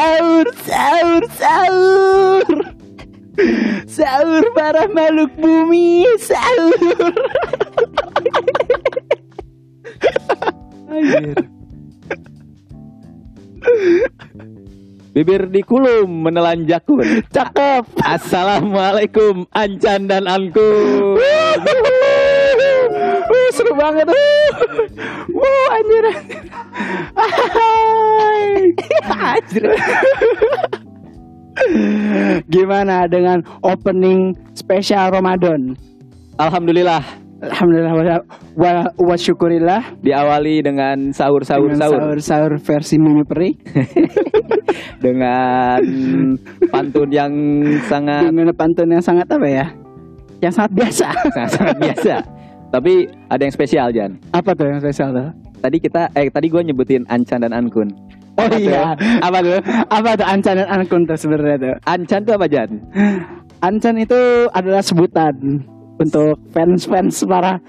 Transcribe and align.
sahur, 0.00 0.46
sahur, 0.64 1.22
sahur. 1.36 2.46
Sahur 3.84 4.44
para 4.56 4.88
makhluk 4.88 5.32
bumi, 5.36 6.08
sahur. 6.16 7.12
Anjir. 10.88 11.36
Bibir 15.10 15.42
dikulum 15.52 16.08
menelan 16.08 16.64
jakun. 16.64 17.26
Cakep. 17.28 17.84
Assalamualaikum 18.00 19.44
Ancan 19.52 20.08
dan 20.08 20.24
Anku. 20.24 20.70
Seru 23.56 23.72
banget. 23.74 24.06
Wuh, 24.12 25.42
Wuh, 25.42 25.66
anjir. 25.74 26.04
anjir. 27.18 28.84
Anjir. 29.10 29.64
Gimana 32.48 33.04
dengan 33.10 33.44
opening 33.60 34.32
spesial 34.56 35.12
Ramadan? 35.12 35.76
Alhamdulillah 36.40 37.04
Alhamdulillah 37.40 37.92
wa, 37.96 38.04
wa, 38.52 38.72
wa 38.96 39.16
syukurillah 39.16 39.96
diawali 40.04 40.60
dengan 40.60 41.08
sahur 41.08 41.40
sahur 41.40 41.72
dengan 41.72 41.88
sahur 41.88 42.00
sahur 42.00 42.18
sahur 42.20 42.52
versi 42.60 43.00
Mimi 43.00 43.24
Peri 43.24 43.56
dengan 45.04 45.80
pantun 46.68 47.08
yang 47.08 47.32
sangat 47.88 48.28
dengan 48.28 48.52
pantun 48.52 48.92
yang 48.92 49.00
sangat 49.00 49.24
apa 49.32 49.48
ya? 49.48 49.66
Yang 50.44 50.52
sangat 50.56 50.72
biasa. 50.72 51.08
sangat, 51.32 51.50
sangat 51.52 51.76
biasa. 51.80 52.14
Tapi 52.70 53.10
ada 53.26 53.42
yang 53.42 53.54
spesial 53.54 53.90
Jan. 53.90 54.14
Apa 54.30 54.54
tuh 54.54 54.70
yang 54.70 54.78
spesial 54.78 55.10
tuh? 55.10 55.28
Tadi 55.60 55.76
kita 55.82 56.08
eh 56.14 56.30
tadi 56.30 56.46
gue 56.46 56.62
nyebutin 56.62 57.02
Ancan 57.10 57.42
dan 57.42 57.52
Ankun. 57.52 57.90
Oh 58.38 58.46
Apa 58.46 58.56
tuh? 58.56 58.62
iya. 58.62 58.94
Apa 59.20 59.38
tuh? 59.42 59.58
Apa 59.90 60.10
tuh 60.16 60.26
Ancan 60.26 60.54
dan 60.62 60.68
Ankun 60.70 61.02
tuh 61.04 61.18
sebenarnya 61.18 61.56
tuh? 61.58 61.74
Ancan 61.84 62.20
tuh 62.22 62.34
apa 62.38 62.46
Jan? 62.46 62.70
Ancan 63.60 63.96
itu 63.98 64.20
adalah 64.54 64.80
sebutan 64.80 65.34
untuk 66.00 66.38
fans-fans 66.54 67.26
para 67.28 67.60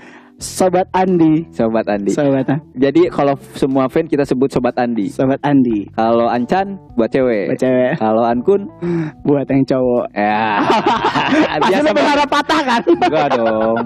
sobat 0.42 0.89
Andi. 0.92 1.45
Sobat 1.50 1.86
Andi. 1.86 2.09
Sobat 2.09 2.50
Jadi 2.73 3.08
kalau 3.08 3.38
semua 3.53 3.86
fan 3.86 4.03
kita 4.03 4.25
sebut 4.25 4.50
sobat 4.50 4.73
Andi. 4.75 5.08
sobat 5.08 5.38
Andi. 5.39 5.86
Kalau 5.94 6.25
Ancan 6.25 6.81
buat 6.97 7.08
cewek. 7.08 7.53
Buat 7.53 7.61
cewek, 7.61 7.92
Kalau 7.95 8.23
Ankun 8.25 8.62
buat 9.22 9.45
yang 9.45 9.62
cowok. 9.64 10.06
ya 10.12 10.66
biasa 11.64 11.89
berharap 11.92 12.28
patah 12.28 12.62
kan? 12.64 12.81
enggak 12.81 13.28
dong. 13.31 13.78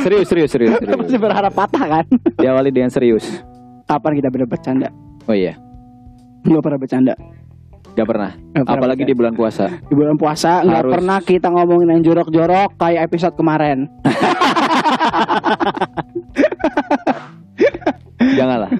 Serius 0.00 0.26
serius 0.26 0.50
serius 0.50 0.72
serius. 0.80 0.96
Pasti 0.98 1.18
berharap 1.18 1.52
patah 1.52 1.84
kan? 1.86 2.04
Diawali 2.34 2.72
dengan 2.72 2.88
serius. 2.88 3.44
Kapan 3.84 4.16
kita 4.16 4.28
bener 4.28 4.44
bercanda? 4.44 4.88
Oh 5.24 5.36
iya, 5.36 5.56
Gak 6.42 6.62
pernah 6.62 6.78
bercanda. 6.78 7.14
gak 7.90 8.06
pernah. 8.06 8.30
Pernah 8.54 8.70
Apalagi 8.70 9.02
di 9.02 9.12
bercanda. 9.12 9.18
bulan 9.18 9.34
puasa. 9.34 9.64
di 9.82 9.94
bulan 9.94 10.16
puasa 10.16 10.52
nggak 10.62 10.84
pernah 10.88 11.18
kita 11.20 11.48
ngomongin 11.50 11.88
yang 11.90 12.02
jorok-jorok 12.02 12.70
kayak 12.76 13.04
episode 13.04 13.34
kemarin. 13.34 13.84
Janganlah. 18.38 18.70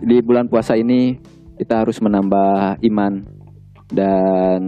Di 0.00 0.16
bulan 0.24 0.48
puasa 0.48 0.74
ini 0.74 1.18
kita 1.56 1.84
harus 1.84 2.00
menambah 2.00 2.80
iman 2.82 3.12
dan 3.92 4.62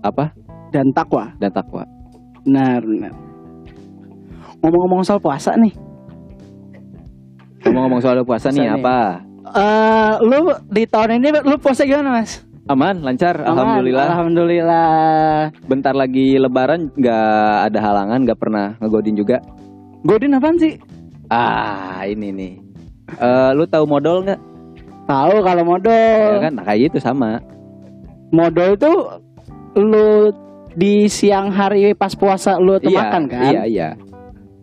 apa? 0.00 0.30
Dan 0.70 0.92
takwa. 0.92 1.34
Dan 1.36 1.50
takwa. 1.50 1.82
Benar, 2.42 2.80
benar. 2.82 3.12
Ngomong-ngomong 4.62 5.02
soal 5.02 5.18
puasa 5.18 5.58
nih, 5.58 5.74
Ngomong-ngomong 7.62 8.00
soal 8.00 8.22
puasa 8.22 8.48
nih 8.50 8.62
Puasa 8.62 8.70
nih. 8.70 8.78
apa? 8.78 8.98
eh 9.52 10.12
lu 10.22 10.54
di 10.70 10.86
tahun 10.86 11.18
ini 11.18 11.42
lu 11.42 11.58
puasa 11.58 11.82
gimana 11.82 12.22
mas? 12.22 12.46
Aman, 12.70 13.02
lancar, 13.02 13.42
Aman, 13.42 13.58
alhamdulillah. 13.58 14.06
Alhamdulillah. 14.06 14.90
Bentar 15.66 15.98
lagi 15.98 16.38
lebaran 16.38 16.94
nggak 16.94 17.26
ada 17.66 17.78
halangan, 17.82 18.22
nggak 18.22 18.38
pernah 18.38 18.78
ngegodin 18.78 19.18
juga. 19.18 19.42
Godin 20.02 20.34
apaan 20.34 20.58
sih? 20.58 20.74
Ah, 21.30 22.02
ini 22.04 22.28
nih. 22.34 22.52
Eh, 23.16 23.50
lu 23.54 23.64
tahu 23.70 23.86
modal 23.86 24.26
nggak? 24.26 24.40
Tahu 25.06 25.34
kalau 25.42 25.64
modal. 25.66 26.28
Ya 26.38 26.50
kan, 26.50 26.52
nah, 26.58 26.64
kayak 26.66 26.90
gitu 26.90 26.98
sama. 26.98 27.38
Modal 28.34 28.74
itu 28.74 28.92
lu 29.78 30.32
di 30.72 31.06
siang 31.06 31.52
hari 31.52 31.92
pas 31.92 32.16
puasa 32.16 32.56
lu 32.56 32.80
tuh 32.80 32.90
iya, 32.90 32.98
makan 32.98 33.22
kan? 33.28 33.52
Iya, 33.52 33.62
iya. 33.68 33.88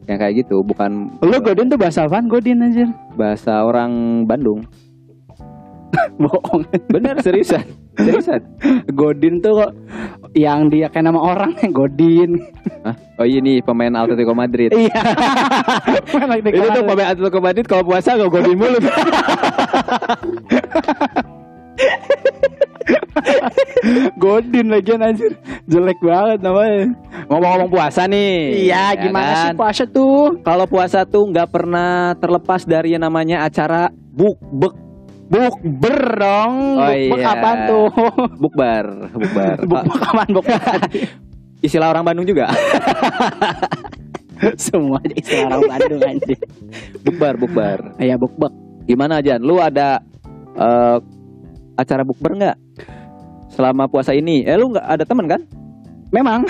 Yang 0.10 0.18
kayak 0.26 0.34
gitu, 0.42 0.66
bukan 0.66 1.22
Lu 1.22 1.38
Godin 1.38 1.70
tuh 1.70 1.78
bahasa 1.78 2.10
apaan? 2.10 2.26
Godin 2.26 2.66
anjir. 2.66 2.90
bahasa 3.14 3.62
orang 3.62 4.26
Bandung. 4.26 4.66
Bohong. 6.22 6.64
Bener 6.92 7.16
seriusan. 7.24 7.64
seriusan. 7.98 8.42
Godin 8.94 9.42
tuh 9.42 9.64
kok 9.66 9.72
yang 10.38 10.70
dia 10.70 10.88
kayak 10.92 11.10
nama 11.10 11.20
orang 11.20 11.56
Godin. 11.78 12.38
Hah? 12.86 12.96
Oh 13.20 13.26
iya 13.28 13.44
nih 13.44 13.60
pemain 13.64 13.92
Atletico 13.92 14.34
Madrid. 14.38 14.72
Iya. 14.72 14.96
Itu 16.56 16.68
tuh 16.72 16.84
pemain 16.86 17.10
Atletico 17.12 17.40
Madrid 17.44 17.66
kalau 17.68 17.84
puasa 17.84 18.16
gak 18.16 18.32
godin 18.32 18.56
mulu. 18.56 18.80
Godin 24.20 24.68
lagi 24.72 24.92
anjir. 24.96 25.32
Jelek 25.68 26.00
banget 26.04 26.40
namanya. 26.44 26.92
Ngomong-ngomong 27.30 27.70
puasa 27.72 28.08
nih. 28.08 28.68
Iya, 28.68 28.96
ya 28.96 29.02
gimana 29.08 29.32
sih 29.36 29.48
kan? 29.54 29.56
puasa 29.56 29.84
tuh? 29.88 30.40
Kalau 30.44 30.66
puasa 30.66 31.00
tuh 31.06 31.24
nggak 31.30 31.50
pernah 31.52 32.16
terlepas 32.18 32.64
dari 32.66 32.96
yang 32.96 33.04
namanya 33.06 33.46
acara 33.46 33.92
bukbek 33.92 34.89
Bukber 35.30 35.98
dong. 36.18 36.54
Oh, 36.82 36.90
Bukber 36.90 37.20
iya. 37.22 37.26
kapan 37.30 37.58
tuh? 37.70 37.86
bukbar, 38.42 38.86
bukbar. 39.14 39.58
Bukber 39.70 39.98
kapan 40.02 40.28
bukber? 40.34 40.62
Istilah 41.66 41.94
orang 41.94 42.02
Bandung 42.02 42.26
juga. 42.26 42.50
Semua 44.56 45.04
istilah 45.04 45.52
orang 45.52 45.68
Bandung 45.68 46.00
anjir. 46.00 46.40
bukbar, 47.04 47.36
bukbar. 47.36 47.78
Iya, 48.00 48.16
bukber. 48.16 48.48
Gimana 48.88 49.20
Jan? 49.20 49.44
Lu 49.44 49.60
ada 49.60 50.00
eh, 50.56 50.98
acara 51.76 52.08
bukber 52.08 52.40
nggak? 52.40 52.58
Selama 53.52 53.92
puasa 53.92 54.16
ini, 54.16 54.48
eh 54.48 54.56
lu 54.56 54.72
nggak 54.72 54.88
ada 54.88 55.04
teman 55.04 55.28
kan? 55.28 55.44
Memang 56.16 56.48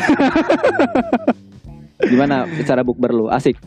Gimana 2.05 2.45
acara 2.45 2.85
bukber 2.85 3.11
lu? 3.11 3.27
Asik. 3.27 3.57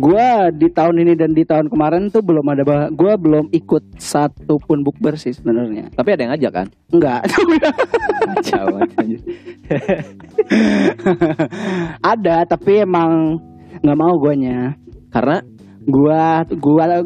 Gua 0.00 0.48
di 0.48 0.72
tahun 0.72 0.96
ini 1.04 1.12
dan 1.12 1.36
di 1.36 1.44
tahun 1.44 1.68
kemarin 1.68 2.08
tuh 2.08 2.24
belum 2.24 2.46
ada 2.48 2.64
bah- 2.64 2.90
gua 2.90 3.20
belum 3.20 3.52
ikut 3.52 4.00
satu 4.00 4.56
pun 4.56 4.80
bukber 4.80 5.20
sih 5.20 5.36
sebenarnya. 5.36 5.92
Tapi 5.92 6.08
ada 6.16 6.20
yang 6.24 6.32
ngajak 6.32 6.52
kan? 6.56 6.66
Enggak. 6.88 7.20
Ada 12.02 12.42
tapi 12.48 12.82
emang 12.82 13.38
nggak 13.84 13.98
mau 13.98 14.16
guanya. 14.18 14.74
Karena 15.10 15.42
Gua 15.88 16.44
gua 16.60 17.00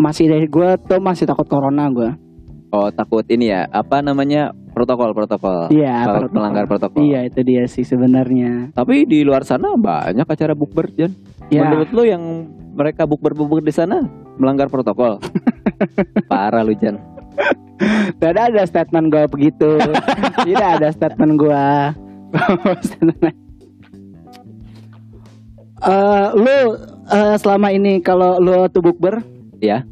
masih 0.00 0.48
gua 0.48 0.80
tuh 0.80 0.96
masih 0.98 1.28
takut 1.28 1.44
corona 1.44 1.84
gua. 1.92 2.16
oh 2.68 2.88
takut 2.92 3.24
ini 3.32 3.48
ya, 3.48 3.64
apa 3.68 4.00
namanya? 4.04 4.52
protokol 4.68 5.10
protokol. 5.10 5.74
Iya, 5.74 6.06
protokol. 6.06 6.34
melanggar 6.38 6.64
protokol. 6.70 7.02
Iya, 7.02 7.26
itu 7.26 7.40
dia 7.42 7.66
sih 7.66 7.82
sebenarnya. 7.82 8.70
Tapi 8.78 9.10
di 9.10 9.26
luar 9.26 9.42
sana 9.42 9.74
banyak 9.74 10.22
acara 10.22 10.54
bukber 10.54 10.86
Jan. 10.94 11.10
Ya, 11.48 11.64
Menurut 11.64 11.88
lu 11.96 12.02
yang 12.04 12.22
mereka 12.76 13.08
bukber-bukber 13.08 13.64
di 13.64 13.72
sana 13.72 14.04
melanggar 14.36 14.68
protokol? 14.68 15.16
Parah 16.30 16.60
lu 16.60 16.76
Jan. 16.76 17.00
tidak 18.18 18.50
ada 18.50 18.62
statement 18.66 19.06
gua 19.08 19.24
begitu. 19.30 19.78
Tidak 20.46 20.68
ada 20.82 20.88
statement 20.90 21.38
gua. 21.38 21.94
Eh, 25.78 26.26
lu 26.34 26.74
eh, 27.06 27.34
selama 27.38 27.70
ini 27.70 28.02
kalau 28.02 28.42
lu 28.42 28.66
tuh 28.66 28.82
bukber, 28.82 29.22
Ya. 29.62 29.86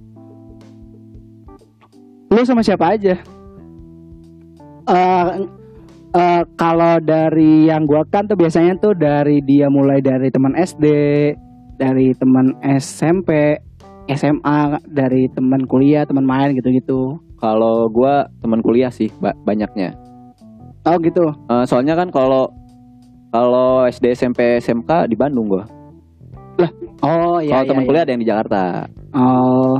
lu 2.26 2.42
sama 2.42 2.66
siapa 2.66 2.98
aja? 2.98 3.14
Eh 4.90 5.26
eh, 6.10 6.42
kalau 6.58 6.98
dari 6.98 7.70
yang 7.70 7.86
gua 7.86 8.02
kan 8.02 8.26
tuh 8.26 8.34
biasanya 8.34 8.74
tuh 8.82 8.98
dari 8.98 9.38
dia 9.46 9.70
mulai 9.70 10.02
dari 10.02 10.26
teman 10.26 10.58
SD, 10.58 10.84
dari 11.76 12.12
teman 12.16 12.56
SMP, 12.64 13.60
SMA, 14.10 14.80
dari 14.88 15.28
teman 15.32 15.64
kuliah, 15.68 16.08
teman 16.08 16.24
main 16.24 16.56
gitu-gitu. 16.56 17.20
Kalau 17.36 17.86
gua 17.92 18.24
teman 18.40 18.64
kuliah 18.64 18.88
sih 18.88 19.12
ba- 19.20 19.36
banyaknya. 19.44 19.92
Oh 20.88 20.96
gitu. 21.02 21.24
Eh, 21.52 21.64
soalnya 21.68 21.94
kan 21.98 22.08
kalau 22.08 22.48
kalau 23.34 23.84
SD 23.84 24.16
SMP 24.16 24.56
SMK 24.62 25.10
di 25.10 25.16
Bandung 25.18 25.48
gua. 25.50 25.64
Oh 27.04 27.36
iya. 27.44 27.60
kalau 27.60 27.64
teman 27.68 27.82
iya, 27.84 27.88
kuliah 27.88 28.02
ada 28.08 28.12
yang 28.16 28.22
di 28.24 28.28
Jakarta. 28.28 28.62
Oh, 29.12 29.76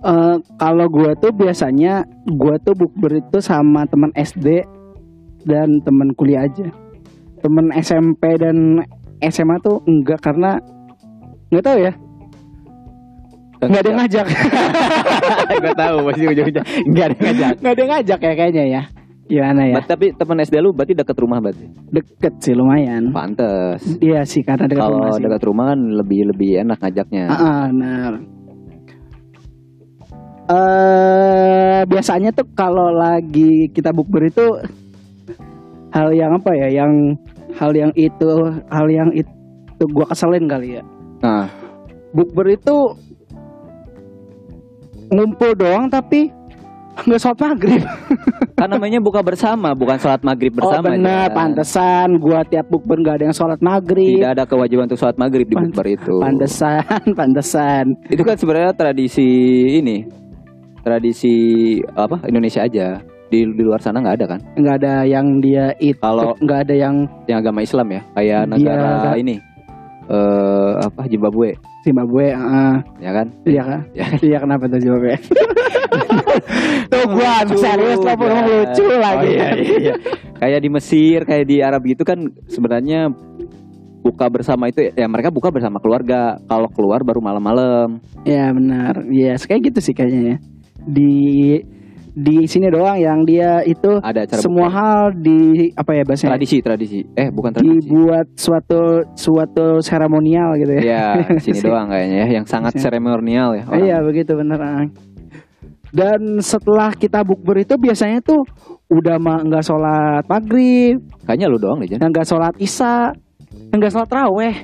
eh, 0.00 0.36
kalau 0.56 0.86
gue 0.88 1.10
tuh 1.20 1.32
biasanya 1.36 2.04
gue 2.24 2.54
tuh 2.64 2.72
bukber 2.72 3.20
itu 3.20 3.38
sama 3.44 3.84
teman 3.84 4.08
SD 4.16 4.64
dan 5.44 5.68
teman 5.84 6.16
kuliah 6.16 6.48
aja. 6.48 6.72
Teman 7.44 7.68
SMP 7.76 8.40
dan 8.40 8.80
SMA 9.20 9.60
tuh 9.60 9.84
enggak 9.84 10.24
karena 10.24 10.56
nggak 11.48 11.64
tahu 11.64 11.78
ya, 11.80 11.92
nggak 13.58 13.80
ada 13.80 13.88
yang 13.88 13.98
ngajak, 13.98 14.26
Gak 15.64 15.76
tahu 15.76 15.96
pasti 16.06 16.22
ujung-ujung 16.26 16.64
nggak 16.88 17.04
ada 17.04 17.14
yang 17.14 17.24
ngajak. 17.24 17.52
nggak 17.58 17.72
ada 17.72 17.80
yang 17.80 17.92
ngajak 17.92 18.18
ya 18.20 18.32
kayaknya 18.34 18.64
ya. 18.66 18.82
Gimana 19.28 19.60
ya? 19.62 19.74
But- 19.76 19.88
tapi 19.88 20.06
teman 20.12 20.40
SD 20.40 20.56
lu 20.56 20.72
berarti 20.72 20.94
dekat 20.94 21.16
rumah 21.16 21.36
berarti. 21.38 21.68
Deket 21.90 22.34
sih 22.40 22.56
lumayan. 22.56 23.12
Pantes. 23.12 23.84
Iya 23.98 24.24
sih 24.24 24.40
karena 24.40 24.64
dekat 24.64 24.88
rumah 24.88 25.04
Kalau 25.04 25.20
sih. 25.20 25.24
dekat 25.24 25.42
rumah 25.44 25.64
kan 25.68 25.80
lebih 25.84 26.20
lebih 26.32 26.50
enak 26.64 26.78
ngajaknya. 26.80 27.24
Ah, 27.28 27.64
benar. 27.68 28.12
Eh 30.48 31.80
biasanya 31.84 32.32
tuh 32.32 32.48
kalau 32.56 32.88
lagi 32.88 33.68
kita 33.68 33.92
bukber 33.92 34.32
itu 34.32 34.46
hal 35.92 36.08
yang 36.10 36.32
apa 36.32 36.50
ya? 36.56 36.68
Yang 36.72 36.92
hal 37.52 37.72
yang 37.76 37.92
itu, 37.92 38.32
hal 38.72 38.86
yang 38.88 39.12
itu 39.12 39.28
gua 39.92 40.08
keselin 40.08 40.48
kali 40.48 40.80
ya. 40.80 40.82
Nah, 41.18 41.50
Bukber 42.14 42.46
itu 42.54 42.76
ngumpul 45.08 45.52
doang 45.56 45.88
tapi 45.88 46.32
nggak 46.98 47.20
sholat 47.22 47.38
maghrib. 47.38 47.82
kan 48.58 48.68
namanya 48.74 48.98
buka 48.98 49.22
bersama, 49.22 49.70
bukan 49.70 49.96
sholat 50.02 50.18
maghrib 50.26 50.50
bersama. 50.50 50.82
oh 50.82 50.98
benar, 50.98 51.30
Jan. 51.30 51.36
pantesan 51.36 52.08
gua 52.18 52.42
tiap 52.42 52.66
bukber 52.66 52.98
nggak 52.98 53.14
ada 53.22 53.24
yang 53.30 53.36
sholat 53.36 53.60
maghrib. 53.62 54.18
Tidak 54.18 54.32
ada 54.34 54.44
kewajiban 54.48 54.90
untuk 54.90 54.98
sholat 54.98 55.14
maghrib 55.14 55.46
di 55.46 55.54
Pan- 55.54 55.70
bukber 55.70 55.86
itu. 55.94 56.14
Pantesan, 56.18 57.02
pantesan. 57.18 57.84
Itu 58.10 58.26
kan 58.26 58.34
sebenarnya 58.34 58.74
tradisi 58.74 59.28
ini, 59.78 60.02
tradisi 60.82 61.34
apa 61.94 62.18
Indonesia 62.26 62.66
aja. 62.66 62.98
Di, 63.28 63.44
di 63.44 63.60
luar 63.60 63.76
sana 63.84 64.00
nggak 64.00 64.16
ada 64.24 64.26
kan? 64.26 64.40
Nggak 64.56 64.76
ada 64.80 64.94
yang 65.04 65.26
dia 65.44 65.68
itu, 65.84 66.00
Kalau 66.00 66.32
nggak 66.40 66.64
ada 66.64 66.74
yang 66.74 67.04
yang 67.28 67.44
agama 67.44 67.60
Islam 67.60 67.86
ya, 67.92 68.00
kayak 68.16 68.42
negara 68.48 69.12
ini, 69.20 69.36
eh 70.08 70.72
apa 70.80 71.04
Zimbabwe, 71.04 71.52
Zimbabwe. 71.84 72.32
ah. 72.32 72.80
ya 72.96 73.10
kan? 73.12 73.26
Iya 73.44 73.62
kan? 73.62 73.80
Ya. 73.92 74.06
Iya 74.24 74.38
kenapa 74.40 74.64
tuh 74.66 74.80
Zimbabwe? 74.80 75.14
tuh 76.92 77.04
gua 77.12 77.34
serius 77.52 78.00
lah 78.00 78.16
pun 78.16 78.32
lucu 78.32 78.84
lagi. 78.96 79.28
Oh, 79.28 79.32
iya, 79.36 79.48
iya, 79.56 79.76
iya. 79.76 79.94
kayak 80.40 80.60
di 80.64 80.68
Mesir, 80.72 81.20
kayak 81.28 81.44
di 81.44 81.56
Arab 81.60 81.84
gitu 81.84 82.02
kan 82.08 82.18
sebenarnya 82.48 83.12
buka 84.00 84.30
bersama 84.32 84.72
itu 84.72 84.88
ya 84.88 85.04
mereka 85.04 85.28
buka 85.28 85.52
bersama 85.52 85.76
keluarga. 85.82 86.40
Kalau 86.48 86.68
keluar 86.72 87.04
baru 87.04 87.20
malam-malam. 87.20 88.00
Ya 88.24 88.48
benar. 88.52 89.04
Iya, 89.12 89.36
kayak 89.36 89.72
gitu 89.72 89.80
sih 89.84 89.94
kayaknya 89.94 90.20
ya. 90.24 90.36
Di 90.88 91.14
di 92.18 92.50
sini 92.50 92.66
doang 92.66 92.98
yang 92.98 93.22
dia 93.22 93.62
itu 93.62 94.02
Ada 94.02 94.26
acara 94.26 94.40
semua 94.42 94.66
buka. 94.66 94.74
hal 94.74 95.00
di 95.14 95.70
apa 95.78 95.90
ya 95.94 96.02
bahasanya? 96.02 96.30
tradisi 96.34 96.56
tradisi. 96.58 96.98
Eh 97.14 97.30
bukan 97.30 97.54
tradisi. 97.54 97.86
dibuat 97.86 98.26
suatu 98.34 99.06
suatu 99.14 99.78
seremonial 99.78 100.58
gitu 100.58 100.72
ya. 100.78 100.82
Ya, 100.82 101.06
di 101.38 101.42
sini 101.46 101.62
doang 101.62 101.86
kayaknya 101.86 102.26
ya, 102.26 102.42
yang 102.42 102.46
sangat 102.50 102.74
seremonial 102.74 103.54
ya. 103.54 103.62
orang. 103.70 103.78
Iya 103.86 103.96
begitu 104.02 104.34
bener. 104.34 104.58
Dan 105.88 106.42
setelah 106.42 106.90
kita 106.92 107.22
bukber 107.22 107.62
itu 107.62 107.78
biasanya 107.78 108.18
tuh 108.20 108.42
udah 108.90 109.16
mah 109.22 109.38
nggak 109.46 109.64
sholat 109.64 110.24
maghrib, 110.26 110.98
Kayaknya 111.24 111.46
lu 111.48 111.56
doang 111.62 111.78
deh, 111.80 111.96
nggak 111.96 112.26
sholat 112.26 112.52
isya, 112.58 113.14
nggak 113.72 113.92
sholat 113.94 114.10
raweh. 114.10 114.56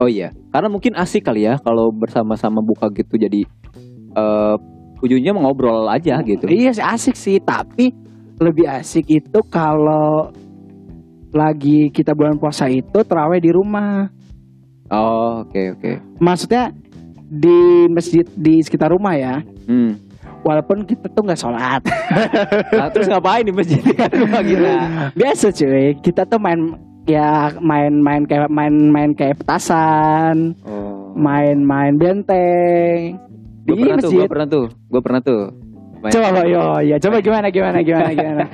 Oh 0.00 0.08
iya, 0.08 0.32
karena 0.48 0.72
mungkin 0.72 0.96
asik 0.96 1.28
kali 1.28 1.44
ya 1.44 1.60
kalau 1.60 1.92
bersama-sama 1.92 2.64
buka 2.64 2.88
gitu 2.88 3.20
jadi 3.20 3.44
eh 4.16 4.56
ujungnya 5.00 5.32
ngobrol 5.32 5.88
aja 5.88 6.20
gitu. 6.22 6.46
Iya 6.46 6.70
sih 6.72 6.84
asik 6.84 7.16
sih, 7.16 7.36
tapi 7.40 7.92
lebih 8.40 8.64
asik 8.68 9.04
itu 9.08 9.38
kalau 9.48 10.32
lagi 11.30 11.88
kita 11.90 12.10
bulan 12.12 12.36
puasa 12.36 12.66
itu 12.66 12.98
terawih 13.04 13.38
di 13.38 13.50
rumah. 13.52 14.08
Oh, 14.90 15.46
oke 15.46 15.78
oke. 15.78 15.92
Maksudnya 16.18 16.74
di 17.30 17.86
masjid 17.86 18.26
di 18.34 18.58
sekitar 18.58 18.90
rumah 18.90 19.14
ya. 19.14 19.38
Hmm. 19.68 19.94
Walaupun 20.40 20.88
kita 20.88 21.06
tuh 21.12 21.22
nggak 21.22 21.40
sholat. 21.40 21.82
Nah, 22.74 22.88
terus 22.90 23.06
ngapain 23.06 23.46
di 23.46 23.52
masjid 23.54 23.78
kan 23.94 24.10
rumah 24.10 24.42
kita? 24.42 24.72
Biasa 25.14 25.46
cuy, 25.54 25.94
kita 26.02 26.26
tuh 26.26 26.40
main 26.42 26.58
ya 27.06 27.54
main-main 27.62 28.26
kayak 28.26 28.50
main-main 28.50 29.14
kayak 29.14 29.38
petasan, 29.38 30.56
Oh. 30.66 31.14
main-main 31.14 31.94
benteng. 31.94 33.14
Gue 33.70 33.78
pernah 33.78 33.96
tuh, 33.96 34.02
masjid. 34.02 34.18
gue 34.18 34.28
pernah 34.28 34.46
tuh, 34.48 34.64
gue 34.68 35.00
pernah 35.00 35.20
tuh. 35.20 35.42
Main- 36.00 36.12
Coba 36.12 36.40
yo 36.44 36.62
ya, 36.80 36.96
coba 36.96 37.16
gimana 37.18 37.46
gimana 37.48 37.78
gimana 37.78 38.10
gimana. 38.16 38.44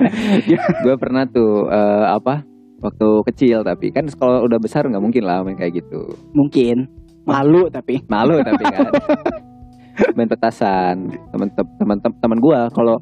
gue 0.82 0.94
pernah 0.96 1.24
tuh 1.26 1.52
eh, 1.66 2.06
apa? 2.10 2.42
Waktu 2.76 3.08
kecil 3.24 3.62
tapi 3.62 3.88
kan 3.88 4.04
kalau 4.12 4.42
udah 4.42 4.58
besar 4.58 4.84
nggak 4.84 4.98
mungkin 4.98 5.22
lah 5.22 5.40
main 5.40 5.54
kayak 5.54 5.78
gitu. 5.78 6.10
Mungkin 6.32 6.90
malu 7.22 7.66
tapi 7.66 8.02
Malu 8.06 8.36
tapi 8.40 8.62
kan. 8.62 8.90
main 10.16 10.26
petasan. 10.26 11.08
Teman 11.30 11.48
teman 11.54 11.96
teman 12.02 12.38
gue 12.38 12.58
kalau 12.70 12.98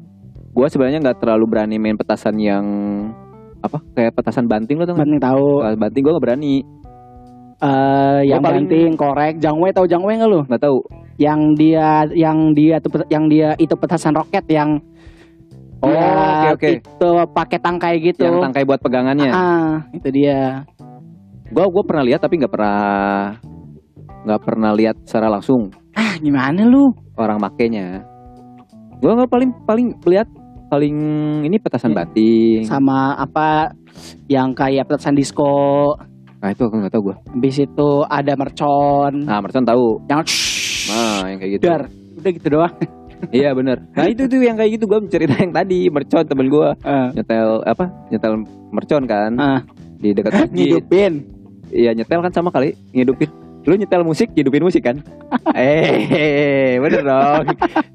gue 0.53 0.67
sebenarnya 0.69 1.01
nggak 1.01 1.19
terlalu 1.19 1.45
berani 1.45 1.75
main 1.75 1.93
petasan 1.93 2.37
yang 2.37 2.63
apa 3.59 3.81
kayak 3.91 4.13
petasan 4.13 4.45
banting 4.45 4.77
lo 4.77 4.85
tau 4.85 4.93
nggak? 4.93 5.03
penting 5.03 5.19
tahu 5.19 5.47
banting 5.75 6.01
gue 6.01 6.13
nggak 6.13 6.21
berani, 6.23 6.53
eh 7.57 8.19
yang 8.23 8.39
Gua 8.39 8.47
paling- 8.47 8.67
banting 8.67 8.91
korek 8.93 9.33
jangwe 9.37 9.69
tahu 9.71 9.85
jangwe 9.85 10.11
nggak 10.13 10.29
lu? 10.29 10.39
nggak 10.45 10.61
tahu. 10.61 10.77
Yang 11.15 11.39
dia 11.55 11.87
yang 12.11 12.51
dia 12.51 12.75
pet- 12.77 13.07
yang 13.07 13.25
dia 13.25 13.55
itu 13.55 13.73
petasan 13.73 14.13
roket 14.13 14.43
yang 14.47 14.79
Oh, 15.79 15.91
oke, 15.91 16.47
oke. 16.57 16.69
itu 16.81 17.09
pakai 17.29 17.59
tangkai 17.59 17.93
gitu. 18.01 18.25
Yang 18.25 18.41
tangkai 18.41 18.63
buat 18.65 18.81
pegangannya. 18.81 19.29
Ah, 19.29 19.85
itu 19.91 20.07
dia. 20.09 20.65
Gue 21.47 21.61
gue 21.63 21.83
pernah 21.85 22.01
lihat 22.01 22.19
tapi 22.19 22.35
nggak 22.35 22.49
pernah 22.49 22.79
nggak 24.25 24.41
pernah 24.41 24.71
lihat 24.73 24.97
secara 25.05 25.29
langsung 25.29 25.69
Ah, 25.93 26.17
gimana 26.17 26.65
lu? 26.65 26.89
orang 27.13 27.37
makainya. 27.37 28.01
Gue 28.97 29.13
nggak 29.13 29.29
paling 29.29 29.51
paling 29.61 29.87
lihat 30.03 30.25
paling 30.65 30.95
ini 31.45 31.55
petasan 31.55 31.93
Iya. 31.93 31.97
banting. 32.01 32.59
Sama 32.65 33.13
apa 33.13 33.69
yang 34.25 34.51
kayak 34.51 34.89
petasan 34.89 35.13
disco. 35.13 35.93
Nah 36.35 36.49
itu 36.49 36.61
aku 36.61 36.75
nggak 36.75 36.91
tahu 36.91 37.13
gue. 37.13 37.15
Habis 37.29 37.55
itu 37.61 37.89
ada 38.03 38.33
mercon. 38.33 39.13
Nah 39.21 39.37
mercon 39.37 39.61
tahu. 39.63 40.01
Yang 40.09 40.21
Nah 40.87 41.23
yang 41.25 41.39
kayak 41.39 41.51
gitu. 41.53 41.63
dar. 41.63 41.81
Udah 42.15 42.31
gitu 42.31 42.47
doang. 42.49 42.75
Iya 43.31 43.55
bener. 43.55 43.79
Nah 43.89 44.05
itu 44.05 44.27
tuh 44.27 44.37
yang 44.37 44.53
kayak 44.53 44.75
gitu 44.75 44.85
gue 44.85 44.99
cerita 45.07 45.33
yang 45.35 45.49
tadi 45.49 45.87
mercon 45.87 46.27
temen 46.27 46.45
gue 46.45 46.69
Ah, 46.83 47.09
nyetel 47.09 47.63
apa 47.63 47.87
nyetel 48.11 48.43
mercon 48.69 49.03
kan 49.07 49.31
ah. 49.35 49.59
di 49.97 50.11
dekat 50.11 50.31
masjid. 50.35 50.51
ngidupin. 50.51 51.13
Iya 51.67 51.95
nyetel 51.95 52.19
kan 52.19 52.31
sama 52.31 52.51
kali 52.51 52.75
ngidupin. 52.91 53.31
Lu 53.65 53.73
nyetel 53.73 54.03
musik, 54.03 54.29
hidupin 54.29 54.61
musik 54.61 54.83
kan? 54.83 55.01
eh, 55.57 56.77
bener 56.77 57.01
dong. 57.01 57.43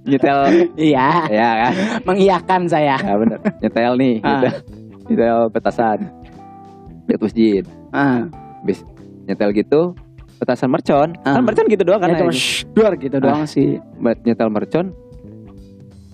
nyetel, 0.03 0.39
Iya, 0.75 1.09
ya 1.31 1.49
kan? 1.61 1.73
mengiyakan 2.03 2.61
saya. 2.67 2.99
Ya 2.99 3.15
bener. 3.15 3.39
Nyetel 3.61 3.93
nih, 3.95 4.15
Ah. 4.21 4.31
nyetel, 4.41 4.55
nyetel 5.07 5.39
petasan. 5.53 5.99
Lihat 7.07 7.21
masjid. 7.21 7.63
Ah, 7.91 8.27
Bis 8.61 8.83
nyetel 9.25 9.55
gitu, 9.55 9.95
petasan 10.41 10.73
mercon. 10.73 11.13
Ah. 11.23 11.37
Kan 11.37 11.45
mercon 11.45 11.69
gitu 11.69 11.85
doang 11.85 12.01
kan? 12.01 12.09
ya 12.11 12.25
cuma 12.25 12.33
duar 12.73 12.93
gitu 12.97 13.17
doang 13.21 13.45
sih. 13.45 13.77
Buat 14.01 14.25
nyetel 14.25 14.49
mercon 14.49 14.87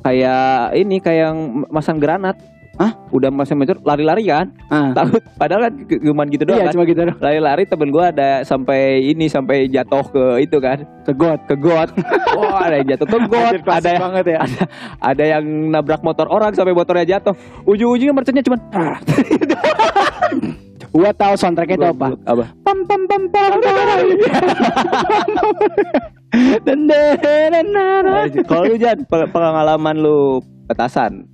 kayak 0.02 0.74
ini 0.74 0.98
kayak 0.98 1.30
yang 1.30 1.38
masang 1.70 2.02
granat. 2.02 2.34
Hah? 2.76 2.92
Udah 3.08 3.32
masang 3.32 3.56
mercon 3.56 3.80
lari-lari 3.88 4.28
kan? 4.28 4.52
Ah. 4.68 4.92
Takut. 4.92 5.22
Padahal 5.40 5.70
kan 5.70 5.74
cuman 5.88 6.26
gitu 6.28 6.44
doang 6.44 6.60
Iya, 6.60 6.66
kan? 6.68 6.74
cuma 6.76 6.84
gitu 6.84 7.00
doang. 7.08 7.18
Lari-lari 7.22 7.62
temen 7.64 7.88
gua 7.88 8.12
ada 8.12 8.44
sampai 8.44 9.00
ini 9.00 9.32
sampai 9.32 9.64
jatuh 9.70 10.04
ke 10.12 10.24
itu 10.44 10.60
kan 10.60 10.84
Ke 11.06 11.12
got. 11.16 11.40
ke 11.48 11.56
got. 11.56 11.88
Wah, 12.36 12.68
ada 12.68 12.76
yang 12.82 12.88
jatuh 12.92 13.06
ke 13.08 13.18
got, 13.32 13.52
ada 13.64 13.88
yang, 13.88 14.02
banget 14.04 14.24
ya. 14.28 14.38
ada 15.00 15.24
yang 15.24 15.44
nabrak 15.72 16.04
motor 16.04 16.28
orang 16.28 16.52
sampai 16.52 16.76
motornya 16.76 17.16
jatuh. 17.16 17.32
Ujung-ujungnya 17.64 18.12
merconnya 18.12 18.44
cuman 18.44 18.60
Gua 20.96 21.12
tahu 21.12 21.36
soundtracknya 21.36 21.76
itu 21.76 21.88
apa. 21.92 22.06
Apa? 22.24 22.44
Pam 22.64 22.78
pam 22.88 23.02
pam 23.04 23.22
pam. 23.28 23.50
dan. 26.64 26.80
Kalau 28.48 28.64
lu 28.64 28.76
Jan, 28.80 29.04
pe- 29.04 29.28
pengalaman 29.28 29.96
lu 30.00 30.40
petasan. 30.64 31.28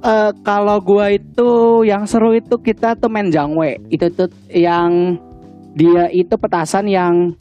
Eh, 0.00 0.30
kalau 0.46 0.78
gua 0.78 1.10
itu 1.10 1.82
yang 1.82 2.06
seru 2.06 2.30
itu 2.32 2.62
kita 2.62 2.94
tuh 2.94 3.10
main 3.10 3.26
jangwe. 3.34 3.82
Itu 3.90 4.06
tuh 4.14 4.30
yang 4.54 5.18
dia 5.74 6.06
itu 6.14 6.38
petasan 6.38 6.86
yang 6.86 7.34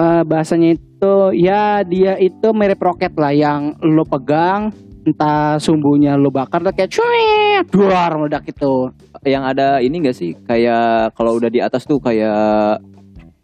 eh, 0.00 0.22
bahasanya 0.24 0.72
itu 0.80 1.14
ya 1.36 1.84
dia 1.84 2.16
itu 2.16 2.48
mirip 2.56 2.80
roket 2.80 3.12
lah 3.14 3.36
yang 3.36 3.76
lo 3.84 4.08
pegang 4.08 4.72
entah 5.00 5.56
sumbunya 5.56 6.14
lo 6.14 6.28
bakar 6.28 6.60
tuh 6.60 6.70
kayak 6.70 6.90
cuy 6.90 7.24
duar 7.66 8.14
meledak 8.14 8.44
itu 8.44 8.90
Yang 9.20 9.44
ada 9.48 9.66
ini 9.78 9.96
gak 10.00 10.14
sih? 10.14 10.32
Kayak 10.40 11.12
kalau 11.12 11.34
udah 11.34 11.46
di 11.46 11.58
atas 11.58 11.82
tuh 11.82 11.98
kayak 11.98 12.78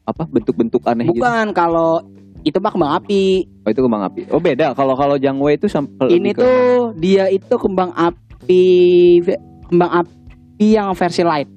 apa 0.05 0.23
bentuk-bentuk 0.25 0.85
aneh 0.85 1.07
gitu. 1.07 1.17
bukan 1.17 1.51
kalau 1.51 1.99
itu 2.41 2.57
mah 2.57 2.71
kembang 2.71 2.93
api 2.95 3.49
Oh, 3.65 3.71
itu 3.71 3.81
kembang 3.81 4.05
api. 4.05 4.21
Oh, 4.29 4.37
beda. 4.37 4.71
Kalau 4.71 4.93
kalau 4.93 5.17
jangwe 5.17 5.57
itu 5.57 5.65
sampai 5.65 6.13
ini 6.13 6.31
tuh 6.31 6.93
dia 6.95 7.27
itu 7.27 7.55
kembang 7.55 7.91
api 7.91 9.25
kembang 9.67 9.93
api 9.99 10.67
yang 10.71 10.93
versi 10.93 11.25
light 11.25 11.49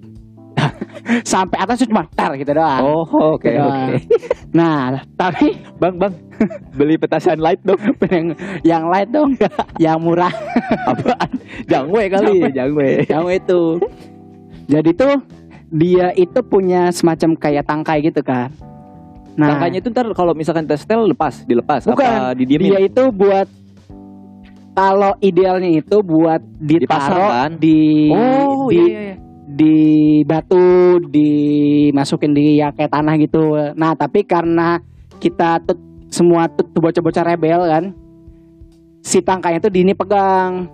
sampai 1.27 1.57
atas 1.59 1.83
cuma 1.83 2.07
tar 2.09 2.33
gitu 2.33 2.49
doang 2.49 2.81
Oh, 2.81 3.03
oke 3.35 3.43
Gitu 3.43 3.53
oke. 3.53 3.59
doang. 3.59 3.89
nah 4.49 4.97
tapi 5.13 5.53
Bang, 5.75 5.99
Bang. 5.99 6.13
Beli 6.77 6.95
petasan 6.97 7.41
light 7.41 7.61
dong. 7.65 7.79
yang, 8.13 8.27
yang 8.63 8.83
light 8.89 9.09
dong, 9.09 9.33
yang 9.83 9.97
murah. 10.01 10.33
Apaan? 10.85 11.31
Jangwe 11.65 12.03
kali, 12.11 12.37
jangwe. 12.53 12.89
yang 13.09 13.25
itu. 13.29 13.81
Jadi 14.67 14.91
tuh 14.93 15.15
dia 15.71 16.15
itu 16.15 16.39
punya 16.47 16.91
semacam 16.91 17.35
kayak 17.35 17.63
tangkai 17.67 17.99
gitu 18.03 18.23
kan. 18.23 18.51
Nah, 19.37 19.53
Tangkanya 19.53 19.77
itu 19.85 19.93
ntar 19.93 20.09
kalau 20.17 20.33
misalkan 20.33 20.65
testel 20.65 21.13
lepas, 21.13 21.45
dilepas 21.45 21.85
bukan 21.85 22.09
apa 22.09 22.33
didiemin? 22.33 22.73
dia 22.73 22.79
itu 22.81 23.03
buat 23.13 23.45
kalau 24.73 25.13
idealnya 25.21 25.69
itu 25.77 26.01
buat 26.01 26.41
ditaruh 26.57 27.29
kan? 27.45 27.51
di 27.61 28.09
Oh, 28.09 28.65
di, 28.65 28.77
iya, 28.77 28.85
iya, 28.85 29.01
iya. 29.13 29.15
di 29.45 29.77
batu 30.25 30.97
dimasukin 31.05 32.33
di 32.33 32.57
ya 32.57 32.73
kayak 32.73 32.89
tanah 32.89 33.13
gitu. 33.21 33.73
Nah, 33.77 33.93
tapi 33.93 34.25
karena 34.25 34.81
kita 35.21 35.61
tuh 35.65 35.77
semua 36.17 36.49
tuh 36.49 36.65
bocah-bocah 36.73 37.23
rebel 37.23 37.61
kan, 37.63 37.83
si 38.99 39.21
tangkainya 39.21 39.61
tuh 39.61 39.69
dini 39.69 39.93
pegang. 39.93 40.65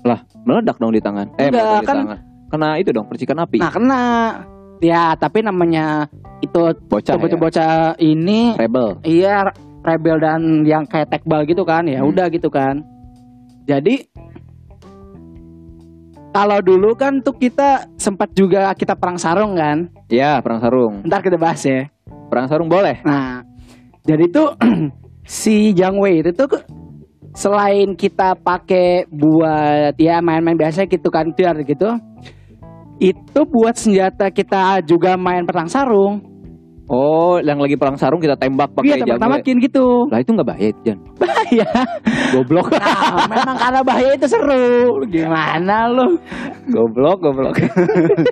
Lah, 0.00 0.22
meledak 0.40 0.78
dong 0.78 0.94
di 0.94 1.02
tangan. 1.02 1.26
Eh, 1.34 1.50
Enggak, 1.50 1.58
meledak 1.58 1.74
di 1.74 1.86
kan- 1.86 1.98
tangan. 1.98 2.18
Kena 2.48 2.68
itu 2.78 2.90
dong, 2.90 3.04
percikan 3.04 3.38
api. 3.38 3.58
Nah, 3.58 3.68
kena. 3.68 4.02
Ya, 4.78 5.12
tapi 5.12 5.42
namanya 5.42 6.06
itu 6.38 6.70
Bocah 6.86 7.12
ya? 7.12 7.20
bocah-bocah 7.20 7.72
ini 7.98 8.54
Rebel. 8.54 9.02
iya 9.02 9.50
rebel 9.80 10.16
dan 10.16 10.62
yang 10.62 10.86
kayak 10.86 11.10
tekbal 11.10 11.42
gitu 11.42 11.60
kan. 11.62 11.82
Ya 11.84 11.98
Hmm. 11.98 12.08
udah 12.08 12.30
gitu 12.30 12.46
kan. 12.46 12.86
Jadi 13.66 14.06
kalau 16.30 16.60
dulu 16.60 16.94
kan 16.94 17.18
tuh 17.18 17.34
kita 17.34 17.90
sempat 17.96 18.30
juga 18.32 18.70
kita 18.72 18.94
perang 18.94 19.18
sarung 19.18 19.58
kan. 19.58 19.90
Ya, 20.06 20.38
perang 20.38 20.62
sarung. 20.62 21.02
Ntar 21.02 21.20
kita 21.20 21.34
bahas 21.34 21.58
ya. 21.60 21.90
Perang 22.30 22.46
sarung 22.46 22.70
boleh. 22.70 23.02
Nah, 23.02 23.42
jadi 24.08 24.24
tuh 24.32 24.48
si 25.28 25.76
Jiang 25.76 26.00
Wei 26.00 26.24
itu 26.24 26.32
tuh 26.32 26.48
selain 27.36 27.92
kita 27.92 28.32
pakai 28.40 29.04
buat 29.12 29.92
ya 30.00 30.24
main-main 30.24 30.56
biasa 30.56 30.88
gitu 30.88 31.12
kan 31.12 31.28
biar 31.36 31.60
gitu. 31.62 31.92
Itu 32.98 33.46
buat 33.46 33.76
senjata 33.78 34.32
kita 34.32 34.82
juga 34.82 35.14
main 35.14 35.44
perang 35.46 35.68
sarung. 35.70 36.24
Oh, 36.88 37.36
yang 37.38 37.60
lagi 37.60 37.76
perang 37.76 38.00
sarung 38.00 38.16
kita 38.16 38.32
tembak 38.34 38.72
Iya, 38.72 38.74
pakai 38.74 38.88
jangwe. 38.88 39.00
tembak-tembakin 39.04 39.56
gitu. 39.60 39.86
Lah 40.08 40.18
itu 40.24 40.30
nggak 40.32 40.48
bahaya, 40.48 40.70
Jan. 40.88 40.98
Bahaya. 41.20 41.68
Goblok. 42.32 42.66
Nah, 42.72 43.28
memang 43.28 43.56
karena 43.60 43.80
bahaya 43.84 44.10
itu 44.16 44.26
seru. 44.26 45.04
Gimana 45.12 45.76
lu? 45.92 46.16
goblok, 46.72 47.20
goblok. 47.20 47.60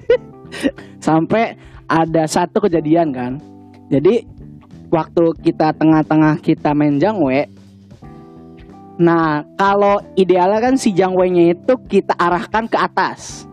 Sampai 1.06 1.52
ada 1.86 2.24
satu 2.24 2.64
kejadian 2.64 3.12
kan. 3.12 3.32
Jadi 3.92 4.24
waktu 4.90 5.24
kita 5.42 5.74
tengah-tengah 5.76 6.38
kita 6.40 6.72
main 6.72 6.96
jangwe. 6.96 7.46
Nah, 8.96 9.44
kalau 9.60 10.00
idealnya 10.16 10.60
kan 10.60 10.74
si 10.80 10.88
jangwenya 10.96 11.52
itu 11.52 11.76
kita 11.84 12.16
arahkan 12.16 12.64
ke 12.64 12.78
atas. 12.80 13.44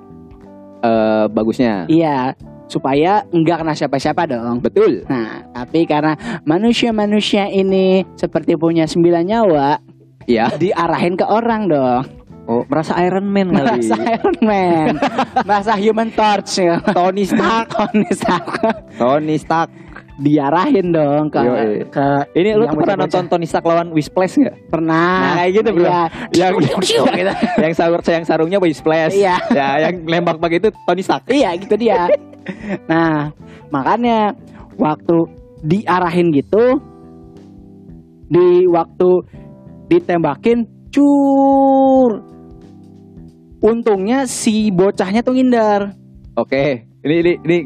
Eh, 0.79 1.25
bagusnya. 1.27 1.83
Iya, 1.91 2.31
supaya 2.71 3.27
enggak 3.31 3.59
kena 3.63 3.75
siapa-siapa 3.75 4.23
dong. 4.27 4.63
Betul. 4.63 5.03
Nah, 5.11 5.43
tapi 5.51 5.83
karena 5.83 6.15
manusia-manusia 6.47 7.51
ini 7.51 8.07
seperti 8.15 8.55
punya 8.55 8.87
sembilan 8.87 9.23
nyawa, 9.23 9.69
Iya. 10.27 10.55
diarahin 10.55 11.19
ke 11.19 11.27
orang 11.27 11.67
dong. 11.67 12.03
Oh, 12.43 12.67
merasa 12.67 12.99
Iron 12.99 13.31
Man 13.31 13.55
kali. 13.55 13.63
Merasa 13.87 13.95
Iron 14.19 14.37
Man, 14.43 14.87
merasa 15.47 15.71
Human 15.79 16.11
Torch, 16.11 16.59
ya. 16.59 16.75
Tony 16.95 17.23
Stark, 17.23 17.71
Tony 17.71 18.07
Stark. 18.11 18.47
Tony 18.99 19.35
Stark. 19.39 19.71
Diarahin 20.13 20.93
dong 20.93 21.25
ke 21.33 21.41
Yoi. 21.41 21.89
ke 21.89 22.07
Ini 22.37 22.53
lu 22.53 22.69
yang 22.69 22.77
pernah 22.77 23.01
nonton 23.01 23.25
Tony 23.25 23.49
Stark 23.49 23.65
lawan 23.65 23.89
Whisplash 23.89 24.37
nggak? 24.37 24.69
Pernah. 24.69 25.09
Nah, 25.17 25.33
kayak 25.41 25.51
gitu, 25.57 25.69
bro. 25.73 25.85
Iya. 25.89 26.01
Yang 26.37 26.53
gitu. 26.85 27.33
yang 27.65 27.73
sarung 27.73 28.01
yang 28.05 28.25
sarungnya 28.25 28.59
Whisplash. 28.61 29.17
Iya. 29.17 29.35
Ya, 29.49 29.67
yang 29.89 30.05
lembak 30.05 30.37
pakai 30.37 30.61
itu 30.61 30.69
Tony 30.85 31.01
Stark. 31.01 31.25
Iya 31.33 31.57
gitu 31.57 31.73
dia. 31.81 32.05
nah 32.91 33.33
makanya 33.73 34.37
waktu 34.77 35.17
diarahin 35.65 36.29
gitu, 36.29 36.77
di 38.29 38.69
waktu 38.69 39.09
ditembakin 39.89 40.69
cur. 40.93 42.21
Untungnya 43.63 44.29
si 44.29 44.69
bocahnya 44.69 45.25
tuh 45.25 45.33
ngindar. 45.33 45.97
Oke. 46.37 46.85
Ini 47.03 47.15
ini 47.19 47.33
ini 47.43 47.57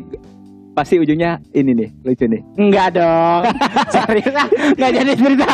pasti 0.77 1.01
ujungnya 1.01 1.41
ini 1.57 1.73
nih, 1.73 1.89
lucu 2.05 2.29
nih. 2.29 2.41
Enggak 2.53 3.01
dong. 3.01 3.49
Serius 3.97 4.29
ah, 4.37 4.45
enggak 4.45 4.91
jadi 4.93 5.13
cerita. 5.17 5.49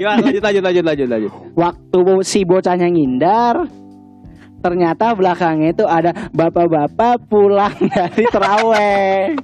Gimana 0.00 0.24
lanjut 0.24 0.40
lanjut 0.40 0.62
lanjut 0.64 0.84
lanjut 0.88 1.08
lanjut. 1.12 1.32
Waktu 1.52 2.00
si 2.24 2.48
bocahnya 2.48 2.88
ngindar, 2.88 3.68
ternyata 4.64 5.12
belakangnya 5.12 5.76
itu 5.76 5.84
ada 5.84 6.16
bapak-bapak 6.32 7.28
pulang 7.28 7.76
dari 7.92 8.24
teraweh. 8.32 9.36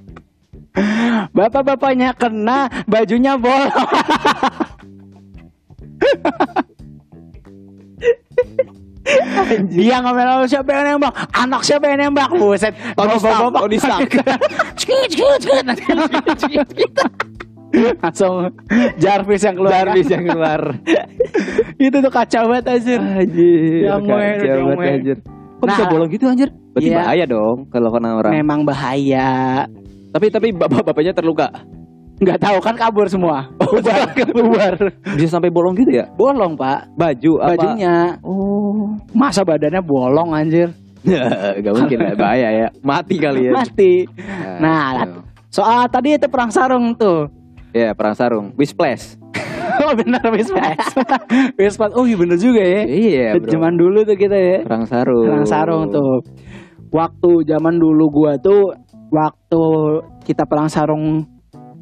Bapak-bapaknya 1.37 2.17
kena, 2.17 2.73
bajunya 2.89 3.37
bolong. 3.37 3.69
Dia 9.69 10.01
ngomel 10.01 10.29
"Oh, 10.41 10.49
siapa 10.49 10.71
yang 10.73 10.97
nembak? 10.97 11.13
Anak 11.31 11.61
siapa 11.61 11.85
yang 11.87 12.09
nembak? 12.09 12.33
Buset. 12.33 12.73
Tony 12.97 13.17
Stark, 13.17 13.53
Tony 13.53 13.77
Stark. 13.77 14.09
Cekit, 14.81 15.09
cekit, 15.13 15.65
cekit. 16.41 16.93
Langsung 18.01 18.55
Jarvis 18.97 19.43
yang 19.43 19.57
keluar. 19.59 19.73
Jarvis 19.75 20.09
yang 20.09 20.25
keluar. 20.25 20.61
itu 21.85 21.97
tuh 21.99 22.13
kacau 22.13 22.43
banget 22.49 22.65
anjir. 22.71 23.01
Anjir. 23.03 23.83
Yang 23.83 24.03
kacau 24.07 24.65
banget, 24.73 24.95
anjir. 24.95 25.17
Kok 25.55 25.67
bisa 25.67 25.83
Nah. 25.83 25.91
bolong 25.91 26.11
gitu 26.11 26.25
anjir? 26.27 26.49
Berarti 26.75 26.89
Iya. 26.91 26.97
bahaya 27.03 27.25
dong 27.27 27.59
kalau 27.71 27.89
kena 27.91 28.11
orang. 28.19 28.33
Memang 28.33 28.61
bahaya. 28.63 29.31
Tapi 30.15 30.27
tapi 30.31 30.49
bapak-bapaknya 30.55 31.13
terluka. 31.13 31.51
Nggak 32.23 32.39
tahu 32.39 32.59
kan 32.63 32.75
kabur 32.79 33.07
semua. 33.11 33.51
Bubar, 33.59 34.07
bubar. 34.31 34.75
Bisa 35.19 35.39
sampai 35.39 35.51
bolong 35.51 35.75
gitu 35.75 35.91
ya? 35.91 36.07
Bolong 36.15 36.55
pak. 36.55 36.87
Baju 36.95 37.33
apa? 37.43 37.59
Bajunya. 37.59 37.97
Oh. 38.23 38.95
Masa 39.11 39.43
badannya 39.43 39.83
bolong 39.83 40.31
anjir. 40.31 40.71
Gak 41.05 41.75
mungkin 41.75 41.99
lah, 42.01 42.15
bahaya 42.17 42.49
ya. 42.55 42.69
Mati 42.81 43.15
kali 43.19 43.51
ya. 43.51 43.53
Mati. 43.53 44.09
Nah, 44.63 45.05
gitu. 45.05 45.21
Soal 45.53 45.91
tadi 45.91 46.17
itu 46.17 46.27
perang 46.31 46.49
sarung 46.55 46.95
tuh. 46.95 47.29
Ya 47.75 47.93
perang 47.93 48.15
sarung. 48.15 48.55
Whisplash. 48.55 49.19
Oh 49.75 49.91
benar 49.99 50.23
Wispas. 50.31 50.95
Wispas. 51.59 51.91
Oh 51.99 52.07
iya 52.07 52.15
bener 52.15 52.39
juga 52.39 52.63
ya. 52.63 52.87
Iya 52.87 53.27
bro. 53.43 53.51
Zaman 53.51 53.75
dulu 53.75 54.07
tuh 54.07 54.15
kita 54.15 54.37
ya. 54.39 54.59
Perang 54.63 54.87
sarung. 54.87 55.27
Perang 55.27 55.49
sarung 55.51 55.83
tuh. 55.91 56.23
Waktu 56.95 57.43
zaman 57.43 57.83
dulu 57.83 58.07
gua 58.07 58.39
tuh 58.39 58.71
waktu 59.11 59.65
kita 60.23 60.47
perang 60.47 60.71
sarung 60.71 61.27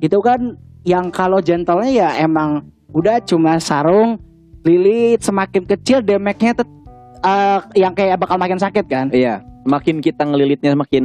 itu 0.02 0.18
kan 0.18 0.58
yang 0.82 1.08
kalau 1.08 1.38
gentlenya 1.38 1.88
ya 1.88 2.08
emang 2.18 2.66
udah 2.90 3.22
cuma 3.22 3.56
sarung 3.56 4.18
lilit 4.62 5.22
semakin 5.22 5.62
kecil 5.64 6.02
damage-nya 6.02 6.52
tet- 6.54 6.80
eh, 7.22 7.58
yang 7.78 7.94
kayak 7.94 8.18
bakal 8.18 8.34
makin 8.34 8.58
sakit 8.58 8.84
kan. 8.84 9.08
Iya. 9.08 9.40
Makin 9.62 10.02
kita 10.02 10.26
ngelilitnya 10.26 10.74
makin 10.74 11.04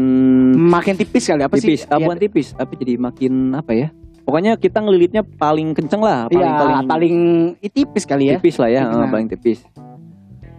Makin 0.58 0.98
tipis 0.98 1.30
kali 1.30 1.46
apa 1.46 1.56
tipis. 1.56 1.86
sih? 1.86 1.88
Ah, 1.88 1.96
Iya, 1.96 2.10
bukan 2.10 2.18
tipis, 2.18 2.48
tapi 2.52 2.74
jadi 2.76 2.98
makin 2.98 3.54
apa 3.54 3.70
ya? 3.72 3.88
Pokoknya 4.26 4.58
kita 4.58 4.82
ngelilitnya 4.82 5.22
paling 5.24 5.72
kenceng 5.72 6.02
lah, 6.02 6.26
paling 6.26 6.42
Iya, 6.42 6.58
paling, 6.58 6.88
paling, 6.90 7.16
tipis 7.64 8.04
kali 8.04 8.24
ya. 8.28 8.36
tipis 8.36 8.58
lah 8.58 8.68
ya, 8.68 8.82
Tipis, 8.84 8.98
nah. 8.98 9.10
paling 9.14 9.28
tipis. 9.30 9.60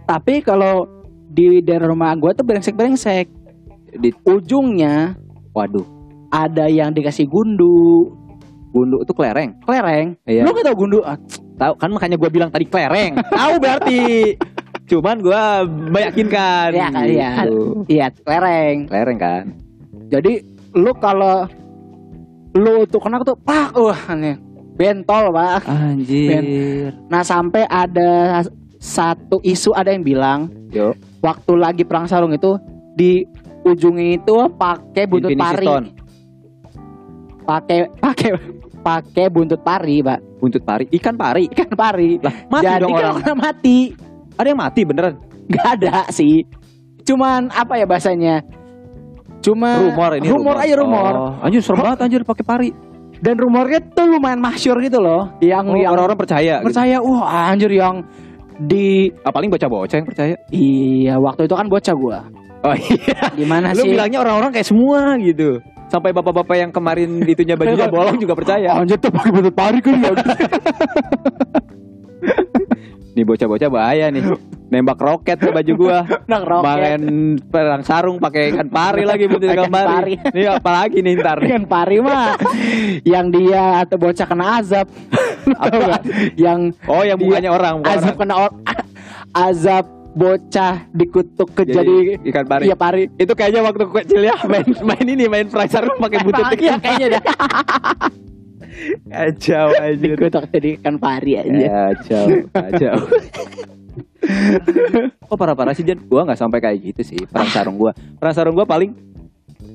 Tapi 0.05 0.33
kalau 0.39 0.87
di 1.29 1.59
daerah 1.59 1.91
rumah 1.91 2.15
gua 2.15 2.31
tuh 2.31 2.41
brengsek-brengsek. 2.41 3.27
Di 3.91 4.09
Ujungnya 4.23 5.17
waduh, 5.51 5.85
ada 6.29 6.65
yang 6.65 6.89
dikasih 6.89 7.25
gundu, 7.25 8.15
gundu 8.69 9.01
itu 9.01 9.13
kelereng. 9.13 9.49
kelereng. 9.65 10.07
Iya. 10.29 10.45
Lu 10.45 10.53
gak 10.53 10.65
tau 10.69 10.77
gundu? 10.77 10.99
Ah, 11.01 11.17
Tahu 11.59 11.73
kan 11.75 11.89
makanya 11.91 12.15
gua 12.15 12.31
bilang 12.31 12.49
tadi 12.53 12.63
kelereng. 12.63 13.19
Tahu 13.39 13.53
berarti. 13.59 14.01
Cuman 14.87 15.19
gua 15.19 15.67
meyakinkan. 15.67 16.71
Iya 16.71 16.87
kali 16.89 17.13
ya. 17.19 17.31
gitu. 17.43 17.59
Iya, 17.91 18.05
kelereng. 18.23 18.77
Kelereng 18.87 19.17
kan. 19.19 19.43
Jadi 20.09 20.33
lu 20.73 20.91
kalau 20.97 21.45
lu 22.55 22.87
tuh 22.89 22.97
kena 22.97 23.21
tuh 23.21 23.37
pak, 23.37 23.75
wah 23.77 24.01
nih 24.15 24.39
bentol 24.79 25.35
pak. 25.35 25.67
Anjir. 25.67 26.95
Nah 27.11 27.21
sampai 27.21 27.67
ada 27.67 28.41
satu 28.79 29.43
isu 29.43 29.75
ada 29.75 29.91
yang 29.91 30.07
bilang 30.07 30.39
Yo. 30.71 30.95
waktu 31.19 31.53
lagi 31.59 31.83
perang 31.83 32.07
sarung 32.07 32.31
itu 32.31 32.55
di 32.95 33.27
ujungnya 33.67 34.15
itu 34.15 34.35
pakai 34.55 35.03
buntut 35.05 35.35
pari. 35.35 35.67
Pakai 37.43 37.77
pakai 37.99 38.29
pakai 38.79 39.27
buntut 39.27 39.59
pari, 39.59 39.99
Pak. 39.99 40.19
Buntut 40.37 40.61
pari, 40.61 40.85
ikan 40.91 41.13
pari. 41.13 41.45
Ikan 41.47 41.69
pari. 41.71 42.17
Lah, 42.19 42.33
mati 42.47 42.65
Jadi 42.65 42.81
dong 42.81 42.91
kalau 42.91 43.03
orang. 43.05 43.15
kena 43.19 43.35
mati, 43.35 43.77
Ada 44.35 44.47
yang 44.47 44.59
mati 44.59 44.81
beneran. 44.83 45.13
nggak 45.47 45.67
ada 45.75 45.95
sih. 46.09 46.43
Cuman 47.03 47.49
apa 47.49 47.73
ya 47.75 47.83
bahasanya? 47.83 48.39
Cuma 49.39 49.79
Rumor 49.81 50.11
ini. 50.15 50.27
rumor 50.27 50.55
aja 50.57 50.73
rumor. 50.75 51.13
Oh, 51.13 51.31
anjir 51.39 51.59
serem 51.59 51.79
banget 51.79 51.99
anjir 52.01 52.21
pakai 52.23 52.43
pari. 52.43 52.69
Dan 53.19 53.35
rumornya 53.35 53.83
tuh 53.89 54.07
lumayan 54.09 54.39
masyur 54.39 54.79
gitu 54.79 54.99
loh. 54.99 55.27
Yang 55.39 55.65
Oh, 55.65 55.91
orang-orang 55.91 56.15
percaya. 56.17 56.53
gitu. 56.59 56.65
percaya, 56.65 56.95
wah 56.99 57.23
anjir 57.49 57.67
yang 57.69 58.03
di 58.57 59.11
Ah, 59.21 59.31
paling 59.31 59.47
bocah-bocah 59.47 59.95
yang 59.95 60.07
percaya. 60.07 60.35
iya 60.51 61.15
waktu 61.17 61.43
itu 61.43 61.55
kan 61.55 61.67
bocah 61.67 61.95
gua. 61.95 62.19
Oh 62.59 62.75
iya. 62.75 63.31
Gimana 63.33 63.71
Lu 63.71 63.83
sih? 63.83 63.91
bilangnya 63.91 64.19
orang-orang 64.19 64.51
kayak 64.51 64.67
semua 64.67 65.15
gitu. 65.17 65.63
Sampai 65.89 66.13
bapak-bapak 66.13 66.55
yang 66.55 66.69
kemarin 66.69 67.25
itunya 67.25 67.57
bajunya 67.57 67.89
bolong 67.89 68.15
juga 68.15 68.37
percaya. 68.37 68.73
Anjir 68.79 68.97
tuh 68.97 69.09
pakai 69.09 69.31
batu 69.33 69.51
pari 69.51 69.79
kan 69.81 69.97
ya. 69.97 70.11
Nih 73.09 73.25
bocah-bocah 73.25 73.69
bahaya 73.69 74.07
nih. 74.07 74.21
Nembak 74.69 75.01
roket 75.01 75.41
ke 75.41 75.49
baju 75.49 75.73
gua. 75.75 76.05
Nang 76.29 76.45
roket. 76.45 77.01
Main 77.01 77.01
perang 77.41 77.81
sarung 77.81 78.21
pakai 78.21 78.53
ikan 78.53 78.69
pari 78.69 79.01
lagi 79.01 79.25
butuh 79.25 79.49
ikan 79.49 79.65
Ikan 79.65 79.73
pari. 79.73 79.89
pari. 79.89 80.13
Nih 80.29 80.45
apalagi 80.45 80.97
nih 81.01 81.13
ntar 81.17 81.41
nih. 81.41 81.49
Kan 81.49 81.63
pari 81.65 81.97
mah 81.99 82.37
yang 83.01 83.33
dia 83.33 83.81
atau 83.81 83.97
bocah 83.97 84.27
kena 84.29 84.61
azab. 84.61 84.87
Nggak? 85.49 86.01
yang 86.37 86.69
Oh 86.85 87.01
yang 87.01 87.17
bukannya 87.17 87.49
orang, 87.49 87.81
bukan 87.81 87.89
azab 87.89 88.13
orang. 88.13 88.19
kena 88.21 88.35
or 88.37 88.51
azab 89.33 89.85
bocah 90.09 90.89
dikutuk 90.89 91.53
ke 91.53 91.63
jadi, 91.63 91.85
Jadi 92.17 92.27
ikan 92.27 92.45
pari. 92.45 92.63
iya 92.65 92.75
pari. 92.75 93.03
Itu 93.13 93.33
kayaknya 93.33 93.61
waktu 93.61 93.83
kecil 93.85 94.21
ya 94.23 94.35
main 94.43 94.65
main 94.83 95.05
ini 95.07 95.25
main 95.25 95.45
perang 95.45 95.69
sarung 95.69 95.97
pakai 95.97 96.19
butut 96.21 96.43
Iya 96.55 96.75
kayaknya 96.75 97.07
dah 97.15 97.23
Kacau 99.05 99.67
anjir. 99.75 100.15
dikutuk 100.15 100.43
jadi 100.49 100.69
ikan 100.79 100.95
pari 100.97 101.35
aja. 101.35 101.51
Ya, 101.51 101.81
kacau, 101.91 102.25
kacau. 102.49 102.95
oh 105.25 105.35
parah 105.35 105.53
parah 105.53 105.73
sih 105.73 105.83
Jan, 105.83 105.99
gua 106.05 106.23
nggak 106.23 106.39
sampai 106.39 106.59
kayak 106.59 106.77
gitu 106.83 107.01
sih 107.05 107.19
perang 107.25 107.49
sarung 107.49 107.75
gua. 107.75 107.91
Perang 108.17 108.33
sarung 108.33 108.55
gua 108.55 108.63
paling 108.63 108.95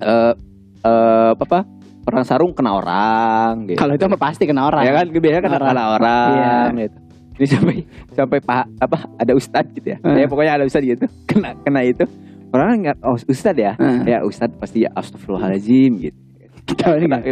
eh 0.01 0.33
eh 0.81 1.31
apa? 1.33 1.69
Perang 2.01 2.25
sarung 2.25 2.53
kena 2.53 2.75
orang 2.75 3.65
gitu. 3.67 3.77
Kalau 3.77 3.93
itu 3.93 4.05
mah 4.07 4.21
pasti 4.21 4.45
kena 4.45 4.69
orang. 4.69 4.83
ya 4.83 4.93
kan 4.95 5.07
biasanya 5.09 5.43
kena, 5.43 5.57
Orang. 5.57 5.69
kena 5.69 5.85
orang 5.91 6.29
Iya. 6.33 6.83
gitu. 6.83 6.99
Ini 7.35 7.47
sampai 7.51 7.77
sampai 8.15 8.39
pak 8.39 8.65
apa 8.79 9.11
ada 9.19 9.33
ustad 9.35 9.67
gitu 9.75 9.91
ya. 9.91 9.99
Hmm. 10.01 10.15
Ya 10.15 10.27
pokoknya 10.31 10.53
ada 10.63 10.65
ustad 10.67 10.87
gitu. 10.87 11.07
Kena 11.29 11.59
kena 11.67 11.83
itu. 11.83 12.07
Orang 12.55 12.87
nggak 12.87 13.03
oh 13.03 13.19
ustad 13.27 13.59
ya. 13.59 13.75
Hmm. 13.75 14.07
Ya 14.07 14.23
ustad 14.23 14.55
pasti 14.59 14.87
ya 14.87 14.91
astagfirullahaladzim 14.95 15.99
gitu. 15.99 16.19
Tahu 16.65 16.97
ini 16.97 17.07
nggak? 17.11 17.23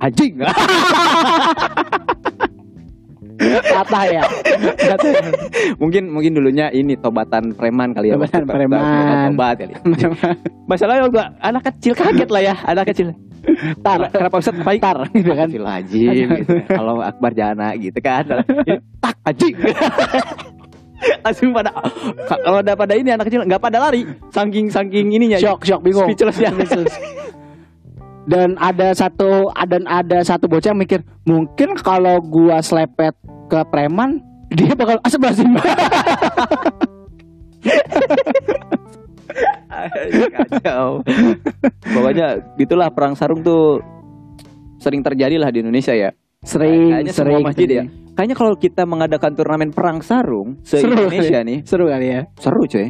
anjing. 0.00 0.40
Patah 3.40 4.04
ya. 4.04 4.22
mungkin 5.80 6.12
mungkin 6.12 6.36
dulunya 6.36 6.68
ini 6.70 6.92
tobatan 7.00 7.56
preman 7.56 7.96
kali 7.96 8.12
ya. 8.12 8.20
Tobatan 8.20 8.44
preman. 8.44 8.80
Tobat 9.32 9.54
kali. 9.56 9.72
Masalahnya 10.70 11.08
gua 11.08 11.24
anak 11.40 11.72
kecil 11.72 11.96
kaget 11.96 12.28
lah 12.28 12.42
ya, 12.44 12.54
anak 12.68 12.92
kecil. 12.92 13.16
tar 13.80 14.12
Kenapa 14.12 14.36
Ustaz 14.36 14.52
baik? 14.60 14.84
tar 14.84 15.00
gitu 15.16 15.32
kan. 15.32 15.48
Astagfirullahaladzim 15.48 16.28
gitu. 16.44 16.54
Kalau 16.68 17.00
Akbar 17.00 17.32
jana 17.32 17.72
gitu 17.80 17.96
kan. 18.04 18.44
Tak 19.00 19.16
anjing. 19.24 19.56
Langsung 21.24 21.56
pada 21.56 21.72
kalau 22.28 22.60
ada 22.60 22.76
pada 22.76 22.92
ini 22.92 23.08
anak 23.08 23.32
kecil 23.32 23.40
nggak 23.48 23.56
pada 23.56 23.80
lari 23.80 24.04
saking 24.28 24.68
saking 24.68 25.08
ininya 25.08 25.40
Shock 25.40 25.64
shock 25.64 25.80
bingung. 25.80 26.04
speechless 26.04 26.36
ya 26.36 26.52
Dan 28.22 28.54
ada 28.56 28.92
satu 28.92 29.48
dan 29.64 29.84
ada 29.84 30.20
satu 30.20 30.44
bocah 30.44 30.70
yang 30.70 30.78
mikir 30.78 31.00
mungkin 31.24 31.72
kalau 31.74 32.20
gua 32.20 32.60
selepet 32.60 33.16
ke 33.46 33.60
preman 33.68 34.20
dia 34.50 34.74
bakal 34.74 34.98
astagfirullahaladzim. 35.06 35.56
kacau 40.30 41.00
pokoknya 41.86 42.26
gitulah 42.56 42.88
perang 42.90 43.14
sarung 43.14 43.40
tuh 43.40 43.78
sering 44.76 45.00
terjadi 45.00 45.36
lah 45.36 45.50
di 45.50 45.60
Indonesia 45.62 45.92
ya 45.92 46.10
sering 46.42 46.90
Kayaknya 46.90 47.12
semua 47.12 47.20
sering 47.30 47.44
masjid 47.44 47.68
ya. 47.68 47.74
sering. 47.84 47.88
kayaknya 48.16 48.36
kalau 48.36 48.54
kita 48.56 48.82
mengadakan 48.84 49.30
turnamen 49.32 49.70
perang 49.70 49.98
sarung 50.00 50.58
se 50.60 50.80
Seru 50.80 50.92
Indonesia 50.96 51.38
nih 51.40 51.58
Seru 51.64 51.84
kali 51.86 52.06
ya. 52.10 52.20
seru 52.36 52.64
coy 52.64 52.88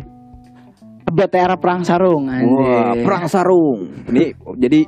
BTR 1.10 1.58
perang 1.58 1.82
sarung 1.82 2.30
anjir. 2.30 2.54
Wah, 2.54 2.94
perang 3.02 3.26
sarung. 3.26 3.82
Ini 4.06 4.30
jadi 4.62 4.86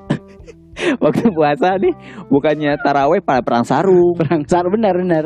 waktu 1.03 1.31
puasa 1.33 1.79
nih 1.79 1.95
bukannya 2.29 2.77
taraweh 2.81 3.21
pada 3.23 3.43
perang 3.45 3.65
sarung. 3.67 4.15
Perang 4.19 4.43
sarung 4.47 4.73
benar 4.75 4.95
benar. 4.99 5.25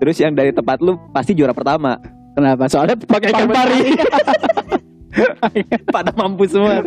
Terus 0.00 0.16
yang 0.20 0.36
dari 0.36 0.52
tempat 0.52 0.80
lu 0.84 0.96
pasti 1.12 1.32
juara 1.32 1.56
pertama. 1.56 1.96
Kenapa? 2.36 2.68
Soalnya 2.68 3.00
pakai 3.00 3.32
ikan 3.32 3.48
pari. 3.48 3.80
Pada 5.96 6.12
mampus 6.12 6.52
semua. 6.52 6.84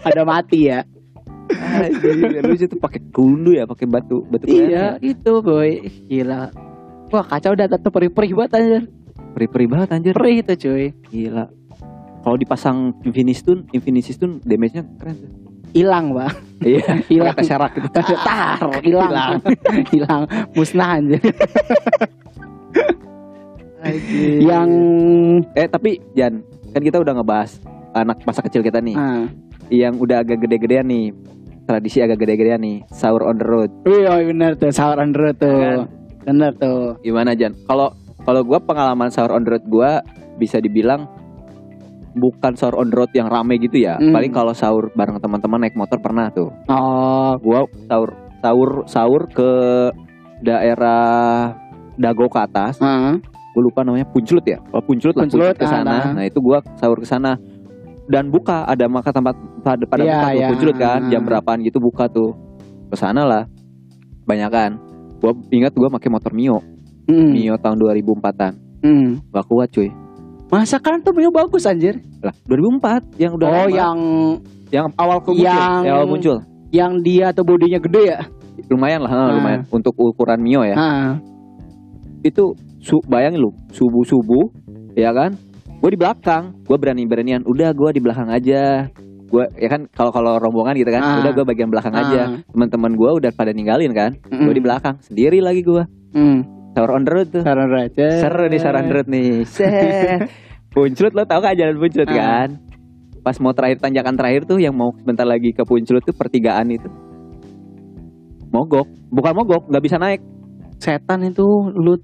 ada 0.00 0.22
mati 0.24 0.72
ya. 0.72 0.80
Lu 2.40 2.56
itu 2.56 2.76
pakai 2.80 3.00
kundu 3.12 3.52
ya, 3.52 3.68
pakai 3.68 3.84
batu 3.84 4.24
batu 4.32 4.48
Iya, 4.48 4.96
itu 5.04 5.32
boy. 5.44 5.84
Gila. 6.08 6.48
Wah, 7.12 7.24
kacau 7.24 7.52
dah 7.56 7.68
tetep 7.68 7.92
perih-perih 7.92 8.32
banget 8.36 8.52
anjir. 8.56 8.82
Perih-perih 9.36 9.68
banget 9.68 9.88
anjir. 9.92 10.12
Perih 10.16 10.40
itu 10.40 10.52
cuy. 10.56 10.84
Gila. 11.12 11.44
Kalau 12.24 12.36
dipasang 12.36 12.92
Infinity 13.04 13.36
Stone, 13.36 13.68
Infinity 13.72 14.12
Stone 14.12 14.44
damage-nya 14.44 14.84
keren 15.00 15.16
tuh. 15.16 15.30
Hilang, 15.72 16.12
Bang. 16.12 16.32
Iya, 16.58 16.84
Hilang. 17.10 17.34
Pakai 17.34 17.44
serak 17.44 17.70
gitu. 17.72 17.88
Tar, 18.18 18.58
hilang. 18.82 19.38
Hilang. 19.88 20.22
Musnah 20.56 20.98
anjir. 20.98 21.22
Yang 24.42 24.70
Eh 25.54 25.66
tapi 25.66 26.02
Jan, 26.12 26.42
kan 26.70 26.82
kita 26.82 26.98
udah 26.98 27.14
ngebahas 27.14 27.62
anak 27.94 28.20
masa 28.22 28.42
kecil 28.42 28.60
kita 28.60 28.78
nih. 28.78 28.96
ah. 28.96 29.24
yang 29.68 30.00
udah 30.00 30.24
agak 30.24 30.40
gede-gedean 30.40 30.88
nih 30.88 31.12
tradisi 31.62 32.00
agak 32.00 32.24
gede-gedean 32.24 32.56
nih 32.58 32.80
sahur 32.88 33.20
on 33.20 33.36
the 33.36 33.44
road 33.44 33.68
Iya 33.84 34.16
bener 34.24 34.56
tuh 34.56 34.72
sahur 34.72 34.96
on 34.96 35.12
the 35.12 35.20
road 35.20 35.36
tuh. 35.36 35.52
Kan? 35.52 35.78
Bener 36.24 36.52
tuh. 36.56 36.96
gimana 36.98 37.36
Jan 37.36 37.52
kalau 37.68 37.92
kalau 38.24 38.40
gue 38.40 38.58
pengalaman 38.58 39.12
sahur 39.12 39.36
on 39.36 39.44
the 39.44 39.52
road 39.52 39.64
gue 39.68 39.90
bisa 40.38 40.56
dibilang 40.56 41.04
bukan 42.14 42.52
sahur 42.54 42.80
on 42.80 42.88
the 42.88 42.96
road 42.96 43.10
yang 43.12 43.28
rame 43.28 43.58
gitu 43.58 43.84
ya. 43.84 43.96
Hmm. 43.96 44.12
paling 44.12 44.32
kalau 44.32 44.52
sahur 44.52 44.88
bareng 44.92 45.18
teman-teman 45.18 45.66
naik 45.66 45.76
motor 45.76 45.98
pernah 45.98 46.30
tuh. 46.30 46.48
Oh, 46.66 47.36
gue 47.36 47.58
sahur 47.86 48.10
sahur 48.38 48.70
sahur 48.86 49.22
ke 49.28 49.50
daerah 50.42 51.52
Dago 51.98 52.30
ke 52.30 52.38
atas. 52.38 52.78
Ah. 52.78 53.18
gue 53.48 53.62
lupa 53.66 53.82
namanya 53.82 54.06
Puncelut 54.06 54.46
ya? 54.46 54.62
Kalau 54.62 54.82
Puncelut 54.86 55.18
lah 55.18 55.24
Puncelut 55.26 55.58
ke 55.58 55.66
sana. 55.66 55.90
ah, 55.90 55.98
nah. 56.06 56.22
nah 56.22 56.24
itu 56.30 56.38
gue 56.38 56.58
sahur 56.78 56.98
ke 57.02 57.08
sana. 57.08 57.34
Dan 58.06 58.30
buka 58.30 58.62
ada 58.64 58.86
maka 58.86 59.10
tempat 59.10 59.34
pada 59.66 59.82
pada 59.82 60.02
Iya, 60.06 60.14
buka 60.14 60.28
tuh 60.30 60.38
iya. 60.38 60.48
Puncelut 60.48 60.76
kan 60.78 61.00
jam 61.10 61.22
berapaan 61.26 61.58
gitu 61.66 61.82
buka 61.82 62.06
tuh. 62.06 62.38
Ke 62.86 62.94
sana 62.94 63.26
lah. 63.26 63.44
Banyak 64.24 64.50
kan. 64.52 64.70
Gue 65.18 65.32
ingat 65.50 65.74
gue 65.74 65.88
pakai 65.90 66.06
motor 66.06 66.30
Mio. 66.30 66.62
Hmm. 67.10 67.34
Mio 67.34 67.58
tahun 67.58 67.82
2004an 67.82 68.52
Hmm. 68.78 69.18
gak 69.34 69.42
kuat 69.50 69.74
cuy 69.74 69.90
Masa 70.48 70.76
kan 70.76 70.98
tuh 70.98 71.12
Mio 71.12 71.28
bagus 71.28 71.62
anjir. 71.62 72.00
lah 72.18 72.32
2004 72.44 73.20
yang 73.20 73.32
udah 73.32 73.46
oh, 73.46 73.54
lama. 73.54 73.68
yang 73.70 73.98
yang 74.68 74.86
awal 74.94 75.18
muncul 75.18 75.36
yang- 75.38 75.82
yang 75.82 75.94
awal 75.94 76.08
muncul 76.08 76.36
yang 76.70 76.92
dia 76.98 77.30
atau 77.30 77.42
bodinya 77.42 77.78
gede 77.78 78.02
ya? 78.06 78.20
lumayan 78.66 79.00
lah 79.00 79.08
ha, 79.08 79.20
Ah. 79.22 79.32
lumayan 79.32 79.60
untuk 79.70 79.94
ukuran 79.94 80.40
Mio 80.40 80.60
ya 80.62 80.74
Ah. 80.74 81.10
itu 82.20 82.52
su 82.78 82.98
bayangin 83.04 83.40
lu 83.40 83.50
subuh 83.70 84.02
subuh 84.02 84.44
ya 84.92 85.08
kan 85.10 85.38
gue 85.70 85.90
di 85.90 85.96
belakang 85.96 86.52
gue 86.60 86.76
berani 86.76 87.04
beranian 87.04 87.44
udah 87.44 87.70
gue 87.70 87.90
di 87.92 88.00
belakang 88.00 88.28
aja 88.28 88.90
gue 89.24 89.44
ya 89.54 89.68
kan 89.68 89.86
kalau 89.88 90.10
kalau 90.10 90.36
rombongan 90.36 90.74
gitu 90.74 90.90
kan 90.90 91.00
Ah. 91.00 91.16
udah 91.22 91.32
gue 91.32 91.44
bagian 91.46 91.68
belakang 91.68 91.94
aja 91.94 92.20
Ah. 92.26 92.28
teman-teman 92.46 92.92
gue 92.92 93.10
udah 93.14 93.30
pada 93.30 93.52
ninggalin 93.52 93.92
kan 93.92 94.10
Mm-mm. 94.26 94.44
gue 94.44 94.54
di 94.54 94.62
belakang 94.62 94.96
sendiri 95.00 95.38
lagi 95.38 95.62
gue 95.62 95.84
Hmm. 96.10 96.40
Sahur 96.78 96.90
on 96.92 97.02
the 97.02 97.10
road 97.10 97.26
tuh 97.28 97.42
Saran 97.42 97.66
raja. 97.66 98.06
seru 98.16 98.46
nih 98.46 98.60
sahur 98.62 98.76
on 98.76 98.86
the 98.86 98.94
road 98.94 99.08
nih. 99.08 99.42
Set. 99.42 100.30
Punclut 100.70 101.10
lo 101.10 101.24
tau 101.24 101.40
kan 101.40 101.52
jalan 101.52 101.74
punclut 101.76 102.06
Ah. 102.06 102.14
kan? 102.14 102.48
Pas 103.18 103.34
mau 103.36 103.50
terakhir 103.50 103.82
tanjakan 103.82 104.14
terakhir 104.14 104.46
tuh 104.46 104.56
yang 104.56 104.72
mau 104.72 104.94
sebentar 104.94 105.26
lagi 105.26 105.50
ke 105.50 105.60
punclut 105.60 106.00
tuh 106.00 106.14
pertigaan 106.14 106.70
itu. 106.70 106.86
Mogok. 108.48 108.86
Bukan 109.08 109.32
mogok 109.34 109.66
nggak 109.66 109.82
bisa 109.82 109.96
naik. 109.96 110.22
Setan 110.78 111.26
itu 111.26 111.42
lu 111.74 111.98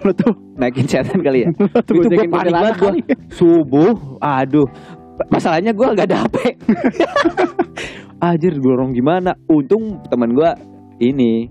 lu 0.00 0.10
tuh. 0.10 0.34
Naikin 0.56 0.84
setan 0.84 1.20
kali 1.20 1.44
ya? 1.44 1.50
Itu 1.86 1.92
gua 2.02 2.26
panik 2.26 2.50
banget 2.50 2.74
gua. 2.74 2.84
kali. 2.90 3.00
subuh. 3.30 3.94
Aduh. 4.18 4.66
Masalahnya 5.28 5.70
gue 5.70 5.84
gak 5.92 6.08
ada 6.08 6.24
HP 6.24 6.36
Anjir 8.24 8.56
dorong 8.56 8.92
gimana? 8.92 9.36
Untung 9.46 10.00
teman 10.08 10.32
gue 10.32 10.48
ini 10.98 11.44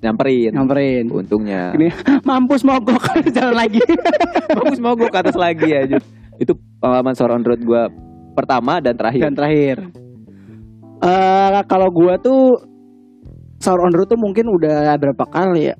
Nyamperin 0.00 0.52
Nyamperin. 0.56 1.04
Untungnya 1.12 1.76
Ini 1.76 1.92
mampus 2.28 2.64
mogok 2.64 3.20
jalan 3.30 3.54
lagi. 3.54 3.80
Mau 4.82 4.96
gue 4.96 5.08
ke 5.12 5.18
atas 5.20 5.36
lagi 5.36 5.68
ya 5.68 5.84
Itu 6.40 6.56
pengalaman 6.80 7.12
on 7.12 7.44
road 7.44 7.60
gue 7.60 7.82
Pertama 8.34 8.80
dan 8.80 8.96
terakhir 8.96 9.22
Dan 9.28 9.34
terakhir. 9.36 9.76
Eh 11.00 11.60
kalau 11.64 11.88
gua 11.88 12.20
tuh 12.20 12.60
sahur 13.56 13.88
on 13.88 13.94
road 13.96 14.08
tuh 14.08 14.20
mungkin 14.20 14.48
udah 14.52 14.96
berapa 15.00 15.24
kali 15.28 15.72
ya? 15.72 15.76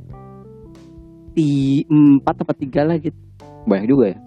Di 1.37 1.85
empat 1.87 2.43
atau 2.45 2.57
tiga 2.57 2.89
lah 2.89 2.97
gitu. 2.97 3.17
Banyak 3.69 3.87
juga 3.87 4.05
ya 4.17 4.19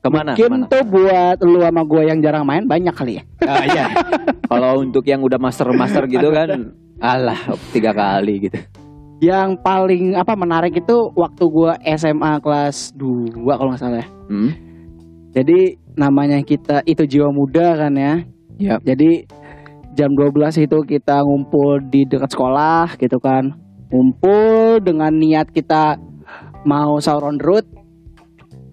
Ke 0.00 0.08
mana? 0.08 0.32
Mungkin 0.32 0.40
Ke 0.40 0.48
mana? 0.48 0.64
tuh 0.72 0.84
buat 0.88 1.36
lu 1.44 1.60
sama 1.60 1.82
gua 1.84 2.02
yang 2.08 2.18
jarang 2.24 2.44
main 2.48 2.64
banyak 2.64 2.94
kali 2.96 3.20
ya. 3.20 3.22
Ah, 3.44 3.64
iya. 3.68 3.84
Kalau 4.50 4.80
untuk 4.80 5.04
yang 5.04 5.20
udah 5.20 5.36
master-master 5.36 6.08
gitu 6.08 6.32
kan 6.32 6.72
Alah, 7.00 7.38
tiga 7.72 7.96
kali 7.96 8.48
gitu. 8.48 8.60
Yang 9.20 9.60
paling 9.60 10.16
apa 10.16 10.32
menarik 10.32 10.80
itu 10.80 11.12
waktu 11.12 11.44
gua 11.52 11.76
SMA 11.84 12.40
kelas 12.40 12.96
2 12.96 13.36
kalau 13.36 13.70
nggak 13.72 13.80
salah. 13.80 14.00
ya. 14.00 14.06
Hmm? 14.32 14.50
Jadi 15.30 15.76
namanya 15.94 16.40
kita 16.42 16.82
itu 16.88 17.04
jiwa 17.04 17.28
muda 17.30 17.76
kan 17.76 17.92
ya. 17.94 18.14
Yap. 18.56 18.80
Jadi 18.82 19.28
jam 19.92 20.16
12 20.16 20.64
itu 20.64 20.78
kita 20.88 21.20
ngumpul 21.20 21.84
di 21.92 22.08
dekat 22.08 22.32
sekolah 22.32 22.96
gitu 22.96 23.20
kan. 23.20 23.52
Ngumpul 23.92 24.80
dengan 24.80 25.12
niat 25.12 25.52
kita 25.52 26.00
mau 26.64 26.96
sahur 26.98 27.28
on 27.28 27.36
the 27.36 27.44
road. 27.44 27.66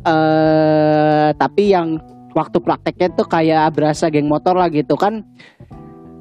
Eh 0.07 1.29
tapi 1.35 1.75
yang 1.75 1.99
waktu 2.37 2.57
prakteknya 2.61 3.07
tuh 3.17 3.27
kayak 3.27 3.73
berasa 3.73 4.07
geng 4.07 4.29
motor 4.29 4.55
lah 4.55 4.69
gitu 4.69 4.93
kan. 4.93 5.25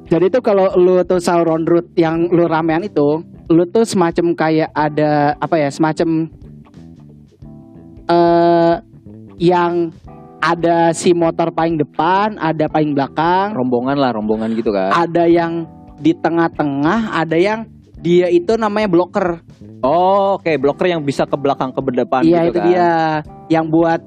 Jadi 0.07 0.31
tuh 0.31 0.41
kalau 0.41 0.71
lu 0.79 1.03
tuh 1.03 1.19
sahur 1.19 1.51
on 1.51 1.67
road 1.67 1.87
yang 1.99 2.31
lu 2.31 2.47
ramean 2.47 2.87
itu, 2.87 3.21
lu 3.47 3.63
tuh 3.67 3.87
semacam 3.87 4.35
kayak 4.35 4.69
ada 4.75 5.35
apa 5.39 5.55
ya, 5.55 5.69
semacam 5.71 6.27
eh 8.07 8.75
yang 9.37 9.91
ada 10.37 10.93
si 10.93 11.11
motor 11.17 11.49
paling 11.51 11.81
depan, 11.81 12.37
ada 12.37 12.69
paling 12.69 12.93
belakang, 12.93 13.57
Rombongan 13.57 13.97
lah, 13.97 14.13
rombongan 14.13 14.53
gitu 14.53 14.69
kan. 14.69 14.93
ada 14.93 15.25
yang 15.25 15.65
di 15.97 16.13
tengah-tengah, 16.13 17.09
ada 17.13 17.37
yang 17.37 17.65
dia 17.97 18.29
itu 18.29 18.53
namanya 18.53 18.85
blocker. 18.85 19.41
Oh, 19.81 20.37
oke, 20.37 20.49
blocker 20.61 20.87
yang 20.89 21.01
bisa 21.01 21.25
ke 21.25 21.37
belakang 21.37 21.73
ke 21.73 21.81
depan 21.81 22.21
Iya 22.21 22.45
gitu 22.45 22.49
itu 22.53 22.59
kan. 22.61 22.67
dia 22.69 22.89
yang 23.49 23.65
buat 23.69 24.01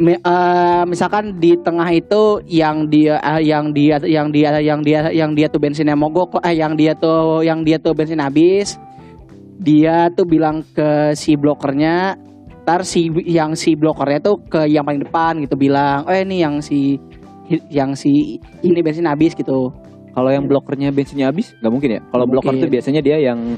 eh, 0.00 0.82
misalkan 0.88 1.36
di 1.36 1.56
tengah 1.60 1.88
itu 1.92 2.40
yang 2.48 2.88
dia 2.88 3.20
eh, 3.20 3.44
yang 3.44 3.76
dia 3.76 4.00
yang 4.00 4.32
dia 4.32 4.56
yang 4.60 4.80
dia 4.80 5.12
yang 5.12 5.36
dia 5.36 5.46
tuh 5.52 5.60
bensinnya 5.60 5.98
mogok 5.98 6.40
eh 6.40 6.56
yang 6.56 6.78
dia 6.78 6.96
tuh 6.96 7.44
yang 7.44 7.60
dia 7.60 7.76
tuh 7.76 7.92
bensin 7.92 8.22
habis 8.22 8.80
dia 9.60 10.08
tuh 10.14 10.24
bilang 10.24 10.64
ke 10.72 11.12
si 11.12 11.36
blokernya 11.36 12.16
ntar 12.62 12.86
si 12.86 13.10
yang 13.26 13.52
si 13.58 13.74
blokernya 13.74 14.22
tuh 14.22 14.38
ke 14.48 14.70
yang 14.70 14.86
paling 14.86 15.02
depan 15.02 15.42
gitu 15.44 15.58
bilang 15.58 16.08
oh 16.08 16.14
ini 16.14 16.40
yang 16.40 16.62
si 16.62 16.96
yang 17.68 17.92
si 17.92 18.40
ini 18.64 18.80
bensin 18.80 19.04
habis 19.04 19.36
gitu 19.36 19.72
Kalau 20.12 20.28
yang 20.28 20.44
blokernya 20.44 20.92
bensinnya 20.92 21.32
habis, 21.32 21.56
nggak 21.64 21.72
mungkin 21.72 21.90
ya. 21.96 22.00
Kalau 22.12 22.28
Mungkin. 22.28 22.60
tuh 22.60 22.68
biasanya 22.68 23.00
dia 23.00 23.16
yang 23.16 23.56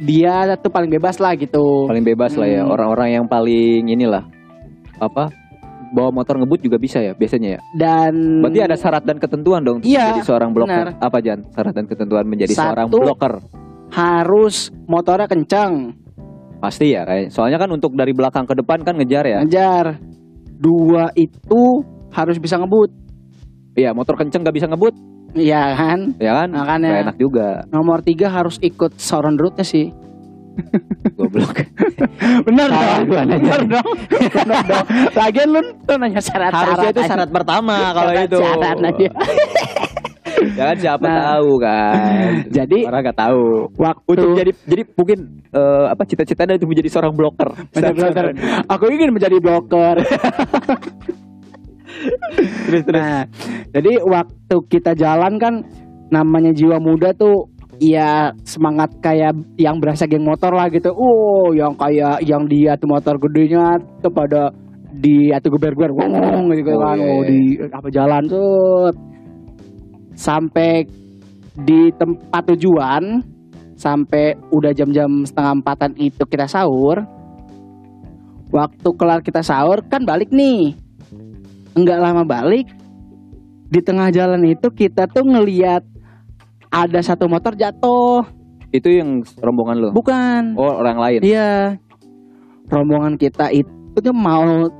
dia 0.00 0.56
tuh 0.56 0.72
paling 0.72 0.88
bebas 0.88 1.20
lah 1.20 1.36
gitu 1.36 1.84
paling 1.84 2.00
bebas 2.00 2.40
lah 2.40 2.48
ya. 2.48 2.64
Hmm. 2.64 2.72
Orang-orang 2.72 3.20
yang 3.20 3.26
paling 3.28 3.84
inilah 3.84 4.24
apa 4.96 5.28
bawa 5.90 6.10
motor 6.10 6.34
ngebut 6.36 6.60
juga 6.60 6.76
bisa 6.76 6.98
ya 6.98 7.12
biasanya 7.12 7.56
ya. 7.56 7.60
dan 7.74 8.40
Berarti 8.40 8.60
ada 8.60 8.76
syarat 8.76 9.02
dan 9.02 9.16
ketentuan 9.16 9.60
dong 9.60 9.78
Iya, 9.80 10.10
menjadi 10.10 10.22
seorang 10.24 10.50
benar. 10.50 10.86
Apa 10.96 11.18
Jan? 11.18 11.44
Syarat 11.50 11.72
dan 11.72 11.86
ketentuan 11.86 12.24
menjadi 12.24 12.52
Satu. 12.52 12.62
seorang 12.64 12.86
blocker. 12.88 13.34
harus 13.90 14.56
motornya 14.86 15.26
kencang 15.26 15.98
Pasti 16.60 16.92
ya 16.92 17.02
kayak. 17.02 17.32
Soalnya 17.32 17.56
kan 17.56 17.72
untuk 17.72 17.96
dari 17.96 18.12
belakang 18.12 18.44
ke 18.44 18.52
depan 18.52 18.84
kan 18.84 18.92
ngejar 18.94 19.24
ya. 19.24 19.40
ngejar 19.40 19.96
dua 20.54 21.08
itu 21.14 21.80
harus 22.10 22.36
bisa 22.36 22.54
ngebut 22.54 22.92
Iya, 23.72 23.90
motor 23.90 24.12
kenceng 24.14 24.42
gak 24.42 24.52
bisa 24.52 24.66
ngebut, 24.66 24.92
Iya 25.32 25.72
kan 25.72 26.12
ya 26.18 26.32
kan? 26.36 26.48
Makanya. 26.50 26.88
Gak 26.90 27.02
enak 27.06 27.16
juga. 27.16 27.48
nomor 27.66 28.02
tiga 28.02 28.28
harus 28.28 28.58
ikut 28.60 28.94
sauron 28.94 29.34
route 29.34 29.62
sih 29.62 29.88
Goblok. 31.16 31.56
Salah 32.60 33.00
dong 33.00 33.08
bener 33.08 33.60
dong 33.64 33.86
bener 34.10 34.60
dong 34.66 34.84
lagian 35.12 35.48
lu 35.48 35.60
tuh 35.82 35.96
nanya 35.96 36.20
syarat 36.20 36.52
Harusnya 36.52 36.90
itu 36.90 37.02
syarat 37.04 37.28
pertama 37.28 37.76
kalau 37.92 38.12
itu. 38.14 38.36
syarat 38.36 38.76
aja 38.78 39.08
Ya 40.40 40.64
kan 40.64 40.76
siapa 40.78 41.04
Nah. 41.04 41.36
tahu 41.36 41.50
kan. 41.60 42.32
jadi 42.56 42.78
Orang 42.88 43.02
nggak 43.02 43.18
tahu. 43.18 43.44
waktu 43.76 44.08
Untuk 44.08 44.28
jadi 44.34 44.52
jadi 44.64 44.82
mungkin 44.88 45.18
eh, 45.46 45.84
apa 45.86 46.02
cita-citanya 46.02 46.56
itu 46.56 46.64
menjadi 46.64 46.88
seorang 46.88 47.12
blocker. 47.12 47.48
menjadi 47.70 47.92
blocker. 47.94 48.26
aku 48.64 48.84
ingin 48.88 49.10
menjadi 49.12 49.36
blocker 49.36 49.96
terus 52.64 52.82
terus. 52.84 52.96
Nah, 52.96 53.22
jadi 53.68 53.92
waktu 54.00 54.56
kita 54.70 54.92
jalan 54.94 55.36
kan 55.36 55.54
namanya 56.08 56.50
jiwa 56.50 56.78
muda 56.78 57.12
tuh 57.12 57.50
ya 57.80 58.28
semangat 58.44 58.92
kayak 59.00 59.32
yang 59.56 59.80
berasa 59.80 60.04
geng 60.04 60.22
motor 60.28 60.52
lah 60.52 60.68
gitu. 60.68 60.92
Oh, 60.92 61.50
yang 61.56 61.72
kayak 61.74 62.20
yang 62.22 62.44
dia 62.44 62.76
tuh 62.76 62.92
motor 62.92 63.16
gedenya 63.16 63.80
tuh 64.04 64.12
pada 64.12 64.52
di 64.92 65.32
atau 65.32 65.48
geber-geber 65.56 65.96
ngomong 65.96 66.52
gitu 66.52 66.76
Oh, 66.76 66.82
kan. 66.84 66.96
iya, 67.00 67.08
Oh, 67.08 67.20
iya. 67.24 67.28
di 67.30 67.40
apa 67.72 67.88
jalan 67.88 68.22
tuh 68.28 68.92
sampai 70.12 70.84
di 71.56 71.88
tempat 71.96 72.42
tujuan 72.54 73.02
sampai 73.80 74.36
udah 74.52 74.76
jam-jam 74.76 75.24
setengah 75.24 75.52
empatan 75.56 75.92
itu 75.96 76.22
kita 76.28 76.44
sahur. 76.44 77.00
Waktu 78.50 78.88
kelar 78.98 79.22
kita 79.22 79.40
sahur 79.40 79.80
kan 79.86 80.02
balik 80.04 80.34
nih 80.34 80.74
nggak 81.70 82.02
lama 82.02 82.26
balik 82.26 82.66
di 83.70 83.78
tengah 83.78 84.10
jalan 84.10 84.42
itu 84.42 84.66
kita 84.74 85.06
tuh 85.06 85.22
ngeliat 85.22 85.86
ada 86.70 87.00
satu 87.02 87.26
motor 87.26 87.58
jatuh. 87.58 88.22
Itu 88.70 88.86
yang 88.86 89.26
rombongan 89.42 89.76
lo. 89.82 89.88
bukan. 89.90 90.54
Oh, 90.54 90.78
orang 90.78 90.98
lain. 90.98 91.20
iya. 91.26 91.74
Rombongan 92.70 93.18
kita 93.18 93.50
itu 93.50 93.98
tuh 93.98 94.14
mau 94.14 94.70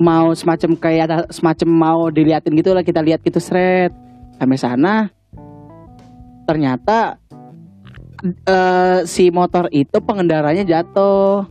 mau 0.00 0.32
semacam 0.32 0.74
kayak 0.80 1.02
ada 1.06 1.16
semacam 1.28 1.68
mau 1.70 2.00
diliatin 2.08 2.56
gitu 2.56 2.72
lah 2.72 2.80
kita 2.80 3.04
lihat 3.04 3.20
gitu 3.20 3.36
seret. 3.36 3.92
Sampai 4.40 4.58
sana 4.58 5.12
ternyata 6.48 7.20
eh, 8.24 8.98
si 9.04 9.28
motor 9.28 9.68
itu 9.68 10.00
pengendaranya 10.00 10.64
jatuh. 10.64 11.44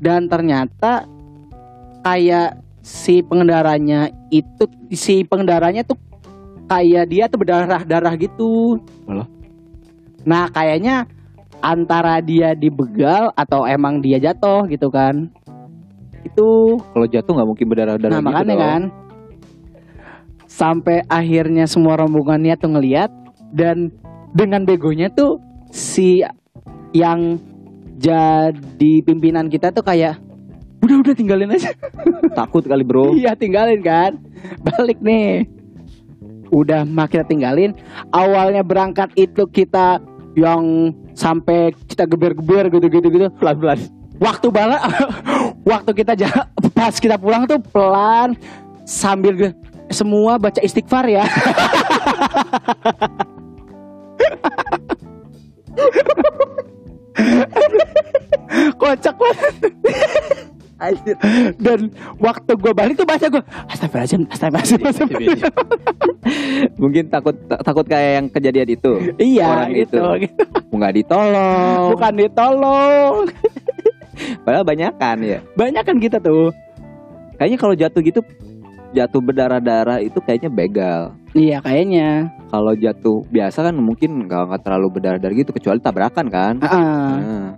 Dan 0.00 0.26
ternyata 0.26 1.06
kayak 2.02 2.58
si 2.80 3.22
pengendaranya 3.22 4.10
itu 4.32 4.64
si 4.90 5.22
pengendaranya 5.22 5.84
tuh 5.84 5.94
kayak 6.70 7.04
dia 7.10 7.24
tuh 7.26 7.38
berdarah 7.42 7.82
darah 7.82 8.14
gitu 8.14 8.78
Walah. 9.04 9.26
nah 10.22 10.46
kayaknya 10.46 11.10
antara 11.58 12.22
dia 12.22 12.54
dibegal 12.54 13.34
atau 13.34 13.66
emang 13.66 13.98
dia 13.98 14.22
jatuh 14.22 14.70
gitu 14.70 14.86
kan 14.88 15.26
itu 16.22 16.78
Kalau 16.78 17.06
jatuh 17.10 17.32
nggak 17.34 17.48
mungkin 17.48 17.66
berdarah-darah 17.66 18.12
nah 18.14 18.22
gitu 18.22 18.28
makanya 18.30 18.54
dong. 18.54 18.62
kan 18.62 18.82
sampai 20.46 21.02
akhirnya 21.06 21.64
semua 21.66 21.98
rombongannya 21.98 22.54
tuh 22.54 22.70
ngeliat 22.70 23.10
dan 23.50 23.90
dengan 24.30 24.62
begonya 24.62 25.10
tuh 25.10 25.42
si 25.70 26.22
yang 26.92 27.38
jadi 27.98 28.94
pimpinan 29.02 29.50
kita 29.50 29.70
tuh 29.70 29.82
kayak 29.82 30.18
udah 30.80 30.96
udah 31.02 31.14
tinggalin 31.14 31.52
aja 31.52 31.74
Takut 32.32 32.64
kali 32.64 32.82
bro. 32.86 33.12
iya 33.20 33.34
tinggalin 33.34 33.82
kan 33.82 34.16
balik 34.64 35.02
nih 35.02 35.44
udah 36.50 36.82
mah 36.82 37.06
kita 37.06 37.24
tinggalin. 37.24 37.72
Awalnya 38.10 38.60
berangkat 38.60 39.10
itu 39.14 39.46
kita 39.46 39.98
yang 40.34 40.92
sampai 41.12 41.74
kita 41.84 42.06
geber-geber 42.06 42.70
gitu-gitu 42.70 43.08
gitu 43.08 43.26
Pelan-pelan. 43.34 43.78
waktu 44.16 44.46
balik 44.48 44.78
waktu 45.72 45.90
kita 45.92 46.12
ja- 46.14 46.46
pas 46.70 46.94
kita 46.94 47.16
pulang 47.16 47.44
tuh 47.44 47.58
pelan 47.58 48.36
sambil 48.84 49.56
semua 49.88 50.36
baca 50.36 50.60
istighfar 50.60 51.08
ya. 51.08 51.24
Kocak 58.76 59.14
banget 59.14 59.54
dan 61.58 61.92
waktu 62.16 62.52
gue 62.52 62.72
balik 62.72 62.94
tuh 62.94 63.04
baca 63.04 63.22
gue 63.22 63.42
astagfirullahaladzim 63.68 64.22
astagfirullahaladzim 64.26 64.80
astagfirullahaladzim." 64.82 65.52
Mungkin 66.76 67.04
takut 67.08 67.36
ta- 67.46 67.60
takut 67.60 67.84
kayak 67.84 68.10
yang 68.16 68.26
kejadian 68.28 68.68
itu. 68.70 68.92
iya 69.16 69.46
Orang 69.46 69.70
gitu, 69.72 70.00
itu. 70.00 70.26
gitu. 70.26 70.42
Nggak 70.70 70.92
ditolong. 70.96 71.80
bukan 71.92 72.12
ditolong 72.16 73.14
Padahal 74.40 74.64
banyak 74.64 74.92
kan 74.96 75.16
ya. 75.18 75.38
banyak 75.54 75.82
kan 75.82 75.96
kita 75.96 76.18
tuh 76.18 76.52
Kayaknya 77.36 77.58
kalau 77.58 77.74
jatuh 77.74 78.00
gitu 78.00 78.20
jatuh 78.90 79.20
berdarah-darah 79.22 79.98
itu 79.98 80.18
kayaknya 80.18 80.50
begal. 80.50 81.14
iya 81.32 81.56
kayaknya 81.58 82.28
Kalau 82.48 82.74
jatuh 82.74 83.22
biasa 83.24 83.62
kan 83.62 83.74
mungkin 83.74 84.26
nggak 84.26 84.50
nggak 84.50 84.62
terlalu 84.62 84.86
berdarah-darah 84.92 85.34
gitu 85.34 85.50
kecuali 85.50 85.78
tabrakan 85.78 86.26
kan. 86.26 86.54
Ah. 86.60 86.74
Nah, 87.16 87.48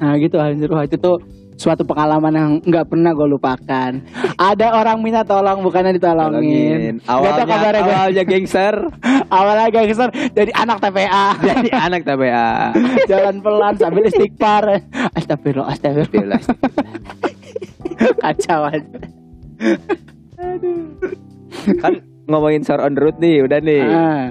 Nah 0.00 0.12
gitu 0.16 0.36
anjir 0.36 0.66
Wah 0.66 0.82
itu 0.82 0.96
tuh 0.96 1.20
suatu 1.60 1.84
pengalaman 1.84 2.32
yang 2.32 2.50
nggak 2.64 2.88
pernah 2.88 3.12
gue 3.12 3.28
lupakan. 3.28 3.92
Ada 4.50 4.72
orang 4.72 5.04
minta 5.04 5.20
tolong 5.20 5.60
bukannya 5.60 5.92
ditolongin. 5.92 6.40
tolongin. 6.40 6.94
Awalnya 7.04 7.44
gue. 7.44 7.84
awalnya 7.84 8.24
gangster 8.24 8.74
Awalnya 9.36 9.68
gangster 9.68 10.08
jadi 10.32 10.52
anak 10.56 10.80
TPA. 10.80 11.26
jadi 11.52 11.70
anak 11.76 12.00
TPA. 12.08 12.72
Jalan 13.04 13.36
pelan 13.44 13.74
sambil 13.76 14.08
istighfar. 14.08 14.64
Astagfirullah, 15.12 15.76
astagfirullah. 15.76 16.40
Kacau 18.24 18.60
aja. 18.72 18.98
kan 21.84 21.92
ngomongin 22.24 22.64
sore 22.64 22.80
on 22.80 22.96
the 22.96 23.04
road 23.04 23.20
nih, 23.20 23.44
udah 23.44 23.60
nih. 23.60 23.84
Ah, 23.84 24.24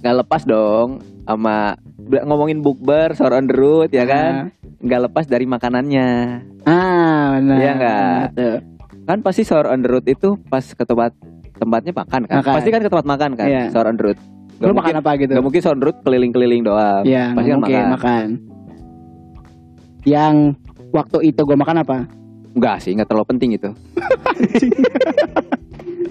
Nggak 0.00 0.14
lepas 0.24 0.42
dong 0.48 1.13
sama 1.24 1.76
ngomongin 2.22 2.60
bukber 2.60 3.12
sahur 3.12 3.34
on 3.34 3.44
the 3.44 3.54
road 3.54 3.88
ya 3.88 4.04
kan 4.04 4.52
nggak 4.78 5.00
lepas 5.02 5.24
dari 5.24 5.44
makanannya 5.44 6.08
Ah, 6.62 7.36
benar. 7.36 7.56
Iya 7.56 7.72
nggak? 7.74 8.20
Betul. 8.30 8.56
kan 9.04 9.18
pasti 9.20 9.42
sahur 9.42 9.66
on 9.66 9.80
the 9.80 9.90
road 9.90 10.04
itu 10.04 10.28
pas 10.44 10.60
ke 10.62 10.80
tempat 10.80 11.12
tempatnya 11.54 11.92
makan 11.94 12.20
kan 12.24 12.36
Makan. 12.40 12.54
pasti 12.54 12.68
kan 12.68 12.80
ke 12.80 12.88
tempat 12.88 13.06
makan 13.06 13.30
kan 13.34 13.46
Iya. 13.46 13.64
sahur 13.68 13.86
on 13.86 13.96
the 13.96 14.04
road 14.04 14.18
Lu 14.54 14.60
Gak 14.62 14.70
makan 14.70 14.76
mungkin, 14.76 14.96
apa 14.96 15.10
gitu? 15.18 15.32
gak 15.32 15.42
mungkin 15.42 15.60
sahur 15.60 15.74
on 15.74 15.80
the 15.80 15.86
road 15.86 15.98
keliling-keliling 16.00 16.62
doang 16.62 17.02
Iya, 17.02 17.24
pasti 17.32 17.48
kan 17.48 17.56
mungkin 17.58 17.74
makan. 17.74 17.90
makan. 17.90 18.26
Yang 20.04 20.34
waktu 20.90 21.18
itu 21.24 21.40
gue 21.42 21.56
makan 21.56 21.76
apa? 21.80 21.98
Enggak 22.52 22.76
sih, 22.78 22.92
nggak 22.92 23.08
terlalu 23.08 23.26
penting 23.26 23.50
itu. 23.52 23.70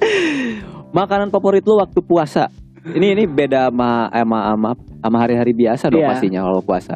Makanan 0.92 1.30
favorit 1.30 1.64
lu 1.64 1.78
waktu 1.78 2.00
puasa. 2.00 2.50
Ini 2.84 3.16
ini 3.16 3.24
beda 3.24 3.72
sama 3.72 4.12
sama 4.12 4.38
sama, 4.52 4.70
sama 5.00 5.18
hari-hari 5.18 5.56
biasa 5.56 5.88
dong 5.88 6.04
Iya. 6.04 6.10
pastinya 6.12 6.40
kalau 6.44 6.60
puasa. 6.60 6.96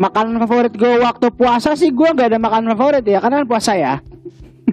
Makanan 0.00 0.40
favorit 0.40 0.72
gue 0.72 0.96
waktu 0.96 1.28
puasa 1.30 1.76
sih 1.76 1.92
gue 1.92 2.08
gak 2.10 2.32
ada 2.32 2.40
makanan 2.40 2.72
favorit 2.72 3.04
ya 3.04 3.20
karena 3.20 3.44
kan 3.44 3.48
puasa 3.48 3.72
ya. 3.76 3.94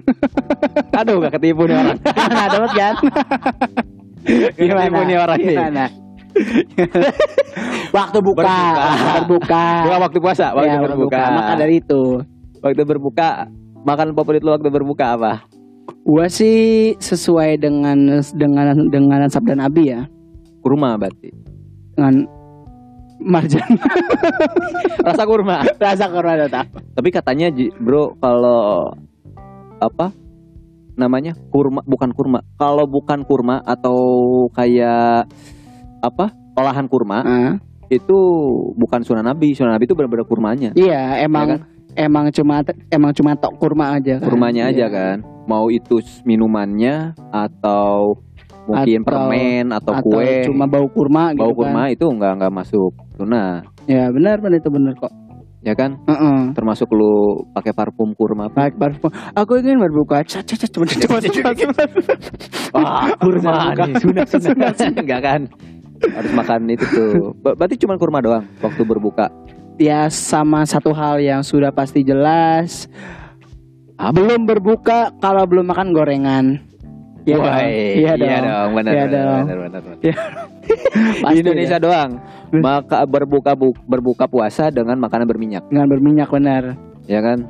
Aduh, 0.98 1.20
gak 1.20 1.36
ketipu 1.36 1.68
nih 1.68 1.76
orang. 1.76 1.96
Gimana 2.16 2.48
dapat 2.48 2.72
kan? 2.72 2.94
ketipu 4.24 5.00
nih 5.04 5.16
orang 5.20 5.38
nih. 5.38 5.52
Gimana? 5.52 5.84
waktu 7.98 8.18
buka, 8.20 8.40
Berbuka. 8.40 8.80
waktu 8.80 9.08
berbuka. 9.20 9.64
Bukan 9.84 10.00
waktu 10.00 10.18
puasa, 10.18 10.46
waktu 10.56 10.68
Ya, 10.72 10.80
berbuka. 10.80 11.20
Maka 11.28 11.52
dari 11.56 11.74
itu. 11.76 12.02
Waktu 12.58 12.82
berbuka, 12.88 13.28
makanan 13.84 14.12
favorit 14.16 14.40
lu 14.40 14.50
waktu 14.56 14.68
berbuka 14.72 15.04
apa? 15.12 15.32
Gue 16.08 16.24
sih 16.32 16.56
sesuai 16.96 17.60
dengan 17.60 18.24
dengan 18.32 18.72
dengan 18.88 19.28
sabda 19.28 19.52
Nabi 19.52 19.92
ya. 19.92 20.08
Kurma 20.64 20.96
berarti. 20.96 21.28
Dengan 21.92 22.24
marjan 23.20 23.68
Rasa 25.06 25.28
kurma. 25.28 25.68
rasa 25.84 26.08
kurma 26.08 26.32
tetap. 26.40 26.64
Tapi 26.96 27.08
katanya 27.12 27.52
bro 27.76 28.16
kalau 28.24 28.88
apa 29.84 30.08
namanya 30.96 31.36
kurma 31.52 31.84
bukan 31.84 32.16
kurma. 32.16 32.40
Kalau 32.56 32.88
bukan 32.88 33.28
kurma 33.28 33.60
atau 33.60 34.00
kayak 34.56 35.28
apa 36.00 36.32
olahan 36.56 36.88
kurma 36.88 37.18
Ah, 37.20 37.54
itu 37.92 38.16
bukan 38.80 39.04
sunan 39.04 39.28
nabi. 39.28 39.52
Sunan 39.52 39.76
nabi 39.76 39.84
itu 39.84 39.92
benar-benar 39.92 40.24
kurmanya. 40.24 40.72
iya, 40.72 41.20
emang 41.20 41.44
Ya 41.44 41.52
kan? 41.60 41.77
Emang 41.98 42.30
cuma 42.30 42.62
emang 42.88 43.10
cuma 43.10 43.34
tok 43.34 43.58
kurma 43.58 43.98
aja 43.98 44.16
kan. 44.16 44.24
Kurmanya 44.24 44.70
aja 44.70 44.86
Iya. 44.86 44.88
kan. 44.88 45.16
Mau 45.44 45.66
itu 45.68 45.98
minumannya 46.22 47.12
atau 47.28 48.14
mungkin 48.64 49.00
Atau- 49.00 49.06
permen 49.08 49.64
atau, 49.72 49.92
Atau 49.96 50.12
kue 50.12 50.44
cuma 50.44 50.64
bau 50.64 50.86
kurma 50.86 51.32
gitu 51.32 51.40
bau 51.40 51.50
kan. 51.50 51.58
kurma 51.58 51.82
itu 51.88 52.04
nggak 52.04 52.32
nggak 52.36 52.52
masuk 52.52 52.92
sunnah 53.16 53.64
Ya 53.84 54.12
benar 54.12 54.36
benar 54.38 54.60
itu 54.60 54.68
benar 54.68 54.92
kok. 54.94 55.08
ya 55.58 55.72
kan 55.72 55.96
Heeh. 56.04 56.52
termasuk 56.52 56.86
lu 56.92 57.42
pakai 57.50 57.72
parfum 57.72 58.12
kurma. 58.12 58.46
Baik 58.46 58.78
parfum. 58.78 59.10
Aku 59.34 59.58
ingin 59.58 59.80
berbuka. 59.80 60.22
Cat 60.22 60.44
cat 60.44 60.54
cat. 60.54 60.70
Coba 60.70 61.18
coba 61.18 61.50
coba. 61.50 61.82
Wah, 62.76 63.10
kurma 63.18 63.52
nih. 63.74 63.96
Sunat, 63.98 64.26
sunat. 64.30 64.74
Enggak 64.94 65.20
kan? 65.20 65.40
Harus 65.98 66.30
makan 66.30 66.60
itu 66.70 66.84
tuh. 66.86 67.34
Ber- 67.42 67.56
Berarti 67.58 67.74
cuma 67.74 67.98
kurma 67.98 68.22
doang 68.22 68.44
waktu 68.60 68.82
berbuka. 68.84 69.26
Ya 69.78 70.10
sama 70.10 70.66
satu 70.66 70.90
hal 70.90 71.18
yang 71.18 71.40
sudah 71.40 71.70
pasti 71.70 72.02
jelas. 72.02 72.90
Belum 74.10 74.42
berbuka 74.42 75.14
kalau 75.18 75.42
belum 75.44 75.70
makan 75.70 75.90
gorengan. 75.90 76.44
Iya 77.22 77.36
dong. 77.36 77.46
Woi, 77.46 77.74
Iya 77.98 78.12
dong. 78.14 78.30
dong. 78.42 78.70
Benar, 78.74 78.90
Iya 78.90 79.04
benar, 79.04 79.10
dong. 79.12 79.42
benar, 79.44 79.58
benar, 79.60 79.80
benar. 79.80 79.98
Iya. 80.00 80.16
Di 81.28 81.36
Indonesia 81.36 81.76
deh. 81.76 81.84
doang. 81.84 82.10
Maka 82.50 82.98
berbuka 83.04 83.52
bu- 83.52 83.76
berbuka 83.84 84.24
puasa 84.24 84.72
dengan 84.72 84.96
makanan 84.96 85.26
berminyak, 85.26 85.62
dengan 85.68 85.86
berminyak 85.86 86.28
benar. 86.28 86.62
ya 87.04 87.20
kan? 87.20 87.44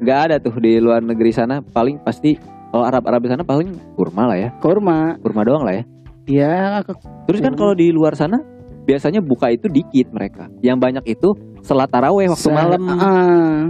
Nggak 0.00 0.18
ada 0.20 0.36
tuh 0.38 0.56
di 0.58 0.76
luar 0.76 1.00
negeri 1.00 1.30
sana 1.30 1.60
paling 1.62 1.96
pasti 1.98 2.36
kalau 2.68 2.82
Arab 2.82 3.04
Arab 3.04 3.20
di 3.20 3.30
sana 3.30 3.42
paling 3.42 3.68
kurma 3.94 4.26
lah 4.26 4.38
ya. 4.38 4.50
Kurma. 4.58 5.20
Kurma 5.20 5.42
doang 5.42 5.62
lah 5.62 5.74
ya. 5.74 5.84
Ya 6.24 6.54
ke- 6.80 6.96
Terus 7.28 7.40
kan 7.40 7.52
kalau 7.52 7.72
di 7.72 7.92
luar 7.92 8.16
sana 8.16 8.40
biasanya 8.84 9.20
buka 9.20 9.48
itu 9.48 9.66
dikit 9.66 10.08
mereka. 10.10 10.48
Yang 10.60 10.78
banyak 10.78 11.04
itu 11.08 11.28
selat 11.60 11.88
taraweh 11.88 12.28
waktu 12.28 12.44
se- 12.44 12.52
malam. 12.52 12.80
Ah, 12.90 13.62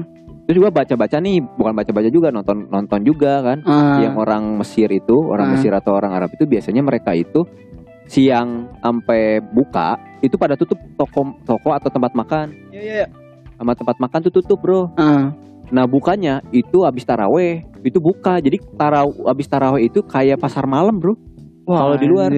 Terus 0.44 0.61
juga 0.61 0.68
baca-baca 0.70 1.16
nih, 1.16 1.40
bukan 1.57 1.72
baca-baca 1.72 2.09
juga 2.09 2.29
nonton 2.29 2.68
nonton 2.68 3.00
juga 3.00 3.40
kan. 3.40 3.59
ah. 3.64 3.96
Yang 3.96 4.14
orang 4.18 4.42
Mesir 4.59 4.88
itu, 4.88 5.16
orang 5.24 5.46
Ah. 5.48 5.53
Mesir 5.57 5.72
atau 5.72 5.92
orang 5.92 6.12
Arab 6.12 6.29
itu 6.31 6.44
biasanya 6.44 6.85
mereka 6.85 7.16
itu 7.16 7.48
siang 8.05 8.68
sampai 8.79 9.40
buka 9.40 9.96
itu 10.20 10.37
pada 10.37 10.53
tutup 10.53 10.77
toko 10.94 11.33
toko 11.42 11.72
atau 11.72 11.88
tempat 11.88 12.12
makan. 12.12 12.53
Iya, 12.68 12.83
iya. 13.00 13.07
Sama 13.55 13.72
tempat 13.72 13.96
makan 13.96 14.20
tuh 14.20 14.33
tutup, 14.35 14.61
Bro. 14.61 14.92
Ah. 14.94 15.33
Nah, 15.72 15.88
bukanya 15.88 16.44
itu 16.50 16.85
habis 16.85 17.03
taraweh, 17.03 17.64
itu 17.81 17.96
buka. 17.96 18.37
Jadi 18.37 18.61
taraw 18.77 19.09
habis 19.24 19.48
taraweh 19.48 19.88
itu 19.88 20.05
kayak 20.05 20.37
pasar 20.37 20.66
malam, 20.66 21.00
Bro. 21.00 21.16
Kalau 21.64 21.96
di 21.96 22.05
luar. 22.05 22.29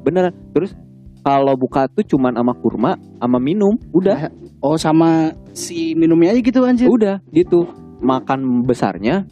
Bener. 0.00 0.32
Terus 0.50 0.72
kalau 1.20 1.54
buka 1.54 1.86
tuh 1.86 2.02
cuman 2.02 2.32
sama 2.32 2.54
kurma, 2.54 2.96
sama 3.20 3.38
minum, 3.38 3.76
udah. 3.92 4.32
Oh 4.60 4.76
sama 4.76 5.32
si 5.52 5.94
minumnya 5.94 6.32
aja 6.32 6.40
gitu 6.40 6.64
anjir. 6.64 6.88
Udah 6.88 7.20
gitu. 7.30 7.68
Makan 8.00 8.64
besarnya 8.64 9.28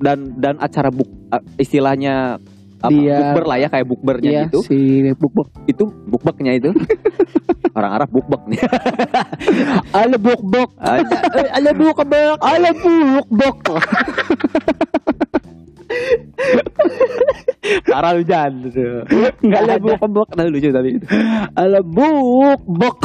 dan 0.00 0.36
dan 0.36 0.56
acara 0.56 0.88
buk 0.88 1.08
istilahnya 1.56 2.40
apa 2.80 2.96
Dia- 2.96 3.20
bukber 3.20 3.44
lah 3.44 3.56
ya 3.60 3.68
kayak 3.68 3.86
bukbernya 3.86 4.30
Iya, 4.32 4.42
gitu. 4.48 4.58
si 4.64 4.76
buk-buk. 5.16 5.48
Itu 5.68 5.84
bukbeknya 6.08 6.52
itu. 6.56 6.72
Orang 7.76 7.92
Arab 7.92 8.08
bukbek 8.10 8.40
nih. 8.48 8.60
Ala 10.00 10.16
buk-buk. 10.16 10.70
Ala 10.80 11.70
buk-buk. 11.76 12.38
Ala 12.40 12.70
buk-buk. 12.72 13.56
Parah 17.86 18.12
lu 18.16 18.22
Jan. 18.26 18.52
Enggak 19.42 19.60
Ala 19.62 19.74
ada. 19.76 19.82
bukbek 19.82 20.28
tapi 20.34 20.48
lucu 20.50 20.68
itu. 20.70 21.06
Ala 21.54 21.80
buk-buk. 21.84 22.96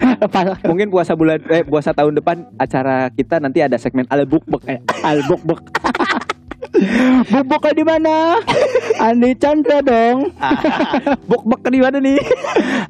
Apa? 0.00 0.40
Mungkin 0.70 0.88
puasa 0.90 1.12
bulan 1.14 1.40
eh 1.48 1.62
puasa 1.64 1.94
tahun 1.94 2.18
depan 2.18 2.36
acara 2.58 3.08
kita 3.14 3.38
nanti 3.38 3.62
ada 3.62 3.76
segmen 3.78 4.04
ala 4.10 4.24
bukbek 4.26 4.62
eh. 4.68 4.78
Al 5.04 5.22
buk-buk. 5.28 5.60
Buk-buk 7.28 7.64
di 7.76 7.84
mana? 7.84 8.40
Andri 8.96 9.36
Chandra 9.36 9.84
dong. 9.84 10.32
Bukbek 11.30 11.68
di 11.68 11.80
mana 11.82 11.98
nih? 12.00 12.20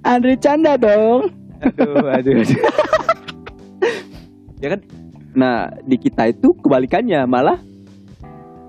Andri 0.07 0.37
Chandra 0.39 0.79
dong. 0.79 1.33
aduh, 1.61 2.09
aduh, 2.09 2.33
aduh. 2.41 2.59
ya 4.63 4.69
kan? 4.77 4.81
Nah, 5.35 5.71
di 5.87 5.97
kita 5.99 6.31
itu 6.31 6.55
kebalikannya 6.61 7.25
malah 7.27 7.59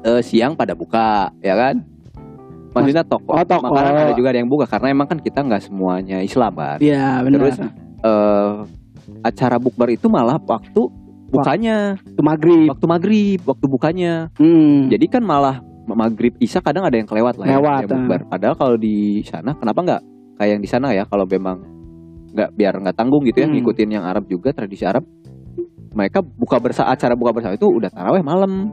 eh, 0.05 0.21
siang 0.25 0.57
pada 0.57 0.73
buka, 0.73 1.29
ya 1.43 1.53
kan? 1.53 1.85
Maksudnya 2.71 3.03
toko, 3.03 3.35
Oh, 3.35 3.43
toko. 3.43 3.67
makanan 3.67 3.91
ada 4.01 4.13
juga 4.15 4.27
ada 4.31 4.39
yang 4.39 4.47
buka 4.47 4.65
karena 4.65 4.87
emang 4.89 5.07
kan 5.07 5.19
kita 5.19 5.43
nggak 5.43 5.61
semuanya 5.61 6.17
Islam 6.19 6.55
kan. 6.55 6.77
Iya 6.79 7.19
benar. 7.21 7.37
Terus 7.43 7.57
eh, 8.01 8.51
acara 9.21 9.55
bukber 9.57 9.91
itu 9.91 10.07
malah 10.07 10.39
waktu 10.39 10.81
bukanya, 11.31 11.95
itu 12.01 12.21
maghrib. 12.21 12.67
waktu 12.67 12.85
maghrib, 12.87 13.39
waktu 13.43 13.65
bukanya. 13.67 14.13
Hmm. 14.35 14.87
Jadi 14.87 15.05
kan 15.07 15.23
malah 15.23 15.59
maghrib 15.83 16.31
isya 16.37 16.59
kadang 16.59 16.87
ada 16.87 16.95
yang 16.95 17.07
kelewat 17.07 17.35
lah 17.35 17.45
ya, 17.45 17.59
Lewat, 17.59 17.79
yang 17.83 17.91
bukber. 17.91 18.19
Padahal 18.27 18.55
kalau 18.55 18.75
di 18.75 19.19
sana 19.23 19.51
kenapa 19.53 19.79
nggak 19.81 20.01
kayak 20.39 20.51
yang 20.55 20.61
di 20.63 20.69
sana 20.69 20.87
ya 20.91 21.03
kalau 21.03 21.27
memang 21.27 21.59
nggak 22.31 22.49
biar 22.55 22.73
nggak 22.79 22.95
tanggung 22.95 23.27
gitu 23.27 23.43
ya 23.43 23.47
Hmm. 23.51 23.59
ngikutin 23.59 23.89
yang 23.91 24.03
Arab 24.03 24.23
juga 24.25 24.55
tradisi 24.55 24.87
Arab. 24.87 25.03
Mereka 25.91 26.23
buka 26.23 26.55
bersama 26.55 26.95
acara 26.95 27.19
buka 27.19 27.35
bersama 27.35 27.53
itu 27.53 27.67
udah 27.67 27.91
taraweh 27.91 28.23
malam. 28.23 28.71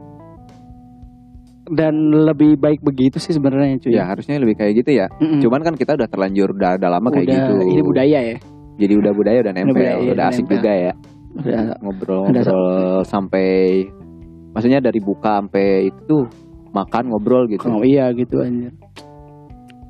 Dan 1.69 2.09
lebih 2.11 2.57
baik 2.57 2.81
begitu 2.81 3.21
sih 3.21 3.37
sebenarnya 3.37 3.77
cuy. 3.77 3.93
Ya 3.93 4.09
harusnya 4.09 4.41
lebih 4.41 4.57
kayak 4.57 4.81
gitu 4.81 4.97
ya. 4.97 5.05
Mm-mm. 5.21 5.37
Cuman 5.41 5.61
kan 5.61 5.73
kita 5.77 5.93
udah 5.93 6.09
terlanjur 6.09 6.57
udah, 6.57 6.81
udah 6.81 6.89
lama 6.89 7.07
kayak 7.13 7.29
Udah, 7.29 7.35
gitu. 7.37 7.53
Ini 7.61 7.81
budaya 7.85 8.19
ya. 8.25 8.37
Jadi 8.79 8.93
udah 8.95 9.11
budaya 9.11 9.37
udah 9.43 9.53
nempel, 9.53 9.75
budaya, 9.75 9.95
udah, 9.99 10.13
udah 10.15 10.25
asik 10.31 10.43
nempel. 10.47 10.55
juga 10.55 10.71
ya 10.71 10.93
Udah. 11.35 11.61
ngobrol 11.83 12.23
Udah 12.31 12.43
ngobrol 12.47 13.03
sampai 13.03 13.47
maksudnya 14.55 14.79
dari 14.79 14.99
buka 15.03 15.43
sampai 15.43 15.91
itu 15.91 16.15
makan 16.71 17.03
ngobrol 17.11 17.43
gitu. 17.51 17.67
Oh 17.67 17.83
iya 17.83 18.07
gitu 18.15 18.39
anjir. 18.39 18.71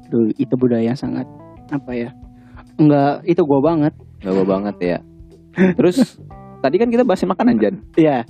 Duh, 0.09 0.33
itu 0.35 0.53
budaya 0.57 0.97
sangat 0.97 1.29
apa 1.69 1.91
ya? 1.93 2.09
Enggak, 2.81 3.21
itu 3.29 3.41
gua 3.45 3.61
banget. 3.61 3.93
Gak 4.19 4.33
gue 4.35 4.45
banget 4.47 4.75
ya. 4.81 4.97
Terus 5.77 6.17
tadi 6.63 6.75
kan 6.75 6.89
kita 6.91 7.05
bahas 7.07 7.23
makanan 7.23 7.55
Jan. 7.61 7.75
Iya. 7.95 8.27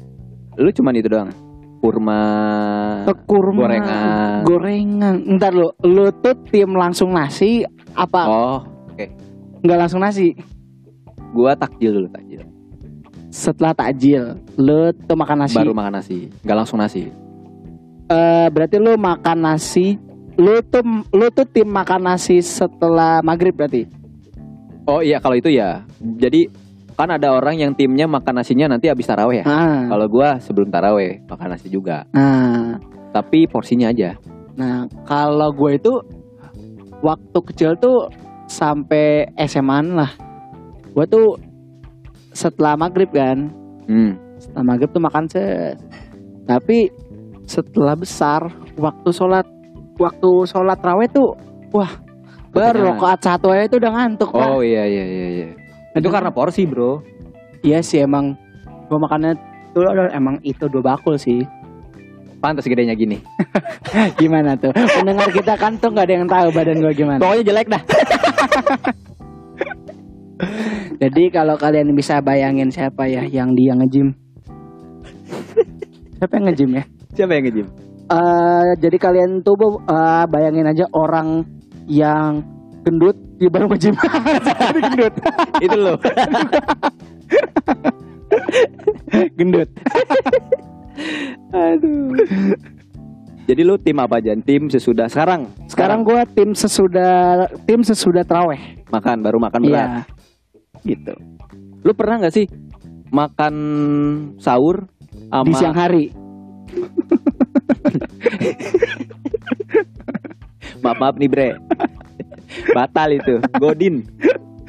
Lu 0.60 0.70
cuman 0.70 0.94
itu 1.00 1.08
doang. 1.10 1.32
Kurma. 1.80 2.22
Kurma. 3.24 3.60
gorengan. 3.64 4.40
Gorengan. 4.44 5.16
Ntar 5.40 5.52
lu, 5.56 5.72
lu 5.82 6.12
tuh 6.12 6.36
tim 6.52 6.76
langsung 6.76 7.16
nasi 7.16 7.64
apa? 7.96 8.22
Oh, 8.28 8.60
Enggak 9.60 9.80
langsung 9.88 10.00
nasi. 10.00 10.36
gua 11.30 11.54
takjil 11.54 11.94
dulu 11.94 12.08
takjil. 12.10 12.42
Setelah 13.30 13.72
takjil, 13.72 14.40
lu 14.58 14.90
tuh 15.06 15.14
makan 15.14 15.46
nasi. 15.46 15.56
Baru 15.56 15.72
makan 15.72 15.94
nasi. 16.02 16.28
Gak 16.42 16.58
langsung 16.58 16.82
nasi. 16.82 17.12
Eh, 18.10 18.48
berarti 18.50 18.82
lu 18.82 18.98
makan 18.98 19.38
nasi. 19.46 20.00
Lu 20.40 20.64
tuh 20.66 20.82
lu 21.12 21.28
tuh 21.30 21.46
tim 21.46 21.68
makan 21.68 22.10
nasi 22.10 22.42
setelah 22.42 23.22
maghrib 23.22 23.54
berarti. 23.54 23.86
Oh 24.90 25.04
iya 25.04 25.22
kalau 25.22 25.38
itu 25.38 25.54
ya. 25.54 25.86
Jadi 26.02 26.50
kan 27.00 27.16
ada 27.16 27.32
orang 27.32 27.56
yang 27.56 27.72
timnya 27.72 28.12
makan 28.12 28.44
nasinya 28.44 28.76
nanti 28.76 28.92
habis 28.92 29.08
taraweh 29.08 29.40
ya. 29.40 29.46
Ah, 29.48 29.88
Kalau 29.88 30.12
gua 30.12 30.36
sebelum 30.44 30.68
taraweh 30.68 31.24
makan 31.24 31.56
nasi 31.56 31.72
juga. 31.72 32.04
nah, 32.12 32.76
Tapi 33.16 33.48
porsinya 33.48 33.88
aja. 33.88 34.20
nah 34.60 34.84
kalau 35.08 35.56
gue 35.56 35.80
itu 35.80 35.94
waktu 37.00 37.40
kecil 37.48 37.80
tuh 37.80 38.12
sampai 38.46 39.24
SMA 39.48 39.80
lah. 39.96 40.12
Gue 40.92 41.08
tuh 41.08 41.40
setelah 42.36 42.76
maghrib 42.76 43.08
kan, 43.10 43.48
Hmm. 43.88 44.20
setelah 44.36 44.64
maghrib 44.68 44.92
tuh 44.92 45.00
makan 45.00 45.32
set. 45.32 45.80
Tapi 46.44 46.92
setelah 47.48 47.96
besar, 47.96 48.52
waktu 48.76 49.10
sholat, 49.10 49.48
waktu 49.96 50.30
sholat 50.44 50.78
raweh 50.84 51.08
tuh, 51.08 51.34
wah, 51.72 51.90
baru 52.52 52.94
rokaat 52.94 53.24
satu 53.24 53.50
aja 53.50 53.64
itu 53.66 53.80
udah 53.80 53.92
ngantuk 53.96 54.30
Pak. 54.30 54.44
Oh 54.44 54.60
iya 54.60 54.84
iya 54.84 55.06
iya 55.06 55.28
iya. 55.32 55.48
Itu 55.98 56.10
karena 56.14 56.30
porsi, 56.30 56.70
Bro. 56.70 57.02
Iya 57.66 57.84
sih 57.84 58.06
emang 58.06 58.38
gue 58.88 58.98
makannya 58.98 59.36
tuh 59.76 59.86
emang 60.14 60.40
itu 60.46 60.66
dua 60.70 60.96
bakul 60.96 61.18
sih. 61.20 61.44
Pantas 62.40 62.64
gedenya 62.66 62.96
gini. 62.96 63.20
Gimana 64.22 64.56
tuh? 64.56 64.72
Pendengar 64.72 65.28
kita 65.30 65.60
kan 65.60 65.76
tuh 65.76 65.92
nggak 65.92 66.08
ada 66.08 66.14
yang 66.16 66.28
tahu 66.28 66.48
badan 66.56 66.80
gue 66.80 66.94
gimana. 66.96 67.20
Pokoknya 67.20 67.44
jelek 67.52 67.68
dah. 67.68 67.84
Jadi 71.04 71.24
kalau 71.32 71.60
kalian 71.60 71.92
bisa 71.96 72.24
bayangin 72.24 72.72
siapa 72.72 73.08
ya 73.12 73.28
yang 73.28 73.56
dia 73.56 73.76
nge-gym. 73.76 74.16
siapa 76.20 76.34
yang 76.40 76.46
nge-gym 76.48 76.72
ya? 76.80 76.84
Siapa 77.12 77.32
yang 77.36 77.44
nge-gym? 77.48 77.68
Eh, 78.10 78.70
jadi 78.82 78.98
kalian 78.98 79.46
tuh 79.46 79.84
eh, 79.86 80.26
bayangin 80.32 80.66
aja 80.66 80.90
orang 80.98 81.46
yang 81.86 82.42
gendut 82.82 83.14
dia 83.40 83.50
baru 83.50 83.66
nge-gym. 83.72 83.96
Jadi 84.60 84.80
gendut. 84.84 85.14
itu 85.64 85.78
lo. 85.80 85.94
gendut. 89.40 89.70
Aduh. 91.56 92.12
Jadi 93.50 93.62
lu 93.66 93.76
tim 93.82 93.98
apa 93.98 94.22
aja? 94.22 94.36
Tim 94.38 94.70
sesudah 94.70 95.10
sekarang. 95.10 95.50
Sekarang 95.66 96.06
gue 96.06 96.22
tim 96.38 96.54
sesudah 96.54 97.48
tim 97.66 97.82
sesudah 97.82 98.22
traweh. 98.28 98.60
makan 98.92 99.24
baru 99.26 99.38
makan 99.42 99.62
berat. 99.66 99.90
Iya. 99.90 100.02
Gitu. 100.86 101.14
Lu 101.82 101.92
pernah 101.96 102.22
nggak 102.22 102.36
sih 102.36 102.46
makan 103.10 103.56
sahur 104.38 104.86
sama 105.32 105.50
Di 105.50 105.54
siang 105.58 105.74
hari. 105.78 106.06
maaf 110.80 110.98
maaf 111.02 111.16
nih 111.20 111.28
bre 111.28 111.50
batal 112.72 113.10
itu 113.12 113.36
godin 113.58 114.06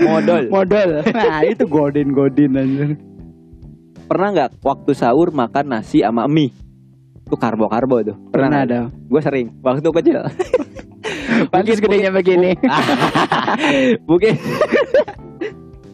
modal 0.00 0.48
Modal. 0.48 0.88
Nah, 1.12 1.44
itu 1.44 1.64
godin 1.64 2.08
godin 2.10 2.56
anjir. 2.56 2.90
pernah 4.04 4.28
nggak 4.32 4.50
waktu 4.60 4.90
sahur 4.90 5.30
makan 5.30 5.70
nasi 5.70 6.00
sama 6.00 6.24
mie 6.26 6.50
itu 7.20 7.36
karbo 7.36 7.70
karbo 7.70 8.02
tuh 8.02 8.16
Pernah 8.32 8.48
nggak? 8.50 8.64
ada. 8.66 8.80
gue 8.90 9.20
sering 9.20 9.46
waktu 9.60 9.86
kecil 9.86 10.18
Pantes 11.52 11.78
gedenya 11.78 12.10
begini. 12.10 12.52
mungkin 14.10 14.34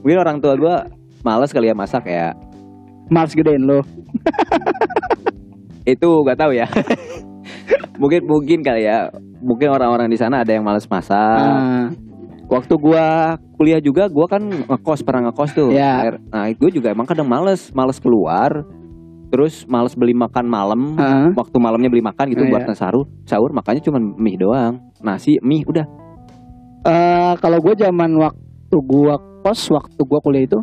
mungkin 0.01 0.19
orang 0.19 0.39
tua 0.41 0.55
gue 0.55 0.77
males 1.23 1.51
kali 1.51 1.69
ya 1.69 1.75
masak 1.75 2.07
ya 2.07 2.33
Males 3.07 3.35
gedein 3.35 3.63
lo. 3.63 3.83
itu 5.85 6.09
nggak 6.09 6.39
tahu 6.41 6.51
ya 6.51 6.67
mungkin 7.97 8.27
mungkin 8.27 8.59
kali 8.61 8.87
ya 8.87 9.07
mungkin 9.39 9.69
orang-orang 9.69 10.07
di 10.07 10.17
sana 10.17 10.41
ada 10.41 10.51
yang 10.51 10.63
males 10.63 10.87
masak. 10.87 11.17
Ah, 11.17 11.89
waktu 12.47 12.75
gua 12.77 13.35
kuliah 13.55 13.79
juga 13.79 14.07
gua 14.07 14.27
kan 14.27 14.43
ngekos 14.43 15.01
pernah 15.01 15.29
ngekos 15.29 15.51
tuh. 15.53 15.71
Air- 15.73 16.23
nah 16.29 16.47
gue 16.47 16.71
juga 16.71 16.91
emang 16.91 17.05
kadang 17.05 17.27
males 17.27 17.73
males 17.73 17.97
keluar 17.97 18.65
terus 19.27 19.67
males 19.67 19.93
beli 19.93 20.15
makan 20.15 20.47
malam. 20.47 20.81
Ah. 20.97 21.29
waktu 21.35 21.57
malamnya 21.59 21.91
beli 21.91 22.01
makan 22.01 22.31
gitu 22.31 22.47
Ah, 22.47 22.51
buat 22.51 22.63
ya. 22.65 22.75
sahur 22.75 23.05
sahur 23.25 23.51
makanya 23.51 23.83
cuma 23.83 23.99
mie 23.99 24.39
doang. 24.39 24.79
Nasi 25.01 25.37
mie 25.43 25.67
udah. 25.67 25.87
Eh, 26.87 27.35
kalau 27.41 27.59
gue 27.59 27.75
zaman 27.75 28.15
waktu 28.15 28.77
gue 28.77 29.15
kos 29.43 29.71
waktu 29.71 29.99
gue 29.99 30.21
kuliah 30.23 30.45
itu 30.45 30.59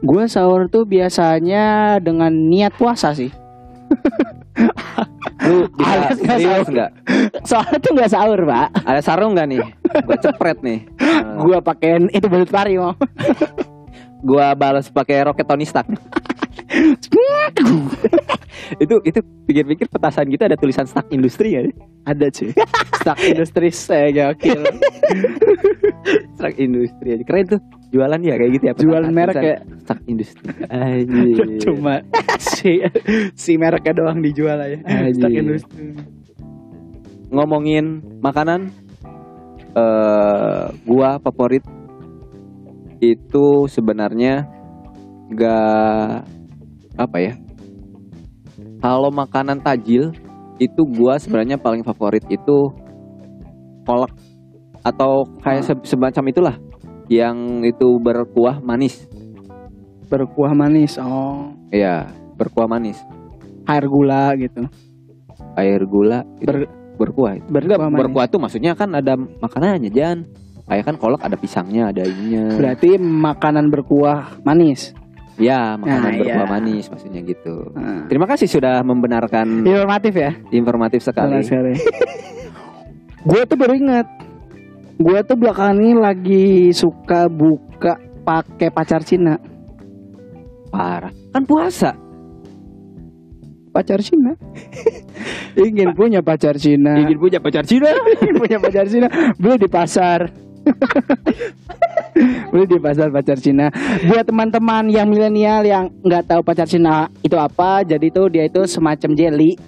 gue 0.00 0.24
sahur 0.24 0.68
tuh 0.68 0.84
biasanya 0.84 1.96
dengan 1.96 2.28
niat 2.28 2.76
puasa 2.76 3.12
sih 3.12 3.28
lu 5.44 5.66
bisa 5.76 5.90
Alias 5.90 6.18
nggak 6.18 6.38
serius 6.38 6.46
sahur. 6.46 6.72
nggak? 6.72 6.90
Soalnya 7.44 7.78
tuh 7.82 7.90
nggak 7.94 8.10
sahur 8.10 8.40
pak. 8.46 8.68
Ada 8.86 9.00
sarung 9.02 9.32
nggak 9.34 9.48
nih? 9.50 9.60
Gua 10.06 10.16
cepret 10.18 10.58
nih. 10.62 10.80
Gue 11.42 11.58
pakein 11.60 12.02
itu 12.14 12.26
balut 12.30 12.50
pari 12.50 12.78
mau 12.78 12.94
gua 14.24 14.56
balas 14.56 14.88
pakai 14.88 15.28
roket 15.28 15.44
Tony 15.44 15.68
Stark 15.68 15.86
itu 18.84 18.94
itu 19.04 19.20
pikir-pikir 19.46 19.86
petasan 19.90 20.30
gitu 20.30 20.42
ada 20.46 20.56
tulisan 20.56 20.86
Stark 20.86 21.10
Industri 21.10 21.58
ya? 21.58 21.62
Ada 22.06 22.30
cuy. 22.30 22.52
Stark 23.00 23.20
Industries 23.22 23.76
saya 23.76 24.08
gokil. 24.12 24.62
Stark 26.36 26.56
Industri 26.60 27.18
aja. 27.18 27.24
Keren 27.26 27.46
tuh 27.56 27.60
jualan 27.94 28.20
ya 28.22 28.34
kayak 28.34 28.50
gitu 28.58 28.64
ya 28.66 28.74
Jualan 28.74 29.12
merek 29.14 29.36
ya? 29.38 29.56
Stark 29.86 30.02
Industri 30.10 30.50
Anjir. 30.66 31.62
cuma 31.62 32.02
si 32.42 32.82
si 33.38 33.54
mereknya 33.54 34.02
doang 34.02 34.18
dijual 34.18 34.58
aja. 34.58 34.78
Anjir. 34.86 35.14
Stark 35.20 35.34
Industries 35.34 36.14
ngomongin 37.34 37.98
makanan 38.22 38.70
eh 39.74 40.66
gua 40.86 41.18
favorit 41.18 41.66
itu 43.02 43.66
sebenarnya 43.66 44.46
gak 45.34 46.30
apa 46.94 47.16
ya? 47.18 47.32
Kalau 48.78 49.10
makanan 49.10 49.64
tajil 49.64 50.12
itu 50.60 50.82
gua 50.86 51.18
sebenarnya 51.18 51.58
paling 51.58 51.82
favorit 51.82 52.22
itu 52.30 52.70
kolak. 53.82 54.12
Atau 54.84 55.24
kayak 55.40 55.64
se- 55.64 55.86
semacam 55.96 56.24
itulah 56.28 56.56
yang 57.08 57.64
itu 57.64 57.96
berkuah 57.98 58.60
manis. 58.60 59.08
Berkuah 60.12 60.52
manis 60.52 61.00
oh. 61.00 61.56
Iya 61.72 62.12
berkuah 62.36 62.68
manis. 62.68 63.00
Air 63.64 63.88
gula 63.88 64.36
gitu. 64.36 64.68
Air 65.56 65.82
gula 65.88 66.20
itu 66.38 66.52
Ber- 66.52 66.70
berkuah. 67.00 67.40
Itu. 67.40 67.48
berkuah 67.48 67.88
manis. 67.88 68.00
berkuah 68.04 68.26
tuh 68.28 68.40
maksudnya 68.44 68.76
kan 68.76 68.92
ada 68.92 69.16
makanannya 69.16 69.88
Jan. 69.88 70.28
Kayak 70.64 70.84
kan 70.92 70.96
kolak 70.96 71.20
ada 71.20 71.36
pisangnya 71.36 71.92
ada 71.92 72.04
ininya. 72.04 72.56
Berarti 72.56 72.96
makanan 73.00 73.68
berkuah 73.68 74.40
manis 74.44 74.92
ya 75.36 75.74
makanan 75.74 76.02
Nah, 76.04 76.18
berkuah 76.20 76.46
iya. 76.46 76.52
manis 76.52 76.84
maksudnya 76.86 77.20
gitu 77.22 77.54
Nah. 77.74 78.06
terima 78.06 78.26
kasih 78.26 78.46
sudah 78.46 78.80
membenarkan 78.80 79.66
informatif 79.66 80.12
ya 80.14 80.30
informatif 80.50 81.00
sekali 81.02 81.42
sekali. 81.42 81.74
gue 83.28 83.40
tuh 83.44 83.56
baru 83.56 83.72
ingat. 83.74 84.06
Gue 84.94 85.18
tuh 85.26 85.34
belakangan 85.34 85.74
ini 85.74 85.92
lagi 85.96 86.46
suka 86.70 87.26
buka 87.26 87.96
pakai 88.22 88.70
pacar 88.70 89.02
Cina. 89.02 89.34
parah 90.68 91.10
kan 91.30 91.42
puasa 91.42 91.90
Pacar 93.70 93.98
Cina. 93.98 94.38
Ingin 95.66 95.98
punya 95.98 96.22
pacar 96.22 96.54
Cina. 96.54 96.94
ingin 96.94 97.18
punya 97.18 97.42
pacar 97.42 97.66
Cina 97.66 97.90
Ingin 98.22 98.38
punya 98.38 98.58
pacar 98.62 98.86
Cina. 98.86 99.10
Beli 99.34 99.58
di 99.58 99.66
pasar. 99.66 100.30
Beli 102.48 102.64
di 102.64 102.78
pasar 102.78 103.10
pacar 103.10 103.36
Cina. 103.36 103.68
Buat 104.04 104.24
teman-teman 104.24 104.86
yang 104.86 105.04
milenial 105.04 105.62
yang 105.62 105.84
nggak 106.00 106.26
tahu 106.26 106.40
pacar 106.40 106.64
Cina 106.64 107.10
itu 107.20 107.34
apa, 107.34 107.82
jadi 107.82 108.06
tuh 108.08 108.26
dia 108.28 108.46
itu 108.46 108.62
semacam 108.64 109.10
jelly. 109.12 109.58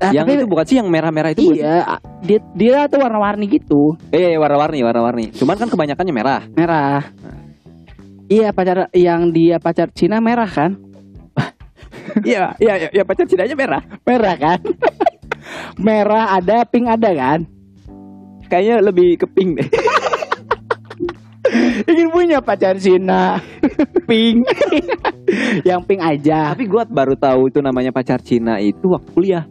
Ah, 0.00 0.10
yang 0.10 0.24
tapi- 0.24 0.34
itu 0.34 0.44
bukan 0.44 0.64
sih 0.64 0.76
yang 0.76 0.88
merah-merah 0.88 1.30
itu 1.30 1.44
bukan? 1.44 1.60
Iya, 1.60 1.76
dia 2.20 2.38
dia 2.52 2.76
tuh 2.88 2.98
warna-warni 2.98 3.44
gitu. 3.46 4.00
eh 4.08 4.32
warna-warni 4.34 4.80
warna-warni 4.80 5.28
cuman 5.30 5.54
kan 5.54 5.68
kebanyakannya 5.68 6.08
merah 6.10 6.40
merah. 6.50 7.04
Iya 8.24 8.48
pacar 8.50 8.88
yang 8.90 9.28
dia 9.28 9.60
pacar 9.60 9.92
Cina 9.92 10.16
merah 10.18 10.48
kan? 10.48 10.80
iya 12.24 12.56
iya 12.56 12.74
iya 12.80 12.88
ya, 12.90 13.02
pacar 13.04 13.28
Cinanya 13.28 13.52
merah 13.52 13.82
Merah 14.02 14.34
kan? 14.34 14.58
merah 15.78 16.32
ada, 16.32 16.64
pink 16.64 16.88
ada 16.88 17.10
kan? 17.12 17.40
kayaknya 18.48 18.82
lebih 18.82 19.14
ke 19.14 19.26
pink 19.28 19.60
deh 19.60 19.68
Ingin 21.88 22.08
punya 22.12 22.38
pacar 22.44 22.76
Cina. 22.76 23.40
pink. 24.04 24.44
yang 25.68 25.80
pink 25.86 26.00
aja. 26.02 26.52
tapi 26.52 26.66
gua 26.68 26.84
baru 26.84 27.16
tahu 27.16 27.48
itu 27.48 27.62
namanya 27.64 27.94
pacar 27.94 28.20
Cina 28.20 28.58
itu 28.60 28.90
waktu 28.90 29.10
kuliah 29.14 29.44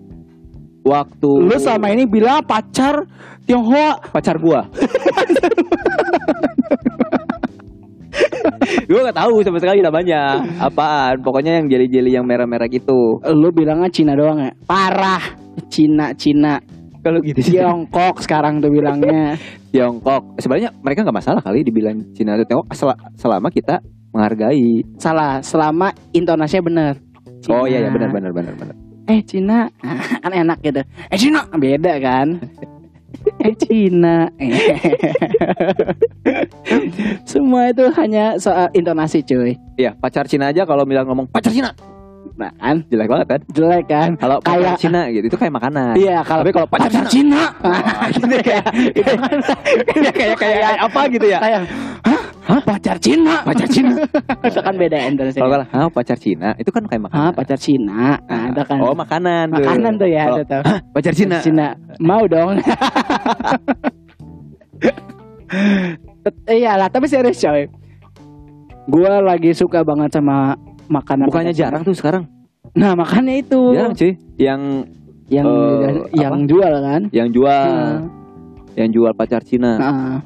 waktu 0.84 1.32
Lu 1.48 1.56
selama 1.60 1.92
ini 1.96 2.06
bilang 2.06 2.44
pacar 2.44 3.08
Tionghoa. 3.48 3.98
pacar 4.14 4.38
gua. 4.38 4.70
gua 8.90 9.00
gak 9.10 9.18
tahu 9.18 9.42
sama 9.42 9.58
sekali 9.58 9.82
namanya 9.82 10.46
apaan. 10.62 11.26
Pokoknya 11.26 11.58
yang 11.58 11.66
jeli-jeli 11.66 12.14
yang 12.14 12.26
merah-merah 12.30 12.70
gitu. 12.70 13.18
Lu 13.34 13.50
bilangnya 13.50 13.90
Cina 13.90 14.14
doang 14.14 14.38
ya? 14.46 14.52
Parah. 14.70 15.22
Cina, 15.74 16.14
Cina. 16.14 16.62
Kalau 17.00 17.20
gitu 17.24 17.40
sih. 17.40 17.56
Tiongkok 17.56 18.20
sekarang 18.20 18.60
tuh 18.60 18.70
bilangnya. 18.70 19.40
Tiongkok. 19.74 20.36
Sebenarnya 20.40 20.76
mereka 20.84 21.08
nggak 21.08 21.18
masalah 21.18 21.42
kali 21.42 21.64
dibilang 21.64 22.04
Cina 22.12 22.36
atau 22.36 22.46
Tiongkok 22.46 22.76
sel- 22.76 23.00
selama 23.16 23.48
kita 23.48 23.80
menghargai. 24.12 24.84
Salah, 25.00 25.40
selama 25.40 25.94
intonasinya 26.12 26.64
bener. 26.66 26.94
Oh 27.48 27.64
iya 27.64 27.88
ya 27.88 27.90
benar 27.90 28.12
benar 28.12 28.32
benar 28.36 28.54
benar. 28.60 28.76
Eh 29.10 29.24
Cina, 29.26 29.66
kan 30.24 30.34
enak 30.34 30.60
gitu. 30.62 30.82
Eh 31.08 31.18
Cina, 31.18 31.48
beda 31.50 31.94
kan? 31.98 32.28
Eh 33.42 33.58
Cina. 33.58 34.30
Semua 37.26 37.74
itu 37.74 37.90
hanya 37.98 38.38
soal 38.38 38.70
intonasi 38.72 39.26
cuy. 39.26 39.58
Iya, 39.76 39.98
pacar 39.98 40.30
Cina 40.30 40.54
aja 40.54 40.62
kalau 40.64 40.86
bilang 40.86 41.10
ngomong 41.10 41.26
pacar 41.26 41.50
Cina 41.50 41.74
Nah 42.40 42.52
kan, 42.56 42.76
jelek 42.88 43.08
banget 43.12 43.28
kan. 43.28 43.42
jelek 43.52 43.86
kan? 43.92 44.10
Kalau 44.16 44.40
Kayak- 44.40 44.80
Cina 44.80 45.12
gitu 45.12 45.28
itu 45.28 45.36
kayak 45.36 45.54
makanan. 45.60 45.92
Iya, 46.00 46.24
kalau 46.24 46.42
Tapi 46.48 46.52
kalau 46.56 46.68
pacar 46.72 46.88
pacar 46.88 47.04
Cina, 47.12 47.42
itu 48.16 48.26
kayak 48.40 48.64
itu 48.96 49.12
kayak 50.00 50.12
kayak 50.16 50.36
kayak 50.40 50.80
apa 50.80 51.02
gitu 51.12 51.26
ya. 51.28 51.40
kayak 51.44 51.62
Hah? 52.50 52.62
Pacar 52.66 52.98
Cina, 52.98 53.46
pacar 53.46 53.70
Cina. 53.70 53.94
itu 54.50 54.58
kan 54.64 54.74
beda 54.74 54.98
intonasi. 55.06 55.38
Kalau 55.38 55.52
kalau 55.54 55.66
ah, 55.70 55.86
pacar 55.94 56.18
Cina 56.18 56.58
itu 56.58 56.72
kan 56.74 56.82
kayak 56.90 57.02
makanan. 57.06 57.22
Hah, 57.22 57.32
pacar 57.36 57.60
Cina. 57.62 58.18
Nah, 58.26 58.50
itu 58.50 58.62
kan. 58.66 58.78
Oh, 58.82 58.96
makanan 58.98 59.54
tuh. 59.54 59.62
makanan 59.62 59.92
tuh 60.02 60.10
ya, 60.10 60.24
itu 60.34 60.42
tuh. 60.50 60.62
pacar 60.90 61.14
Cina. 61.14 61.38
Cina. 61.46 61.78
Mau 62.02 62.26
dong. 62.26 62.58
Iyalah, 66.50 66.90
tapi 66.90 67.06
serius 67.06 67.38
coy. 67.38 67.70
Gue 68.90 69.12
lagi 69.22 69.54
suka 69.54 69.86
banget 69.86 70.10
sama 70.18 70.58
makanan. 70.90 71.26
Bukannya 71.26 71.54
jarang 71.54 71.82
tuh 71.82 71.94
sekarang. 71.94 72.26
Nah, 72.74 72.94
makanya 72.94 73.34
itu. 73.36 73.62
Jarang 73.72 73.94
cuy. 73.94 74.14
Yang 74.36 74.62
Yang 75.30 75.46
Eh, 75.46 75.94
yang 76.18 76.34
apa? 76.36 76.48
jual 76.48 76.74
kan. 76.82 77.02
yang 77.12 77.30
jual 77.30 77.70
Nah, 77.70 78.02
yang 78.74 78.90
jual 78.90 79.12
pacar 79.14 79.42
Cina. 79.42 79.78
nah. 79.78 80.18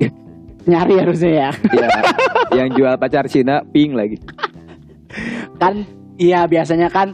Nyari 0.66 0.94
harusnya 0.96 1.30
ya. 1.30 1.50
Iya. 1.70 1.88
yang 2.56 2.68
jual 2.72 2.94
pacar 2.96 3.28
Cina 3.28 3.60
pink 3.62 3.92
lagi. 3.92 4.16
Kan 5.56 5.84
iya 6.16 6.44
biasanya 6.44 6.88
kan 6.88 7.12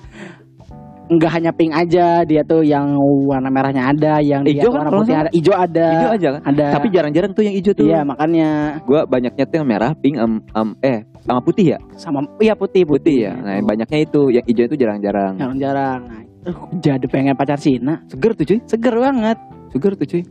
nggak 1.09 1.29
hanya 1.31 1.53
pink 1.53 1.73
aja, 1.73 2.23
dia 2.23 2.41
tuh 2.41 2.63
yang 2.63 2.97
warna 3.27 3.51
merahnya 3.51 3.85
ada, 3.87 4.15
yang 4.19 4.41
dia 4.43 4.63
Ijo 4.63 4.71
kan 4.71 4.87
warna 4.87 4.91
putih 4.95 5.15
ada, 5.15 5.31
hijau 5.31 5.53
ada. 5.53 5.89
Hijau 5.93 6.11
aja 6.15 6.29
kan. 6.31 6.43
Ada. 6.47 6.67
Tapi 6.73 6.87
jarang-jarang 6.89 7.33
tuh 7.33 7.43
yang 7.43 7.55
hijau 7.55 7.73
tuh. 7.75 7.85
iya 7.85 8.01
makanya 8.01 8.49
Gua 8.83 9.05
banyaknya 9.05 9.45
tuh 9.45 9.57
yang 9.61 9.69
merah, 9.69 9.93
pink, 9.93 10.17
am, 10.17 10.41
am- 10.53 10.79
eh 10.81 11.05
sama 11.23 11.41
putih 11.41 11.67
ya. 11.75 11.79
sama 11.95 12.19
iya 12.39 12.55
putih 12.55 12.83
Putih 12.83 13.31
ya. 13.31 13.33
Nah, 13.35 13.55
yang 13.59 13.67
banyaknya 13.67 13.99
itu 14.03 14.21
yang 14.31 14.45
hijau 14.45 14.65
itu 14.67 14.77
jarang-jarang. 14.77 15.39
jarang-jarang. 15.39 16.01
Nah, 16.43 16.51
uh, 16.51 16.57
jadi 16.79 17.07
pengen 17.07 17.35
pacar 17.35 17.57
Cina. 17.57 18.03
Seger 18.11 18.33
tuh 18.35 18.45
cuy. 18.45 18.59
Seger 18.67 18.95
banget. 18.99 19.39
Seger 19.71 19.93
tuh 19.95 20.07
cuy. 20.07 20.23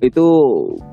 Itu 0.00 0.26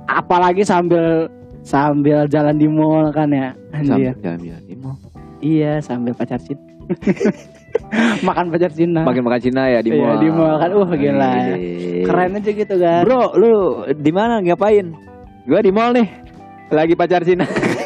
Apalagi 0.05 0.61
sambil 0.61 1.29
sambil 1.61 2.25
jalan 2.25 2.57
di 2.57 2.65
mall 2.65 3.09
kan 3.11 3.29
ya. 3.29 3.53
Anjir. 3.69 4.17
jalan-jalan 4.17 4.63
di 4.65 4.75
mall. 4.75 4.97
Iya, 5.39 5.77
sambil 5.79 6.11
pacar 6.13 6.41
Cina. 6.41 6.59
Makan 8.25 8.49
pacar 8.49 8.71
Cina. 8.73 9.05
Makin 9.05 9.21
makan 9.21 9.39
Cina 9.39 9.61
ya 9.69 9.79
di 9.79 9.93
Iya, 9.93 10.01
mall. 10.01 10.17
di 10.17 10.29
mall 10.29 10.55
kan. 10.57 10.69
Wah, 10.73 10.89
gila. 10.91 11.31
Iya. 11.55 11.55
Keren 12.01 12.33
aja 12.35 12.51
gitu 12.51 12.75
kan. 12.75 13.01
Bro, 13.05 13.21
lu 13.37 13.51
di 13.93 14.11
mana 14.11 14.41
ngapain? 14.41 14.89
Gua 15.45 15.61
di 15.61 15.69
mall 15.69 15.93
nih. 15.93 16.07
Lagi 16.69 16.93
pacar 16.93 17.21
Cina. 17.21 17.45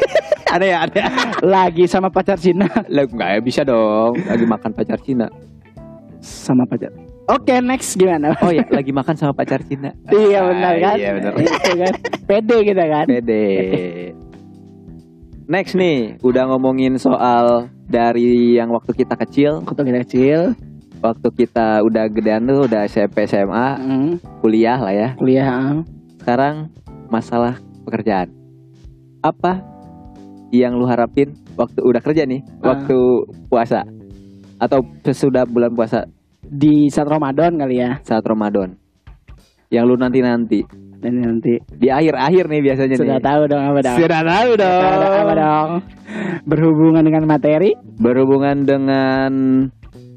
ada 0.54 0.64
ya, 0.64 0.78
ada. 0.86 1.02
Lagi 1.58 1.84
sama 1.90 2.08
pacar 2.08 2.38
Cina. 2.38 2.70
Lah 2.86 3.04
enggak 3.04 3.28
ya 3.34 3.40
bisa 3.42 3.60
dong. 3.66 4.14
Lagi 4.22 4.46
makan 4.46 4.70
pacar 4.70 4.98
Cina. 5.02 5.26
Sama 6.22 6.62
pacar. 6.64 6.94
Oke, 7.24 7.56
next 7.58 7.96
gimana? 7.96 8.36
Oh 8.44 8.52
ya, 8.52 8.68
lagi 8.68 8.92
makan 8.92 9.16
sama 9.16 9.32
pacar 9.32 9.64
Cina. 9.64 9.96
iya 10.12 10.44
benar 10.44 10.76
kan? 10.76 10.96
Iya 11.00 11.10
benar. 11.16 11.32
Itu 11.40 11.72
kan. 11.72 11.92
Pede 12.28 12.56
kita 12.68 12.84
kan. 12.84 13.04
Pede. 13.08 13.44
Next 15.48 15.72
nih, 15.72 16.20
udah 16.20 16.44
ngomongin 16.52 17.00
soal 17.00 17.72
dari 17.88 18.56
yang 18.60 18.68
waktu 18.72 18.92
kita 18.92 19.16
kecil, 19.16 19.64
Waktu 19.64 19.82
kita 19.88 19.98
kecil, 20.04 20.40
waktu 21.00 21.28
kita 21.32 21.80
udah 21.84 22.04
gedean 22.12 22.44
tuh, 22.44 22.68
udah 22.68 22.84
SMP, 22.88 23.24
SMA, 23.24 23.68
mm, 23.80 24.40
kuliah 24.44 24.76
lah 24.80 24.92
ya. 24.92 25.08
kuliah. 25.16 25.48
ah. 25.48 25.80
Sekarang 26.20 26.68
masalah 27.08 27.56
pekerjaan. 27.88 28.32
Apa 29.20 29.64
yang 30.54 30.74
lu 30.74 30.84
harapin 30.84 31.34
waktu 31.54 31.80
udah 31.80 31.98
kerja 31.98 32.22
nih, 32.24 32.40
Ah. 32.60 32.72
waktu 32.72 32.96
puasa 33.46 33.82
atau 34.56 34.80
sesudah 35.02 35.42
bulan 35.44 35.70
puasa 35.70 36.06
di 36.40 36.86
saat 36.88 37.06
Ramadan 37.06 37.56
kali 37.56 37.76
ya. 37.76 37.98
saat 38.00 38.22
Ramadan? 38.22 38.78
Yang 39.68 39.84
lu 39.84 39.94
nanti-nanti 39.96 40.60
Dan 40.96 41.20
nanti 41.20 41.60
di 41.68 41.88
akhir-akhir 41.88 42.48
nih 42.48 42.60
biasanya 42.62 42.96
sudah 42.96 43.18
nih. 43.18 43.26
tahu 43.26 43.42
dong 43.44 43.60
apa 43.62 43.78
dong? 43.82 43.96
Sudah 43.98 44.20
tahu 44.22 44.48
Sudah 44.56 44.72
tahu 44.96 45.14
apa 45.20 45.34
dong? 45.34 45.70
Berhubungan 46.44 47.02
dengan 47.02 47.22
materi 47.26 47.70
Berhubungan 47.94 48.56
dengan 48.62 49.32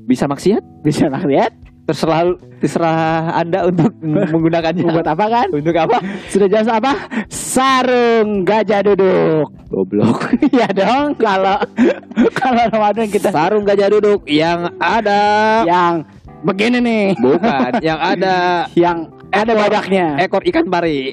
bisa 0.08 0.24
maksiat? 0.26 0.64
bisa 0.80 1.12
lihat 1.28 1.52
Terserah 1.88 2.36
terserah 2.60 3.32
Anda 3.32 3.72
untuk 3.72 3.96
menggunakannya. 4.36 4.92
buat 4.92 5.08
apa 5.08 5.26
kan? 5.26 5.48
Untuk 5.50 5.72
apa? 5.72 6.04
Sudah 6.36 6.48
jelas 6.52 6.68
apa? 6.68 6.92
Sarung 7.32 8.44
gajah 8.44 8.84
duduk. 8.84 9.48
Goblok. 9.72 10.20
Iya 10.52 10.68
dong 10.70 11.16
kalau 11.16 11.64
kalau 12.36 12.64
Ramadan 12.68 13.08
kita 13.08 13.32
Sarung 13.32 13.64
gajah 13.64 13.88
duduk 13.88 14.28
yang 14.28 14.68
ada 14.78 15.64
yang 15.64 16.04
begini 16.44 16.78
nih, 16.80 17.04
bukan 17.18 17.80
yang 17.80 17.98
ada 17.98 18.68
yang 18.76 19.08
ada 19.32 19.52
badaknya. 19.52 20.20
ekor 20.20 20.44
ikan 20.44 20.68
pari. 20.68 21.12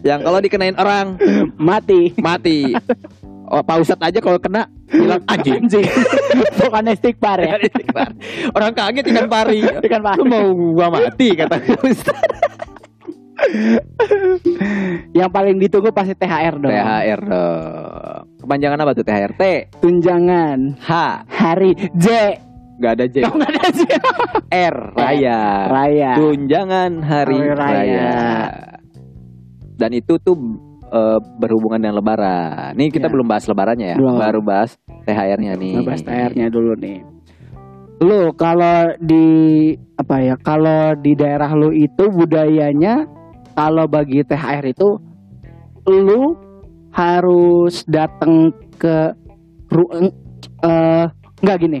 yang 0.00 0.22
kalau 0.22 0.38
dikenain 0.38 0.76
orang 0.76 1.16
Mati. 1.56 2.12
mati. 2.18 2.72
Oh, 3.48 3.64
Pak 3.64 3.80
Ustadz 3.80 4.04
aja 4.04 4.20
kalau 4.20 4.36
kena 4.36 4.68
bilang 4.86 5.24
anjing. 5.24 5.64
Anjing. 5.64 5.88
Bukan 6.60 6.84
istighfar 6.92 7.38
ya. 7.40 7.56
orang 8.52 8.72
kaget 8.76 9.04
ikan 9.08 9.24
pari. 9.26 9.64
Ikan 9.88 10.02
pari. 10.04 10.18
Lu 10.20 10.24
mau 10.28 10.46
gua 10.76 10.88
mati 10.92 11.32
kata 11.32 11.56
Ustadz. 11.80 12.36
Yang 15.14 15.30
paling 15.30 15.56
ditunggu 15.56 15.90
pasti 15.90 16.12
THR 16.12 16.54
dong. 16.58 16.72
THR 16.74 17.20
dong. 17.24 18.22
Kepanjangan 18.42 18.78
apa 18.82 18.92
tuh 18.92 19.04
THR? 19.06 19.32
T, 19.34 19.42
Tunjangan 19.80 20.58
H, 20.76 20.90
hari 21.26 21.72
J. 21.96 22.06
nggak 22.78 22.92
ada 22.94 23.06
J. 23.08 23.16
Oh, 23.26 23.34
nggak 23.34 23.50
ada 23.50 23.68
J. 23.70 23.80
R, 24.70 24.76
raya. 24.94 25.40
Raya. 25.66 26.10
Tunjangan 26.14 26.90
hari, 27.02 27.38
Hari 27.38 27.50
raya. 27.54 27.74
raya. 27.74 28.10
Dan 29.78 29.90
itu 29.94 30.18
tuh 30.18 30.34
eh, 30.88 31.18
berhubungan 31.38 31.78
dengan 31.78 31.96
lebaran. 32.00 32.72
Nih 32.74 32.88
kita 32.88 33.08
Ya. 33.08 33.12
belum 33.12 33.26
bahas 33.28 33.44
lebarannya 33.44 33.86
ya. 33.92 33.96
Belum. 33.96 34.16
Baru 34.16 34.40
bahas 34.40 34.76
THR-nya 35.04 35.52
nih. 35.56 35.74
Ngebahas 35.78 36.02
THR-nya 36.02 36.46
dulu 36.48 36.72
nih. 36.76 36.98
Lu 37.98 38.30
kalau 38.32 38.94
di 39.02 39.26
apa 39.98 40.16
ya? 40.22 40.34
Kalau 40.38 40.94
di 40.96 41.12
daerah 41.12 41.50
lu 41.52 41.70
itu 41.70 42.04
budayanya 42.08 43.04
kalau 43.52 43.84
bagi 43.84 44.22
THR 44.22 44.64
itu 44.70 44.88
lu 45.88 46.36
harus 46.94 47.82
datang 47.84 48.54
ke 48.78 49.12
ru- 49.68 49.90
eh 50.62 51.06
enggak 51.42 51.58
gini. 51.58 51.80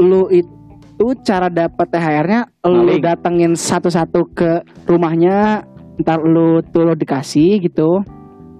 Lu 0.00 0.32
itu 0.32 1.06
cara 1.22 1.52
dapat 1.52 1.86
THR-nya 1.92 2.40
lu 2.64 2.96
datengin 2.98 3.52
satu-satu 3.52 4.20
ke 4.32 4.50
rumahnya 4.88 5.60
ntar 6.00 6.18
lu 6.20 6.60
tuh 6.64 6.82
lu 6.82 6.94
dikasih 6.94 7.60
gitu 7.60 8.00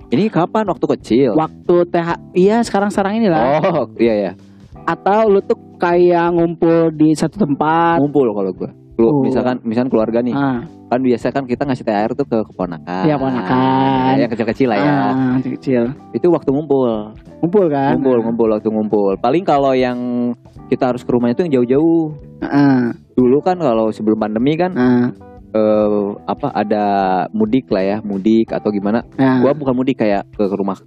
Ini 0.08 0.26
kapan 0.26 0.66
waktu 0.66 0.86
kecil? 0.90 1.30
waktu 1.32 1.74
TH 1.86 2.08
iya 2.34 2.56
sekarang 2.60 2.90
sekarang 2.90 3.16
ini 3.16 3.28
lah 3.28 3.62
Oh, 3.62 3.86
iya 3.96 4.14
ya. 4.20 4.32
atau 4.82 5.26
lu 5.26 5.38
tuh 5.40 5.54
kayak 5.76 6.30
ngumpul 6.30 6.90
di 6.92 7.12
satu 7.12 7.38
tempat 7.38 7.98
Ngumpul 7.98 8.26
kalau 8.30 8.50
gua. 8.50 8.70
Lu 8.96 9.06
Oh. 9.06 9.22
misalkan 9.22 9.56
misalkan 9.62 9.88
keluarga 9.88 10.20
nih. 10.20 10.32
ah 10.32 10.60
Kan 10.86 11.00
biasa 11.00 11.30
kan 11.30 11.46
kita 11.46 11.62
ngasih 11.62 11.86
THR 11.86 12.12
tuh 12.12 12.26
ke 12.26 12.38
keponakan. 12.44 13.06
Iya, 13.06 13.14
keponakan. 13.14 14.12
Ya 14.18 14.26
kecil-kecil 14.26 14.66
lah 14.66 14.76
ya. 14.76 14.92
ah, 15.06 15.34
kecil 15.38 15.82
Itu 16.10 16.26
waktu 16.28 16.50
ngumpul. 16.50 17.14
ngumpul 17.38 17.64
kan 17.70 17.94
Ngumpul, 17.94 18.18
ngumpul 18.20 18.48
waktu 18.50 18.68
ngumpul. 18.68 19.12
Paling 19.16 19.40
kalau 19.42 19.72
yang 19.72 19.96
kita 20.66 20.90
harus 20.90 21.00
ke 21.00 21.08
rumahnya 21.08 21.32
itu 21.32 21.42
yang 21.46 21.54
jauh-jauh. 21.56 22.04
ah, 22.42 22.90
Dulu 23.14 23.38
kan 23.38 23.56
kalau 23.56 23.88
sebelum 23.88 24.18
pandemi 24.18 24.58
kan 24.58 24.74
ah, 24.74 25.06
eh, 25.50 26.06
apa 26.24 26.48
ada 26.52 26.84
mudik 27.30 27.66
lah 27.68 27.82
ya, 27.82 27.96
mudik 28.00 28.50
atau 28.50 28.70
gimana. 28.70 29.02
ah. 29.16 29.38
Gua 29.38 29.52
bukan 29.52 29.74
mudik 29.74 29.98
kayak 29.98 30.26
ke, 30.30 30.42
rumah 30.46 30.78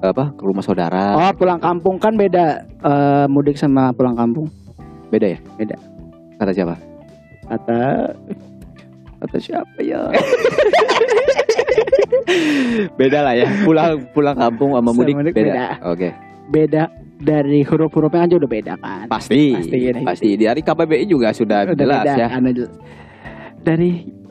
apa? 0.00 0.32
Ke 0.32 0.42
rumah 0.42 0.64
saudara. 0.64 1.12
oh 1.12 1.32
pulang 1.34 1.60
kampung 1.60 1.96
kan 1.96 2.14
beda 2.14 2.44
eh, 2.64 3.26
mudik 3.28 3.54
sama 3.54 3.92
pulang 3.92 4.14
kampung 4.14 4.48
Beda 5.10 5.26
ya? 5.26 5.38
Beda. 5.56 5.74
Kata 6.38 6.52
siapa? 6.52 6.74
kata 7.50 8.14
kata 9.18 9.36
siapa 9.36 9.82
ya 9.82 10.06
beda 12.98 13.18
lah 13.20 13.34
ya. 13.34 13.46
Pulang 13.64 14.06
pulang 14.14 14.36
kampung 14.36 14.70
sama 14.72 14.86
Sama 14.86 14.96
mudik, 14.96 15.14
mudik 15.18 15.34
beda. 15.34 15.50
beda. 15.50 15.66
Oke. 15.90 16.08
beda 16.50 16.82
dari 17.20 17.60
huruf-hurufnya 17.62 18.26
aja 18.26 18.34
udah 18.38 18.50
beda 18.50 18.72
kan. 18.78 19.06
Pasti, 19.06 19.54
Pasti, 19.54 19.76
pasti, 19.92 20.02
pasti. 20.02 20.28
Dari 20.34 20.60
KBBI 20.62 21.04
juga 21.06 21.30
sudah, 21.30 21.68
Udah 21.68 21.76
jelas 21.76 22.02
beda, 22.02 22.14
ya. 22.16 22.28
Dari 23.60 23.90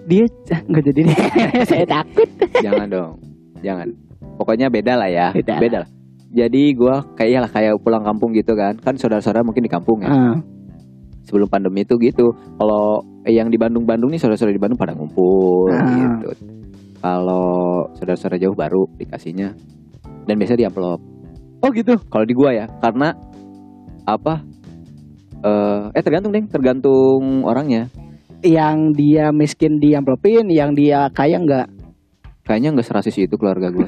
dia 0.10 0.26
ah, 0.50 0.62
nggak 0.66 0.84
jadi 0.90 1.00
deh. 1.06 1.18
Saya 1.70 1.86
takut. 1.86 2.30
Jangan 2.66 2.88
dong, 2.90 3.12
jangan. 3.62 3.88
Pokoknya 4.42 4.72
beda 4.74 4.98
lah 4.98 5.10
ya. 5.10 5.28
Beda. 5.36 5.86
lah. 5.86 5.90
Jadi 6.30 6.74
gua 6.78 7.02
kayak 7.14 7.40
lah 7.46 7.52
kayak 7.52 7.74
pulang 7.82 8.02
kampung 8.06 8.34
gitu 8.34 8.54
kan. 8.58 8.78
Kan 8.78 8.98
saudara-saudara 8.98 9.46
mungkin 9.46 9.66
di 9.66 9.72
kampung 9.72 10.02
ya. 10.02 10.10
Ah, 10.10 10.38
Sebelum 11.26 11.46
pandemi 11.46 11.86
itu 11.86 11.94
gitu. 12.02 12.34
Kalau 12.58 13.06
yang 13.30 13.54
di 13.54 13.58
Bandung-Bandung 13.62 14.10
nih 14.10 14.18
saudara-saudara 14.18 14.56
di 14.56 14.62
Bandung 14.62 14.80
pada 14.82 14.98
ngumpul 14.98 15.70
Ah. 15.70 15.86
gitu. 16.18 16.30
Kalau 17.00 17.86
saudara-saudara 17.96 18.42
jauh 18.42 18.58
baru 18.58 18.90
dikasihnya 18.98 19.54
dan 20.26 20.36
biasanya 20.38 20.60
di 20.62 20.68
amplop. 20.68 21.00
Oh 21.60 21.70
gitu. 21.70 22.00
Kalau 22.10 22.26
di 22.26 22.34
gua 22.34 22.50
ya, 22.56 22.66
karena 22.80 23.14
apa? 24.08 24.42
Eh, 25.40 25.84
eh 25.96 26.04
tergantung 26.04 26.32
deh, 26.34 26.44
tergantung 26.50 27.44
orangnya. 27.46 27.88
Yang 28.40 28.78
dia 28.96 29.26
miskin 29.36 29.84
di 29.84 29.92
amplopin, 29.96 30.48
yang 30.48 30.72
dia 30.72 31.12
kaya 31.12 31.40
nggak. 31.40 31.68
Kayaknya 32.48 32.70
nggak 32.80 32.88
serasis 32.88 33.20
itu 33.20 33.36
keluarga 33.36 33.70
gua. 33.70 33.88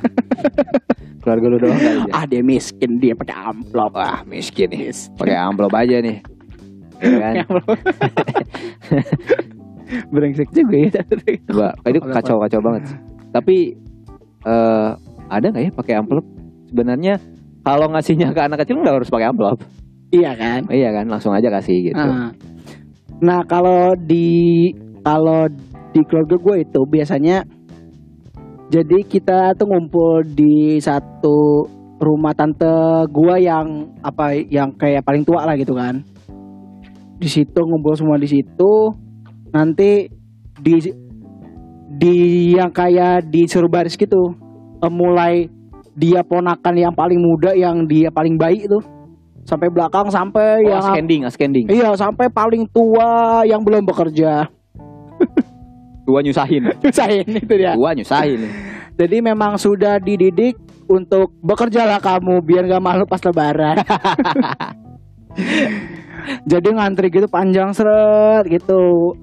keluarga 1.22 1.46
lu 1.48 1.58
doang 1.62 1.78
kali 1.78 2.00
ya. 2.10 2.14
Ah 2.14 2.26
dia 2.26 2.42
miskin 2.42 2.98
dia 2.98 3.14
pakai 3.14 3.36
amplop. 3.38 3.94
Wah 3.94 4.22
miskin 4.26 4.70
nih, 4.74 4.92
pakai 5.16 5.38
amplop 5.38 5.74
aja 5.74 5.98
nih. 6.02 6.20
Ya 7.02 7.18
kan? 7.18 7.34
Brengsek 10.14 10.54
juga 10.54 10.76
ya. 10.78 11.02
Coba, 11.50 11.74
itu 11.90 11.98
kacau-kacau 11.98 12.62
banget. 12.62 12.94
sih. 12.94 12.98
Tapi 13.34 13.58
eh 14.46 14.90
ada 15.26 15.46
nggak 15.50 15.64
ya 15.66 15.72
pakai 15.74 15.94
amplop? 15.98 16.26
Sebenarnya 16.70 17.18
kalau 17.66 17.90
ngasihnya 17.90 18.38
ke 18.38 18.42
anak 18.46 18.62
kecil 18.62 18.86
nggak 18.86 19.02
harus 19.02 19.10
pakai 19.10 19.34
amplop. 19.34 19.66
iya 20.14 20.36
kan. 20.38 20.68
Iya 20.70 20.94
kan, 20.94 21.06
langsung 21.08 21.32
aja 21.34 21.50
kasih 21.50 21.90
gitu. 21.90 21.98
Ah. 21.98 22.30
Nah 23.22 23.46
kalau 23.46 23.94
di 23.96 24.70
kalau 25.06 25.46
di 25.92 26.02
keluarga 26.08 26.36
gue 26.38 26.56
itu 26.66 26.82
biasanya 26.90 27.46
jadi 28.72 29.04
kita 29.04 29.52
tuh 29.60 29.68
ngumpul 29.68 30.24
di 30.24 30.80
satu 30.80 31.68
rumah 32.00 32.32
tante 32.32 32.72
gua 33.12 33.36
yang 33.36 33.94
apa 34.00 34.34
yang 34.48 34.72
kayak 34.80 35.04
paling 35.04 35.28
tua 35.28 35.44
lah 35.44 35.60
gitu 35.60 35.76
kan. 35.76 36.00
Di 37.20 37.28
situ 37.28 37.60
ngumpul 37.60 38.00
semua 38.00 38.16
di 38.16 38.32
situ. 38.32 38.96
Nanti 39.52 40.08
di 40.56 40.74
di 42.00 42.16
yang 42.56 42.72
kayak 42.72 43.28
disuruh 43.28 43.68
baris 43.68 44.00
gitu. 44.00 44.34
Eh, 44.80 44.88
mulai 44.88 45.52
dia 45.92 46.24
ponakan 46.24 46.76
yang 46.80 46.96
paling 46.96 47.20
muda 47.20 47.52
yang 47.52 47.84
dia 47.84 48.08
paling 48.08 48.40
baik 48.40 48.72
itu 48.72 48.80
sampai 49.44 49.68
belakang 49.70 50.08
sampai 50.08 50.62
Oh, 50.64 50.70
yang 50.72 50.84
ascending, 50.84 51.22
ascending. 51.26 51.66
Iya 51.68 51.94
sampai 51.94 52.30
paling 52.30 52.66
tua 52.70 53.42
yang 53.44 53.62
belum 53.62 53.86
bekerja. 53.86 54.46
Tua 56.08 56.20
nyusahin. 56.20 56.66
Nyusahin 56.84 57.26
itu 57.30 57.54
dia. 57.56 57.78
Tua 57.78 57.94
nyusahin. 57.94 58.42
Jadi 59.00 59.18
memang 59.22 59.56
sudah 59.56 60.02
dididik 60.02 60.58
untuk 60.90 61.32
bekerjalah 61.40 62.02
kamu 62.02 62.42
biar 62.44 62.68
gak 62.68 62.84
malu 62.84 63.06
pas 63.06 63.22
lebaran. 63.24 63.80
Jadi 66.46 66.68
ngantri 66.74 67.08
gitu 67.10 67.26
panjang 67.26 67.72
seret 67.72 68.46
gitu. 68.46 69.16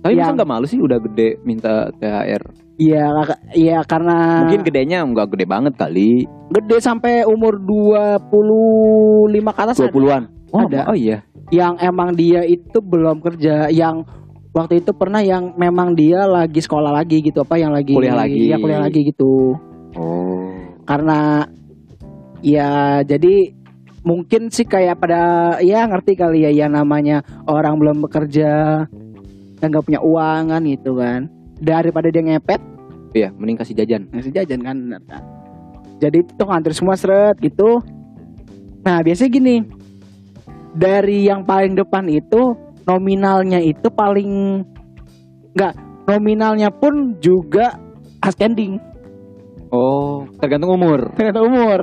Tapi 0.00 0.14
masa 0.14 0.22
Yang- 0.30 0.36
nggak 0.38 0.50
malu 0.50 0.66
sih 0.70 0.78
udah 0.78 0.98
gede 1.02 1.36
minta 1.42 1.90
THR? 1.98 2.42
Iya, 2.76 3.08
iya 3.56 3.78
karena 3.82 4.44
Mungkin 4.44 4.60
gedenya 4.62 5.00
nggak 5.02 5.32
gede 5.32 5.46
banget 5.48 5.74
kali. 5.74 6.28
gede 6.46 6.76
sampai 6.78 7.24
umur 7.24 7.56
25 7.58 8.28
ke 9.48 9.60
atas 9.60 9.76
ada. 9.80 9.88
20-an. 9.88 10.22
Oh, 10.52 10.60
Ada. 10.62 10.86
oh 10.86 10.96
iya. 10.96 11.24
yang 11.48 11.78
emang 11.78 12.10
dia 12.12 12.42
itu 12.42 12.78
belum 12.78 13.22
kerja, 13.22 13.70
yang 13.70 14.02
waktu 14.50 14.80
itu 14.80 14.90
pernah 14.90 15.22
yang 15.22 15.54
memang 15.54 15.94
dia 15.94 16.26
lagi 16.26 16.58
sekolah 16.58 16.90
lagi 16.90 17.22
gitu 17.22 17.38
apa 17.40 17.54
yang 17.54 17.70
lagi 17.70 17.94
Kuliah 17.94 18.14
lagi. 18.14 18.50
ya 18.50 18.56
kuliah 18.56 18.82
lagi 18.82 19.00
gitu. 19.04 19.54
Oh. 19.94 20.50
karena 20.82 21.46
ya 22.40 23.00
jadi 23.02 23.54
mungkin 24.02 24.50
sih 24.50 24.64
kayak 24.64 24.98
pada 24.98 25.22
ya 25.60 25.86
ngerti 25.86 26.14
kali 26.14 26.44
ya 26.44 26.50
ya 26.50 26.66
namanya 26.66 27.20
orang 27.44 27.78
belum 27.78 28.02
bekerja 28.02 28.84
dan 29.56 29.66
nggak 29.66 29.82
punya 29.82 30.00
uang 30.00 30.42
kan 30.50 30.62
gitu 30.62 30.94
kan 30.94 31.26
daripada 31.60 32.08
dia 32.12 32.22
ngepet. 32.22 32.60
Iya, 33.16 33.32
mending 33.32 33.56
kasih 33.56 33.74
jajan. 33.80 34.02
ngasih 34.12 34.32
jajan 34.32 34.60
kan 34.60 34.76
bener 34.76 35.02
kan? 35.08 35.22
Jadi 35.96 36.20
itu 36.20 36.42
ngantri 36.44 36.74
semua 36.76 36.96
seret 37.00 37.40
gitu. 37.40 37.80
Nah 38.84 39.00
biasanya 39.00 39.30
gini. 39.32 39.56
Dari 40.76 41.24
yang 41.24 41.48
paling 41.48 41.72
depan 41.72 42.04
itu 42.12 42.52
nominalnya 42.84 43.58
itu 43.64 43.88
paling 43.88 44.60
nggak 45.56 45.72
nominalnya 46.06 46.68
pun 46.68 47.16
juga 47.18 47.80
ascending 48.20 48.78
Oh, 49.74 50.22
tergantung 50.38 50.78
umur. 50.78 51.10
tergantung 51.18 51.50
umur 51.50 51.80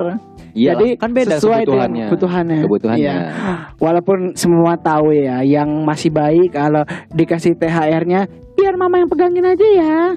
Iya, 0.53 0.77
Jadi 0.77 0.87
kan 1.01 1.09
beda 1.09 1.41
sesuai 1.41 1.65
kebutuhannya. 1.65 1.89
dengan 1.97 2.09
kebutuhannya. 2.13 2.57
Kebutuhannya. 2.61 3.01
Iya. 3.01 3.73
Walaupun 3.81 4.37
semua 4.37 4.77
tahu 4.77 5.09
ya, 5.09 5.41
yang 5.41 5.81
masih 5.81 6.13
baik 6.13 6.53
kalau 6.53 6.85
dikasih 7.09 7.57
THR-nya, 7.57 8.29
biar 8.53 8.77
mama 8.77 9.01
yang 9.01 9.09
pegangin 9.09 9.41
aja 9.43 9.65
ya. 9.65 10.13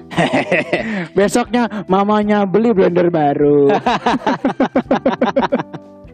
Besoknya 1.17 1.65
mamanya 1.89 2.45
beli 2.45 2.69
blender 2.69 3.09
baru. 3.09 3.73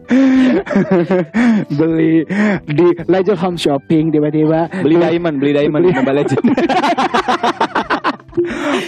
beli 1.78 2.24
di 2.68 2.86
Legend 3.08 3.40
Home 3.40 3.56
Shopping 3.56 4.12
tiba-tiba 4.12 4.68
Beli 4.84 5.00
diamond, 5.00 5.40
beli 5.40 5.52
diamond 5.52 5.80
Beli- 5.84 5.92
di 5.92 5.98
Mobile 6.00 6.16
Legends. 6.24 6.44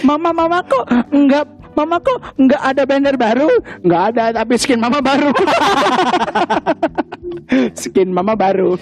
mama 0.01 0.29
mama 0.31 0.57
kok 0.63 0.85
enggak 1.09 1.43
mama 1.73 1.95
kok 1.97 2.17
enggak 2.35 2.59
ada 2.59 2.81
blender 2.83 3.15
baru 3.15 3.47
enggak 3.81 4.01
ada 4.11 4.23
tapi 4.35 4.53
skin 4.57 4.77
mama 4.77 4.99
baru 4.99 5.29
skin 7.79 8.09
mama 8.11 8.33
baru 8.33 8.75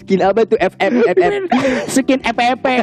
Skin 0.00 0.20
apa 0.20 0.42
tuh 0.42 0.58
FF 0.58 0.92
FF. 1.06 1.32
skin 1.86 2.20
EPP 2.20 2.64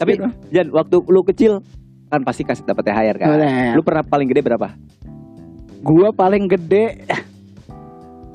Tapi 0.00 0.12
Jan, 0.50 0.66
waktu 0.74 0.96
lu 1.06 1.22
kecil 1.22 1.62
kan 2.10 2.20
pasti 2.22 2.42
kasih 2.42 2.64
dapat 2.64 2.84
THR 2.84 3.16
kan. 3.16 3.28
Boleh. 3.30 3.70
Lu 3.74 3.82
pernah 3.82 4.02
paling 4.02 4.26
gede 4.26 4.42
berapa? 4.42 4.68
gua 5.78 6.10
paling 6.10 6.48
gede 6.48 7.04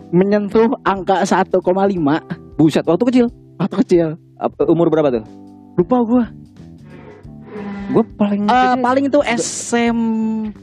menyentuh 0.10 0.70
angka 0.84 1.26
1,5 1.26 1.60
Buset, 2.56 2.86
waktu 2.86 3.04
kecil. 3.10 3.26
waktu 3.58 3.76
kecil 3.84 4.08
Umur 4.64 4.88
berapa 4.88 5.12
tuh? 5.12 5.24
lupa 5.76 5.98
gua 6.06 6.24
Gue 7.90 8.06
paling 8.16 8.46
gede. 8.46 8.82
paling 8.86 9.04
itu 9.10 9.20
SMP 9.34 10.54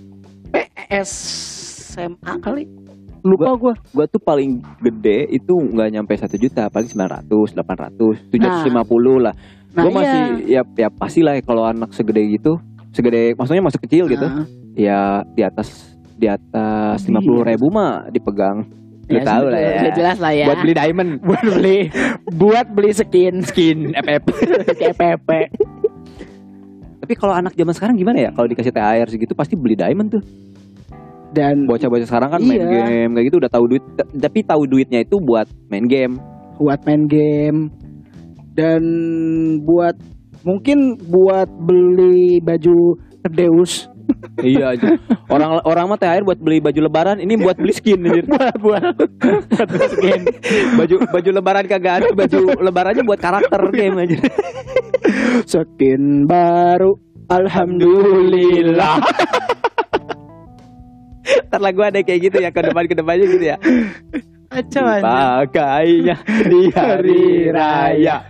SMA 1.02 2.32
kali 2.38 2.62
lupa 3.26 3.58
gua 3.58 3.74
Gue 3.90 4.06
tuh 4.06 4.22
paling 4.22 4.62
gede 4.78 5.26
itu 5.34 5.50
nggak 5.58 5.88
nyampe 5.98 6.14
satu 6.14 6.38
juta, 6.38 6.70
paling 6.70 6.86
900, 6.86 7.26
800, 7.58 8.30
750 8.30 9.26
lah. 9.26 9.34
nah 9.76 9.84
gue 9.84 9.92
masih 9.92 10.22
iya. 10.48 10.62
ya 10.64 10.86
ya 10.86 10.88
pasti 10.88 11.20
lah 11.20 11.36
ya 11.36 11.42
kalau 11.44 11.66
anak 11.68 11.92
segede 11.92 12.22
gitu, 12.32 12.56
segede 12.96 13.36
maksudnya 13.36 13.60
masih 13.60 13.80
kecil 13.84 14.08
gitu, 14.08 14.24
Nah, 14.24 14.48
ya 14.72 15.20
di 15.36 15.44
atas 15.44 15.98
di 16.16 16.24
atas 16.32 17.04
lima 17.04 17.20
puluh 17.20 17.44
ribu 17.44 17.68
mah 17.68 18.08
dipegang. 18.08 18.64
Lu 19.06 19.20
ya, 19.20 19.22
tahu 19.22 19.44
lah 19.52 19.60
ya. 19.60 19.92
jelas 19.94 20.18
lah 20.18 20.32
ya 20.34 20.46
Buat 20.50 20.58
beli 20.66 20.74
diamond, 20.74 21.10
buat 21.22 21.42
beli 21.44 21.78
buat 22.40 22.66
beli 22.72 22.90
skin 22.90 23.44
skin, 23.44 23.92
FF. 23.94 24.22
EPP 24.96 25.28
Tapi 27.06 27.14
kalau 27.14 27.30
anak 27.32 27.54
zaman 27.54 27.70
sekarang 27.70 27.94
gimana 27.94 28.18
ya? 28.18 28.30
Kalau 28.34 28.50
dikasih 28.50 28.74
THR 28.74 29.06
segitu 29.06 29.30
pasti 29.30 29.54
beli 29.54 29.78
diamond 29.78 30.18
tuh. 30.18 30.22
dan 31.30 31.68
Bocah-bocah 31.68 32.08
sekarang 32.08 32.30
kan 32.32 32.40
main 32.40 32.58
Iya. 32.58 32.66
game 32.66 33.10
kayak 33.14 33.26
gitu 33.28 33.36
udah 33.38 33.52
tahu 33.52 33.64
duit, 33.68 33.84
tapi 34.16 34.40
tahu 34.40 34.62
duitnya 34.64 35.04
itu 35.04 35.20
buat 35.20 35.44
main 35.68 35.84
game. 35.84 36.18
buat 36.56 36.80
main 36.82 37.04
game 37.04 37.68
dan 38.56 38.80
buat 39.60 39.92
mungkin 40.40 40.96
buat 41.06 41.44
beli 41.62 42.40
baju 42.40 42.96
Deus 43.28 43.84
iya 44.44 44.76
aja. 44.76 44.98
Orang 45.26 45.60
orang 45.64 45.84
mah 45.90 45.98
THR 45.98 46.24
buat 46.24 46.38
beli 46.40 46.58
baju 46.60 46.80
lebaran, 46.86 47.18
ini 47.18 47.34
buat 47.40 47.56
beli 47.56 47.72
skin 47.72 48.04
anjir. 48.04 48.24
buat 48.34 48.56
buat 48.60 48.84
buat 49.52 49.68
beli 49.68 49.88
skin 49.92 50.20
baju 50.76 50.94
baju 51.10 51.30
lebaran 51.32 51.64
kagak 51.66 51.94
ada, 52.02 52.06
baju 52.12 52.38
lebarannya 52.60 53.02
buat 53.04 53.20
karakter 53.20 53.60
game 53.72 53.96
aja. 54.02 54.18
skin 55.46 56.26
baru 56.26 56.98
alhamdulillah 57.26 59.02
Ntar 61.26 61.60
lagu 61.62 61.82
ada 61.82 61.98
kayak 62.02 62.20
gitu 62.30 62.36
ya 62.38 62.50
ke 62.54 62.60
depan 62.62 62.86
ke 62.86 62.94
depannya 62.94 63.26
gitu 63.26 63.44
ya. 63.44 63.56
Kacau 64.46 64.86
Pakainya 65.02 66.16
di 66.46 66.70
hari 66.76 67.50
raya 67.50 68.22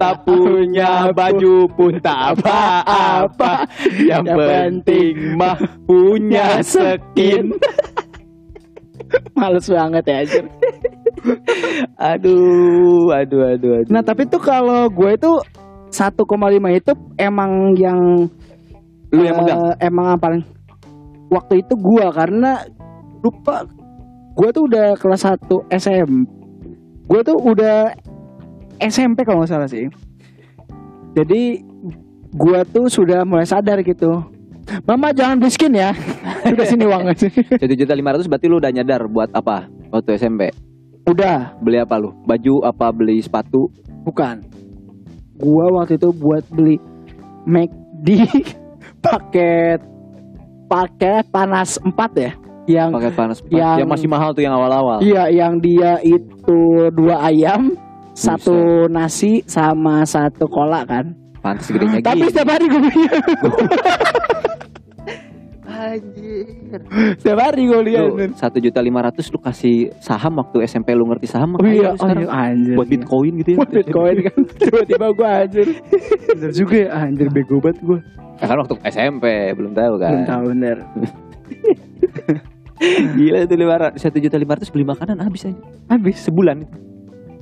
Tak 0.00 0.24
punya 0.24 1.12
baju 1.12 1.68
pun 1.76 1.92
tak 2.00 2.40
apa-apa 2.40 3.68
Yang 4.00 4.26
Yang 4.26 4.36
penting 4.36 5.14
mah 5.36 5.56
punya 5.84 6.64
skin 6.64 7.52
Males 9.38 9.66
banget 9.68 10.04
ya 10.04 10.16
anjir. 10.20 10.44
aduh, 11.96 13.08
aduh, 13.08 13.42
aduh, 13.56 13.70
aduh. 13.80 13.88
Nah 13.88 14.02
tapi 14.04 14.28
tuh 14.28 14.42
kalau 14.42 14.88
gue 14.92 15.10
itu 15.16 15.32
1,5 15.88 16.28
itu 16.76 16.92
emang 17.16 17.72
yang 17.80 18.28
lu 19.08 19.22
yang 19.24 19.40
eh, 19.40 19.40
megang. 19.40 19.60
emang 19.80 20.04
yang 20.12 20.20
paling 20.20 20.42
waktu 21.32 21.64
itu 21.64 21.74
gue 21.80 22.04
karena 22.12 22.60
lupa 23.24 23.64
gue 24.38 24.48
tuh 24.54 24.70
udah 24.70 24.94
kelas 24.94 25.26
1 25.26 25.50
SM 25.74 26.10
gue 27.08 27.20
tuh 27.24 27.36
udah 27.40 27.90
SMP 28.78 29.26
kalau 29.26 29.42
nggak 29.42 29.50
salah 29.50 29.68
sih. 29.68 29.90
Jadi 31.18 31.64
gue 32.30 32.60
tuh 32.70 32.86
sudah 32.86 33.26
mulai 33.26 33.48
sadar 33.48 33.82
gitu. 33.82 34.22
Mama 34.84 35.10
jangan 35.10 35.40
miskin 35.40 35.72
ya. 35.72 35.96
Udah 36.52 36.66
sini 36.68 36.84
uang 36.84 37.08
Satu 37.16 37.74
juta 37.80 37.96
lima 37.96 38.12
ratus 38.12 38.28
berarti 38.28 38.52
lu 38.52 38.60
udah 38.60 38.68
nyadar 38.68 39.08
buat 39.08 39.32
apa 39.32 39.64
waktu 39.88 40.20
SMP? 40.20 40.52
Udah. 41.08 41.56
Beli 41.64 41.80
apa 41.80 41.96
lu? 41.96 42.12
Baju 42.28 42.68
apa 42.68 42.92
beli 42.92 43.16
sepatu? 43.24 43.72
Bukan. 44.04 44.44
Gua 45.40 45.72
waktu 45.72 45.96
itu 45.96 46.12
buat 46.12 46.44
beli 46.52 46.76
McD 47.48 48.28
paket 49.04 49.80
paket 50.68 51.24
panas 51.32 51.80
4 51.80 51.96
ya 52.20 52.36
yang 52.68 52.92
Paket 52.92 53.14
panas 53.16 53.38
Yang- 53.48 53.78
yang, 53.80 53.88
masih 53.88 54.06
mahal 54.06 54.30
tuh 54.30 54.44
yang 54.44 54.52
awal-awal. 54.52 55.00
iya 55.00 55.26
yang 55.26 55.56
dia 55.56 55.96
itu 55.98 56.60
dua 56.92 57.24
ayam 57.24 57.72
satu 58.12 58.86
nasi 58.86 59.40
sama 59.42 60.04
satu 60.04 60.44
kola 60.46 60.84
kan. 60.84 61.16
Pantes 61.38 61.70
gedenya 61.70 62.02
tapi 62.02 62.18
gini. 62.20 62.28
setiap 62.28 62.48
hari 62.50 62.64
gue 62.66 62.80
beli. 62.80 63.02
Anjir. 65.68 66.48
setiap 67.14 67.38
hari 67.38 67.62
gue 67.64 67.80
lihat 67.86 68.10
Lu 68.10 68.26
satu 68.34 68.58
juta 68.58 68.80
lima 68.80 68.98
ratus 69.00 69.28
lu 69.28 69.38
kasih 69.38 69.94
saham 70.00 70.34
waktu 70.36 70.66
SMP 70.66 70.90
lu 70.90 71.06
ngerti 71.06 71.28
saham 71.28 71.54
oh 71.54 71.62
iya 71.62 71.92
lu 71.92 71.96
sekarang 71.96 72.24
oh, 72.24 72.32
iya, 72.34 72.50
anjir. 72.50 72.74
buat 72.74 72.88
bitcoin 72.88 73.32
gitu 73.38 73.50
ya. 73.54 73.58
buat 73.62 73.70
bitcoin 73.70 74.16
kan. 74.26 74.38
Tiba-tiba 74.64 75.06
gue 75.12 75.28
anjir. 75.28 75.66
Bener 76.34 76.50
juga 76.50 76.76
ya 76.76 76.88
anjir 76.98 77.28
bego 77.30 77.56
banget 77.62 77.78
gue 77.80 78.00
Ya 78.38 78.46
kan 78.46 78.56
waktu 78.58 78.74
SMP 78.82 79.24
belum 79.54 79.72
tahu 79.72 79.94
kan. 79.98 80.10
belum 80.10 80.26
tahu 80.26 80.42
bener 80.50 80.76
Gila 83.14 83.38
itu 83.42 83.54
lima 83.54 83.74
ratus 83.76 84.00
satu 84.00 84.18
juta 84.18 84.36
lima 84.36 84.54
ratus 84.54 84.68
beli 84.68 84.84
makanan 84.84 85.18
habis 85.18 85.44
aja. 85.44 85.58
habis 85.86 86.16
Sebulan 86.20 86.62
itu. 86.62 86.76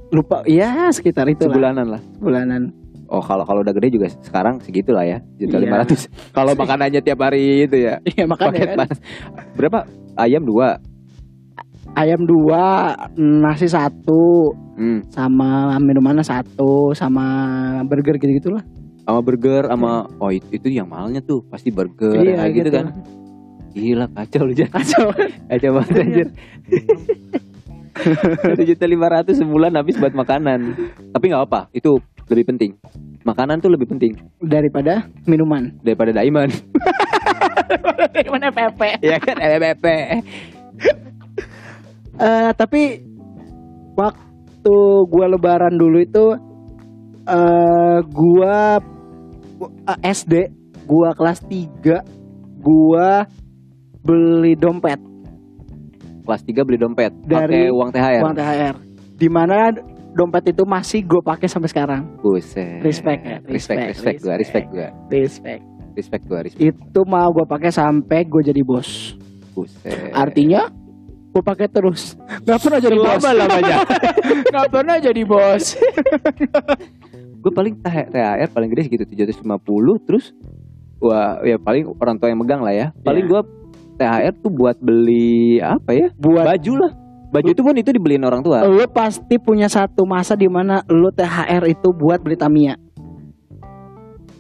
lupa 0.09 0.47
ya 0.47 0.87
sekitar 0.89 1.27
itu 1.27 1.45
Sebulanan 1.45 1.87
lah. 1.89 2.03
bulanan 2.17 2.71
Oh 3.07 3.19
kalau 3.19 3.43
kalau 3.43 3.61
udah 3.61 3.71
gede 3.73 3.91
juga 3.93 4.07
sekarang 4.21 4.59
segitu 4.61 4.91
lah 4.91 5.03
ya 5.03 5.19
juta 5.37 5.57
Iya. 5.57 5.63
lima 5.63 5.77
ratus. 5.79 6.11
Kalau 6.37 6.55
makanannya 6.55 6.99
tiap 7.01 7.19
hari 7.21 7.63
itu 7.63 7.79
ya. 7.81 8.03
iya 8.05 8.25
makanya 8.25 8.51
Paket 8.53 8.67
kan. 8.67 8.79
panas. 8.83 8.99
Berapa? 9.55 9.79
Ayam 10.17 10.43
dua. 10.43 10.79
ayam 11.95 12.23
dua 12.23 12.93
nasi 13.17 13.67
satu 13.67 14.53
Hmm. 14.75 15.01
sama 15.09 15.73
minumannya 15.79 16.21
satu 16.21 16.93
sama 16.93 17.25
burger 17.83 18.21
gitu 18.21 18.29
gitulah 18.37 18.61
Sama 19.01 19.23
burger 19.23 19.65
sama 19.65 20.05
oh 20.19 20.29
itu, 20.29 20.45
itu 20.53 20.69
yang 20.69 20.85
mahalnya 20.85 21.19
tuh 21.21 21.41
pasti 21.47 21.71
burger 21.71 22.13
Iya, 22.13 22.45
gitu 22.51 22.69
gitu. 22.69 22.71
kan. 22.75 22.87
Gila 23.77 24.09
kacau 24.09 24.49
lu 24.49 24.57
kacau 24.57 25.13
Kacau 25.53 25.71
banget 25.77 25.97
anjir. 26.01 26.29
Satu 28.41 28.63
juta 28.65 28.85
lima 28.89 29.13
ratus 29.13 29.41
sebulan 29.41 29.77
habis 29.77 30.01
buat 30.01 30.17
makanan. 30.17 30.73
Tapi 31.13 31.25
nggak 31.29 31.45
apa, 31.49 31.69
itu 31.77 32.01
lebih 32.33 32.45
penting. 32.49 32.73
Makanan 33.25 33.61
tuh 33.61 33.69
lebih 33.69 33.91
penting 33.91 34.17
daripada 34.41 35.05
minuman 35.29 35.77
daripada 35.85 36.15
diamond. 36.15 36.53
minuman 38.17 38.43
FFP 38.49 38.83
ya 39.03 39.19
kan 39.19 39.37
LBP. 39.37 39.85
Eh 42.17 42.51
tapi 42.57 43.03
waktu 43.93 44.77
gua 45.11 45.27
lebaran 45.27 45.75
dulu 45.75 45.99
itu 46.01 46.27
eh 47.27 47.99
gua 48.09 48.79
eh, 49.91 49.99
SD 50.07 50.35
gua 50.87 51.13
kelas 51.19 51.43
3 51.51 52.63
gua 52.63 53.27
beli 54.07 54.55
dompet 54.55 55.01
Kelas 56.23 56.43
3 56.43 56.63
beli 56.63 56.75
dompet 56.77 57.11
pakai 57.21 57.27
Dari 57.27 57.63
uang 57.69 57.91
THR. 57.91 58.21
uang 58.21 58.35
THR 58.35 58.75
di 59.13 59.29
mana 59.29 59.71
dompet 60.13 60.45
itu 60.49 60.63
masih 60.65 61.03
gue 61.03 61.21
pakai 61.21 61.45
sampai 61.45 61.67
sekarang 61.67 62.03
Buset. 62.19 62.81
Respect 62.81 63.21
ya, 63.21 63.39
Respect, 63.43 63.49
respect, 63.49 63.81
respect, 63.89 64.19
gua, 64.21 64.35
respect 64.37 64.67
gua. 64.69 64.89
respect 65.09 65.63
Respect 65.93 66.23
gua, 66.25 66.39
respect. 66.41 66.63
itu 66.63 67.01
mau 67.05 67.29
gue 67.31 67.45
pakai 67.45 67.71
sampai 67.71 68.23
gue 68.23 68.43
jadi 68.45 68.61
bos 68.61 69.17
Buset. 69.53 70.13
artinya 70.13 70.69
gue 71.29 71.43
pakai 71.43 71.67
terus 71.67 72.17
nggak 72.43 72.59
pernah 72.59 72.79
jadi 72.79 72.97
bos 72.97 73.17
Lama 73.19 73.31
lamanya. 73.35 73.77
nggak 74.51 74.69
pernah 74.69 74.97
jadi 74.99 75.23
bos 75.23 75.65
gue 77.43 77.53
paling 77.55 77.75
TH- 77.79 78.11
THR 78.11 78.49
paling 78.51 78.69
gede 78.69 78.83
segitu 78.85 79.05
750 79.07 79.47
terus 80.03 80.35
wah 80.99 81.39
ya 81.41 81.57
paling 81.57 81.87
orang 81.95 82.17
tua 82.17 82.29
yang 82.29 82.41
megang 82.41 82.61
lah 82.61 82.73
ya. 82.73 82.87
Paling 82.99 83.23
Iya. 83.23 83.31
gua 83.31 83.41
THR 83.97 84.35
tuh 84.37 84.51
buat 84.51 84.77
beli 84.77 85.59
apa 85.59 85.91
ya? 85.91 86.09
buat 86.15 86.45
Baju 86.47 86.73
lah. 86.79 86.93
Baju 87.27 87.49
itu 87.49 87.61
pun 87.61 87.75
itu 87.75 87.91
dibeliin 87.91 88.23
orang 88.23 88.41
tua. 88.41 88.63
lo 88.63 88.87
pasti 88.87 89.37
punya 89.37 89.67
satu 89.67 90.05
masa 90.05 90.33
di 90.33 90.47
mana 90.47 90.85
lo 90.87 91.11
THR 91.11 91.67
itu 91.67 91.91
buat 91.91 92.21
beli 92.21 92.35
Tamiya 92.35 92.77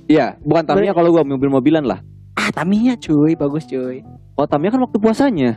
Iya, 0.06 0.38
bukan 0.40 0.62
Tamiya 0.64 0.92
kalau 0.92 1.10
gua 1.10 1.26
mobil-mobilan 1.26 1.82
lah. 1.82 1.98
ah 2.34 2.48
Tamiya 2.48 2.94
cuy 2.96 3.34
bagus 3.34 3.66
cuy 3.66 4.06
Oh, 4.32 4.44
Tamiya 4.44 4.70
kan 4.70 4.80
waktu 4.80 4.98
puasanya. 4.98 5.50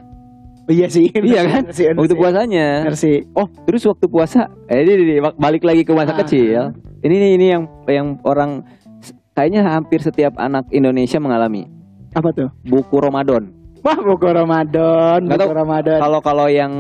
oh, 0.64 0.72
iya 0.72 0.88
sih 0.88 1.12
Iya 1.12 1.42
kan? 1.46 1.64
sih, 1.70 1.86
bener 1.86 2.02
Waktu 2.02 2.16
puasanya. 2.16 2.68
Bener 2.82 2.98
sih 2.98 3.18
Oh, 3.32 3.46
terus 3.64 3.84
waktu 3.84 4.06
puasa, 4.06 4.50
eh 4.66 4.82
ini, 4.82 4.92
ini, 4.98 5.14
balik 5.36 5.62
lagi 5.62 5.84
ke 5.84 5.92
masa 5.92 6.16
Ah. 6.16 6.20
kecil. 6.20 6.74
Ini 7.00 7.14
nih 7.14 7.32
ini 7.36 7.46
yang 7.48 7.64
yang 7.86 8.08
orang 8.24 8.66
kayaknya 9.32 9.64
hampir 9.64 10.00
setiap 10.00 10.34
anak 10.36 10.66
Indonesia 10.70 11.16
mengalami 11.16 11.70
apa 12.12 12.34
tuh 12.34 12.50
buku 12.64 12.98
Ramadan. 12.98 13.54
wah 13.86 14.00
buku 14.00 14.28
Ramadan 14.28 15.20
buku 15.26 15.40
tahu, 15.40 15.52
Ramadan 15.56 16.00
Kalau 16.00 16.20
kalau 16.20 16.48
yang 16.48 16.74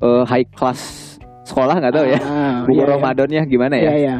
eh, 0.00 0.22
high 0.24 0.48
class 0.56 1.10
sekolah 1.44 1.82
nggak 1.82 1.94
tahu 1.94 2.06
ya. 2.06 2.20
Ah, 2.22 2.62
Buku 2.62 2.78
iya, 2.78 2.84
iya. 2.86 2.92
Ramadannya 2.94 3.42
gimana 3.50 3.74
Iya 3.74 3.82
ya? 3.82 3.92
iya. 3.98 4.16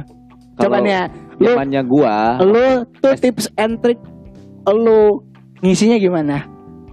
Coba 0.58 0.76
Kalau 0.76 0.84
nih 0.84 0.92
ya, 0.92 1.04
lu 1.40 1.48
Zamannya 1.54 1.82
gua, 1.86 2.16
lu 2.42 2.66
tuh 3.00 3.14
tips 3.16 3.46
and 3.56 3.80
trick 3.80 4.00
lu 4.68 5.22
ngisinya 5.62 5.96
gimana? 5.96 6.44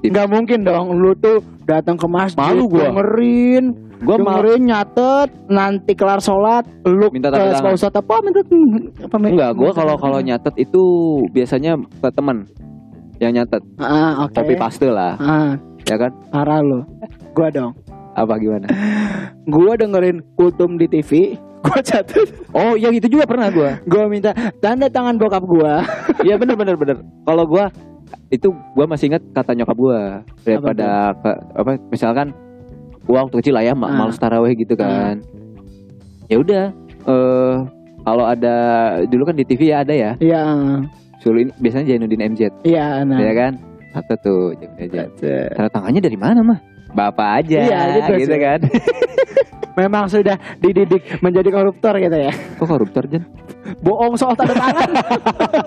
Nggak 0.06 0.28
mungkin 0.30 0.60
dong, 0.64 0.94
lu 0.94 1.12
tuh 1.20 1.42
datang 1.68 1.98
ke 2.00 2.08
masjid, 2.08 2.40
Malu 2.40 2.70
gua. 2.70 2.88
dengerin, 2.88 3.66
gua 4.06 4.16
dengerin 4.24 4.62
nyatet, 4.72 5.30
nanti 5.52 5.92
kelar 5.98 6.22
sholat, 6.24 6.64
lu 6.88 7.12
Minta 7.12 7.28
tanda 7.28 7.50
tangan. 7.60 7.76
Apa 7.76 8.20
minta 8.24 8.40
apa 9.04 9.16
enggak, 9.20 9.52
gua 9.58 9.72
kalau 9.76 9.96
kalau 10.00 10.20
nyatet 10.24 10.54
itu 10.56 10.84
biasanya 11.36 11.76
ke 11.76 12.10
teman 12.14 12.48
yang 13.20 13.34
nyatet, 13.34 13.62
ah 13.78 14.24
oke. 14.24 14.34
copy 14.34 14.54
paste 14.54 14.86
lah, 14.86 15.18
Ah, 15.18 15.58
ya 15.84 15.98
kan? 15.98 16.12
parah 16.28 16.60
lu. 16.60 16.86
Gua 17.32 17.50
dong. 17.50 17.74
Apa 18.14 18.34
gimana? 18.36 18.66
Gua 19.48 19.74
dengerin 19.74 20.22
kultum 20.34 20.76
di 20.76 20.86
TV, 20.86 21.34
gua 21.66 21.80
catet, 21.80 22.30
Oh, 22.50 22.74
yang 22.74 22.92
itu 22.92 23.08
juga 23.08 23.26
pernah 23.26 23.50
gua. 23.50 23.78
gua 23.84 24.06
minta 24.06 24.32
tanda 24.58 24.86
tangan 24.88 25.16
bokap 25.16 25.44
gua. 25.44 25.82
Iya 26.26 26.36
bener 26.36 26.54
bener 26.54 26.76
bener. 26.76 26.98
Kalau 27.24 27.46
gua 27.46 27.70
itu 28.28 28.48
gua 28.72 28.86
masih 28.86 29.08
ingat 29.08 29.24
kata 29.32 29.54
nyokap 29.54 29.76
gua 29.76 30.00
daripada 30.42 30.88
ke, 31.16 31.30
apa 31.54 31.72
misalkan 31.88 32.28
gua 33.04 33.24
waktu 33.24 33.38
kecil 33.40 33.54
lah 33.54 33.64
ya 33.64 33.74
ma- 33.74 33.88
Ah. 33.88 33.98
males 34.00 34.18
taraweh 34.18 34.54
gitu 34.54 34.74
kan. 34.74 35.22
Ya 36.26 36.38
udah 36.38 36.64
eh 37.04 37.56
kalau 38.00 38.24
ada 38.24 38.56
dulu 39.06 39.24
kan 39.24 39.34
di 39.34 39.44
TV 39.44 39.62
ya 39.68 39.82
ada 39.82 39.92
ya. 39.92 40.12
Iya, 40.18 40.42
Suruh 41.18 41.42
ini 41.42 41.52
biasanya 41.58 41.86
Jainuddin 41.90 42.22
MZ 42.30 42.42
iya 42.62 43.02
nah. 43.02 43.18
ya 43.18 43.34
kan. 43.34 43.54
Satu 43.92 44.14
tuh 44.20 44.42
Jainuddin 44.56 45.10
MZ. 45.10 45.22
Tanda 45.54 45.70
tangannya 45.70 46.02
dari 46.02 46.18
mana 46.18 46.40
mah? 46.42 46.60
Bapak 46.88 47.44
aja 47.44 47.60
Iya, 47.60 47.80
gitu 48.00 48.12
gitu, 48.24 48.34
sih. 48.34 48.42
kan. 48.42 48.60
Memang 49.78 50.10
sudah 50.10 50.34
dididik 50.58 51.22
menjadi 51.22 51.54
koruptor 51.54 51.94
gitu 51.98 52.18
ya. 52.18 52.34
Kok 52.58 52.66
koruptor 52.66 53.06
Jan? 53.06 53.22
Bohong 53.78 54.18
soal 54.18 54.34
tanda 54.34 54.58
tangan. 54.58 54.90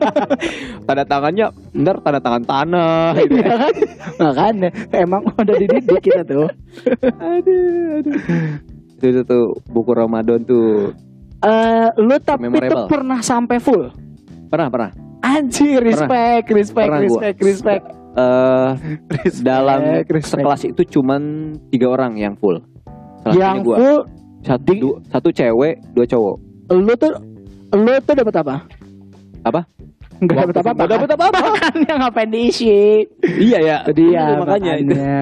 Tanda 0.89 1.05
tangannya 1.07 1.47
ntar 1.77 1.97
tanda 2.03 2.19
tangan 2.19 2.43
tanah 2.43 3.15
gitu. 3.21 3.39
Iya 3.39 3.55
kan? 3.55 3.75
Makanya 4.19 4.69
emang 4.91 5.23
udah 5.31 5.55
dididik 5.55 6.01
kita 6.03 6.27
tuh. 6.27 6.51
aduh, 7.23 8.03
aduh. 8.03 8.15
Itu, 8.99 9.05
itu 9.07 9.21
tuh 9.23 9.45
buku 9.71 9.93
Ramadan 9.95 10.43
tuh 10.43 10.91
Eh, 11.41 11.89
lu 11.97 12.19
tapi 12.19 12.51
tuh 12.67 12.85
pernah 12.85 13.23
sampai 13.23 13.57
full. 13.57 13.89
pernah 14.51 14.67
pernah 14.69 14.91
Anjir, 15.21 15.81
respect, 15.81 16.49
respect, 16.49 16.89
Pernah 16.89 17.01
gua. 17.05 17.21
respect, 17.21 17.37
respect. 17.41 17.83
eh 18.11 18.71
dalam 19.41 19.81
respect. 20.03 20.27
sekelas 20.35 20.63
itu 20.67 20.83
cuman 20.91 21.23
tiga 21.69 21.87
orang 21.89 22.17
yang 22.17 22.35
full. 22.35 22.59
Salah 23.21 23.35
Yang 23.37 23.57
gua. 23.63 23.77
full 23.77 23.99
satu 24.41 24.71
di- 24.73 24.81
du- 24.81 24.99
satu 25.07 25.29
cewek, 25.29 25.75
dua 25.93 26.05
cowok. 26.05 26.37
lu 26.73 26.95
tuh 26.97 27.13
lu 27.73 27.93
tuh 28.01 28.15
dapat 28.15 28.35
apa? 28.41 28.55
Apa? 29.43 29.61
Enggak 30.21 30.37
dapat 30.43 30.57
apa-apa. 30.59 30.83
dapet 30.87 31.11
apa-apa. 31.11 31.41
Makanya 31.57 31.95
ngapain 31.99 32.29
diisi? 32.29 33.05
iya 33.41 33.59
ya. 33.59 33.77
Jadi 33.85 34.05
ya 34.11 34.37
makanya 34.37 34.73
itu. 34.77 34.93
makanya. 34.93 35.19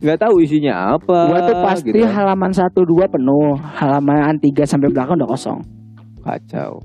nggak 0.00 0.18
tahu 0.18 0.34
isinya 0.40 0.74
apa. 0.96 1.18
Gua 1.28 1.38
tuh 1.44 1.56
pasti 1.60 1.88
gitu 1.90 2.02
kan. 2.02 2.14
halaman 2.14 2.50
1 2.50 2.66
2 2.72 3.14
penuh, 3.14 3.48
halaman 3.76 4.36
3 4.38 4.64
sampai 4.64 4.88
belakang 4.88 5.18
udah 5.18 5.28
kosong. 5.28 5.58
kacau. 6.20 6.82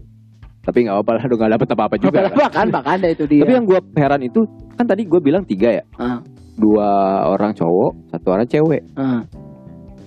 Tapi 0.66 0.78
nggak 0.82 0.96
apa-apa 0.96 1.12
lah, 1.12 1.24
udah 1.24 1.38
nggak 1.40 1.52
dapet 1.54 1.68
apa-apa 1.70 1.96
juga. 1.96 2.20
kan. 2.20 2.34
bahkan 2.36 2.68
bahkan 2.70 2.94
ada 2.98 3.08
itu 3.08 3.24
dia. 3.26 3.42
Tapi 3.46 3.54
yang 3.54 3.66
gue 3.66 3.80
heran 3.96 4.22
itu 4.22 4.42
kan 4.74 4.86
tadi 4.86 5.06
gue 5.06 5.20
bilang 5.20 5.44
tiga 5.44 5.70
ya, 5.72 5.84
Ah. 5.96 6.20
dua 6.56 6.90
orang 7.28 7.54
cowok, 7.54 8.10
satu 8.10 8.28
orang 8.32 8.46
cewek. 8.46 8.82
Ah. 8.94 9.22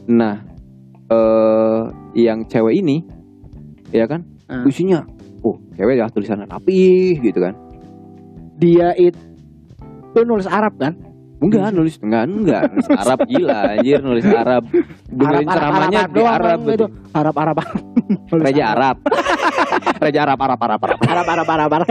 Nah, 0.04 0.34
eh 1.06 1.80
yang 2.18 2.42
cewek 2.44 2.74
ini, 2.76 3.06
ya 3.88 4.04
kan, 4.04 4.26
Ah. 4.44 4.64
isinya, 4.64 5.06
oh 5.40 5.56
cewek 5.72 5.94
ya 5.94 6.06
tulisan 6.08 6.42
rapi 6.42 7.16
gitu 7.22 7.38
kan. 7.38 7.54
dia 8.56 8.90
itu 8.92 9.14
nulis 10.18 10.44
Arab 10.44 10.74
kan? 10.76 10.98
Enggak, 11.38 11.70
nulis 11.70 11.94
enggak, 12.02 12.26
enggak, 12.26 12.62
nulis 12.66 12.90
Arab 12.90 13.18
gila 13.24 13.58
anjir, 13.70 14.02
nulis 14.02 14.26
Arab. 14.26 14.62
Dengerin 15.06 15.46
ceramahnya 15.46 16.00
di 16.10 16.20
Arab 16.20 16.58
itu. 16.58 16.70
gitu. 16.74 16.86
Arab 17.14 17.34
Arab. 17.38 17.56
Nulis 18.32 18.42
Reja 18.42 18.64
Arab. 18.74 18.96
Reja 19.98 20.20
Arab, 20.22 20.38
Arab, 20.40 20.60
Arab, 20.62 20.80
Arab. 20.80 20.98
Arab 21.02 21.26
Arab 21.26 21.48
Arab 21.48 21.70
Arab. 21.72 21.88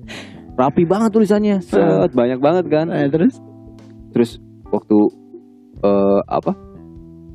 Rapi 0.60 0.82
banget 0.82 1.10
tulisannya. 1.12 1.56
Set, 1.60 2.10
banyak 2.12 2.40
banget 2.40 2.64
kan. 2.66 2.86
Eh, 2.88 3.08
terus 3.08 3.38
Terus 4.10 4.40
waktu 4.66 4.96
eh 5.78 6.20
apa? 6.24 6.52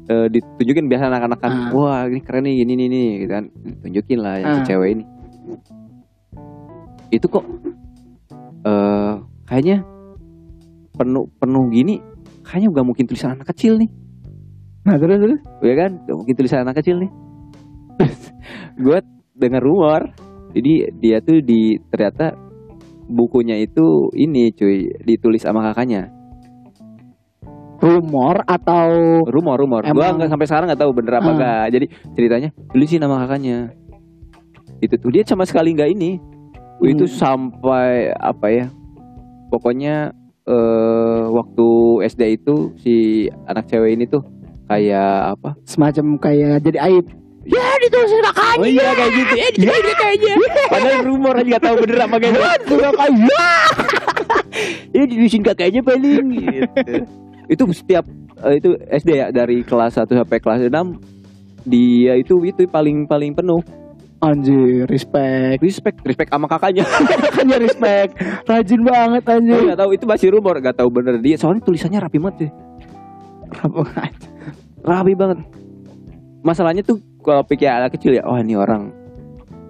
Eh, 0.10 0.28
ditunjukin 0.28 0.90
biasa 0.90 1.08
anak-anak 1.08 1.40
kan, 1.40 1.52
Ah. 1.54 1.70
wah 1.72 2.02
ini 2.10 2.20
keren 2.20 2.44
nih, 2.44 2.66
ini 2.66 2.74
nih, 2.74 2.88
nih, 2.90 3.08
gitu 3.22 3.32
kan. 3.32 3.44
Tunjukin 3.86 4.20
lah 4.20 4.36
yang 4.42 4.52
si 4.58 4.62
cewek 4.66 4.90
ini. 4.98 5.04
Itu 7.10 7.30
kok 7.30 7.46
eh 8.62 9.14
kayaknya 9.46 9.86
penuh 10.92 11.30
penuh 11.38 11.70
gini, 11.70 12.02
kayaknya 12.42 12.74
gak 12.74 12.88
mungkin 12.88 13.06
tulisan 13.06 13.38
anak 13.38 13.54
kecil 13.54 13.78
nih. 13.78 13.90
Nah, 14.82 14.98
terus 14.98 15.18
terus. 15.22 15.40
ya 15.62 15.76
kan 15.78 15.92
Gak 16.10 16.18
mungkin 16.18 16.34
tulisan 16.34 16.66
anak 16.66 16.82
kecil 16.82 16.98
nih 16.98 17.12
gue 18.82 18.98
dengar 19.42 19.66
rumor. 19.66 20.14
Jadi 20.54 20.94
dia 21.00 21.18
tuh 21.20 21.42
di 21.42 21.80
ternyata 21.90 22.36
bukunya 23.08 23.58
itu 23.58 24.08
ini 24.14 24.54
cuy 24.54 24.88
ditulis 25.02 25.42
sama 25.42 25.66
kakaknya. 25.66 26.12
Rumor 27.82 28.46
atau 28.46 28.88
rumor 29.26 29.58
rumor. 29.58 29.82
Emang- 29.82 30.22
nggak 30.22 30.30
sampai 30.30 30.46
sekarang 30.46 30.68
nggak 30.70 30.82
tahu 30.86 30.92
bener 30.94 31.14
apa 31.18 31.26
Ah. 31.26 31.34
enggak 31.34 31.64
jadi 31.74 31.86
ceritanya 32.14 32.50
tulisin 32.70 33.02
sama 33.02 33.26
kakaknya. 33.26 33.74
Itu 34.78 35.02
tuh. 35.02 35.10
Dia 35.10 35.26
sama 35.26 35.50
sekali 35.50 35.74
nggak 35.74 35.90
ini. 35.90 36.22
Itu 36.82 37.10
Hmm. 37.10 37.14
sampai 37.14 38.14
apa 38.14 38.48
ya 38.50 38.66
pokoknya 39.50 40.14
eh 40.42 41.24
waktu 41.28 41.68
SD 42.06 42.22
itu 42.38 42.74
si 42.78 42.96
anak 43.46 43.66
cewek 43.66 43.94
ini 43.94 44.06
tuh 44.06 44.26
kayak 44.66 45.38
apa? 45.38 45.58
Semacam 45.66 46.18
kayak 46.18 46.62
jadi 46.62 46.78
aib. 46.86 47.06
Ya 47.42 47.66
ditulisin 47.82 48.22
kakaknya. 48.22 48.62
Oh 48.62 48.68
iya 48.68 48.88
kayak 48.94 49.12
gitu. 49.12 49.34
Eh, 49.34 49.52
dia 49.58 49.74
dia 49.74 49.96
kayaknya. 49.98 50.34
Padahal 50.70 51.02
rumor 51.02 51.34
aja 51.34 51.48
gak 51.58 51.64
tahu 51.66 51.76
bener 51.82 51.98
apa 52.00 52.16
enggak. 52.18 52.58
Itu 52.62 52.76
kakaknya. 52.78 53.46
Ya 54.92 55.04
dilusin 55.08 55.42
kakaknya 55.42 55.82
paling 55.82 56.26
gitu. 56.38 56.96
itu 57.48 57.64
setiap 57.74 58.06
eh, 58.42 58.60
itu 58.60 58.70
SD 58.88 59.10
ya 59.12 59.28
dari 59.28 59.60
kelas 59.62 59.98
1 59.98 60.08
sampai 60.08 60.40
kelas 60.40 60.68
6 60.68 60.72
dia 61.64 62.16
itu 62.16 62.40
itu 62.44 62.64
paling 62.66 63.04
paling 63.06 63.36
penuh 63.36 63.60
Anjir, 64.22 64.86
respect. 64.86 65.60
respect 65.60 65.98
respect 66.06 66.30
sama 66.30 66.46
kakaknya 66.46 66.86
Kakaknya 67.26 67.58
respect. 67.58 68.12
Rajin 68.46 68.82
banget 68.86 69.24
anjir. 69.26 69.60
nggak 69.68 69.80
tahu 69.82 69.92
itu 69.98 70.06
masih 70.06 70.28
rumor 70.32 70.56
nggak 70.62 70.78
tahu 70.78 70.90
bener 70.94 71.18
dia 71.20 71.36
soalnya 71.36 71.60
tulisannya 71.60 72.00
rapi 72.00 72.18
banget 72.22 72.38
sih 72.46 72.52
rapi 74.82 75.14
banget 75.14 75.38
masalahnya 76.42 76.82
tuh 76.82 77.02
kalau 77.22 77.42
pikir 77.46 77.70
anak 77.70 77.94
kecil 77.96 78.18
ya 78.18 78.24
oh 78.26 78.38
ini 78.38 78.54
orang 78.58 78.92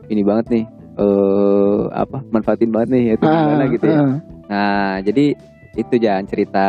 ini 0.08 0.24
banget 0.24 0.46
nih 0.52 0.66
eh 1.00 1.82
apa 1.96 2.20
manfaatin 2.32 2.72
banget 2.72 2.90
nih 2.96 3.04
itu 3.16 3.24
gimana 3.24 3.64
gitu 3.72 3.86
ya 3.88 4.00
Ah, 4.02 4.20
Nah, 4.52 5.00
jadi 5.00 5.32
itu 5.80 5.96
jangan 5.96 6.28
cerita 6.28 6.68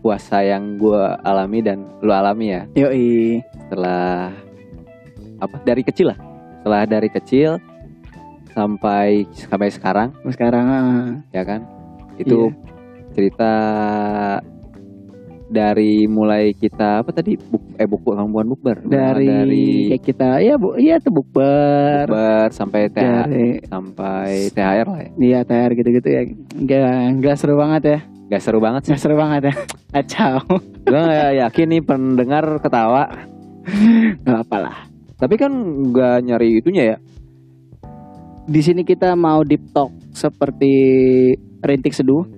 puasa 0.00 0.40
yang 0.40 0.80
gua 0.80 1.20
alami 1.20 1.60
dan 1.60 1.84
lu 2.00 2.08
alami 2.16 2.56
ya 2.56 2.64
Yoi. 2.72 3.44
setelah 3.60 4.32
apa 5.36 5.56
dari 5.68 5.84
kecil 5.84 6.16
lah. 6.16 6.18
Setelah 6.60 6.82
dari 6.88 7.08
kecil 7.12 7.60
sampai 8.56 9.28
sampai 9.36 9.68
sekarang 9.68 10.16
Sekarang 10.32 10.64
ah. 10.64 11.08
ya 11.28 11.44
kan. 11.44 11.68
Itu 12.16 12.56
cerita 13.12 13.52
dari 15.54 16.10
mulai 16.10 16.50
kita 16.50 17.06
apa 17.06 17.14
tadi? 17.14 17.38
Buk, 17.38 17.78
eh 17.78 17.86
buku 17.86 18.10
bukan 18.10 18.46
bukber. 18.50 18.82
Dari, 18.82 19.26
dari 19.30 19.66
kayak 19.94 20.02
kita 20.02 20.28
ya 20.42 20.58
bu 20.58 20.74
iya 20.74 20.98
tuh 20.98 21.14
bukber. 21.14 22.10
Bukber 22.10 22.50
sampai 22.50 22.90
TH, 22.90 22.98
dari 22.98 23.62
sampai 23.62 24.50
THR 24.50 24.86
lah 24.90 25.00
ya. 25.06 25.10
iya 25.22 25.38
TR 25.46 25.70
gitu-gitu 25.78 26.08
ya. 26.10 26.22
Enggak 26.58 26.98
enggak 27.14 27.34
seru 27.38 27.54
banget 27.54 27.82
ya. 27.86 27.98
Gak 28.24 28.42
seru 28.42 28.58
banget 28.58 28.80
sih. 28.82 28.90
enggak 28.90 29.02
seru 29.06 29.14
banget 29.14 29.42
ya. 29.46 29.54
Kacau. 29.94 30.36
Gue 30.82 31.00
gak 31.06 31.32
yakin 31.38 31.66
nih 31.70 31.82
pendengar 31.86 32.44
ketawa. 32.58 33.04
Nggak 34.26 34.38
apa 34.48 34.56
lah. 34.58 34.76
Tapi 35.14 35.34
kan 35.38 35.52
nggak 35.92 36.16
nyari 36.26 36.58
itunya 36.58 36.84
ya. 36.94 36.98
di 38.44 38.60
sini 38.60 38.84
kita 38.84 39.16
mau 39.16 39.40
deep 39.40 39.72
talk 39.72 39.88
seperti 40.12 40.68
rintik 41.64 41.96
seduh 41.96 42.28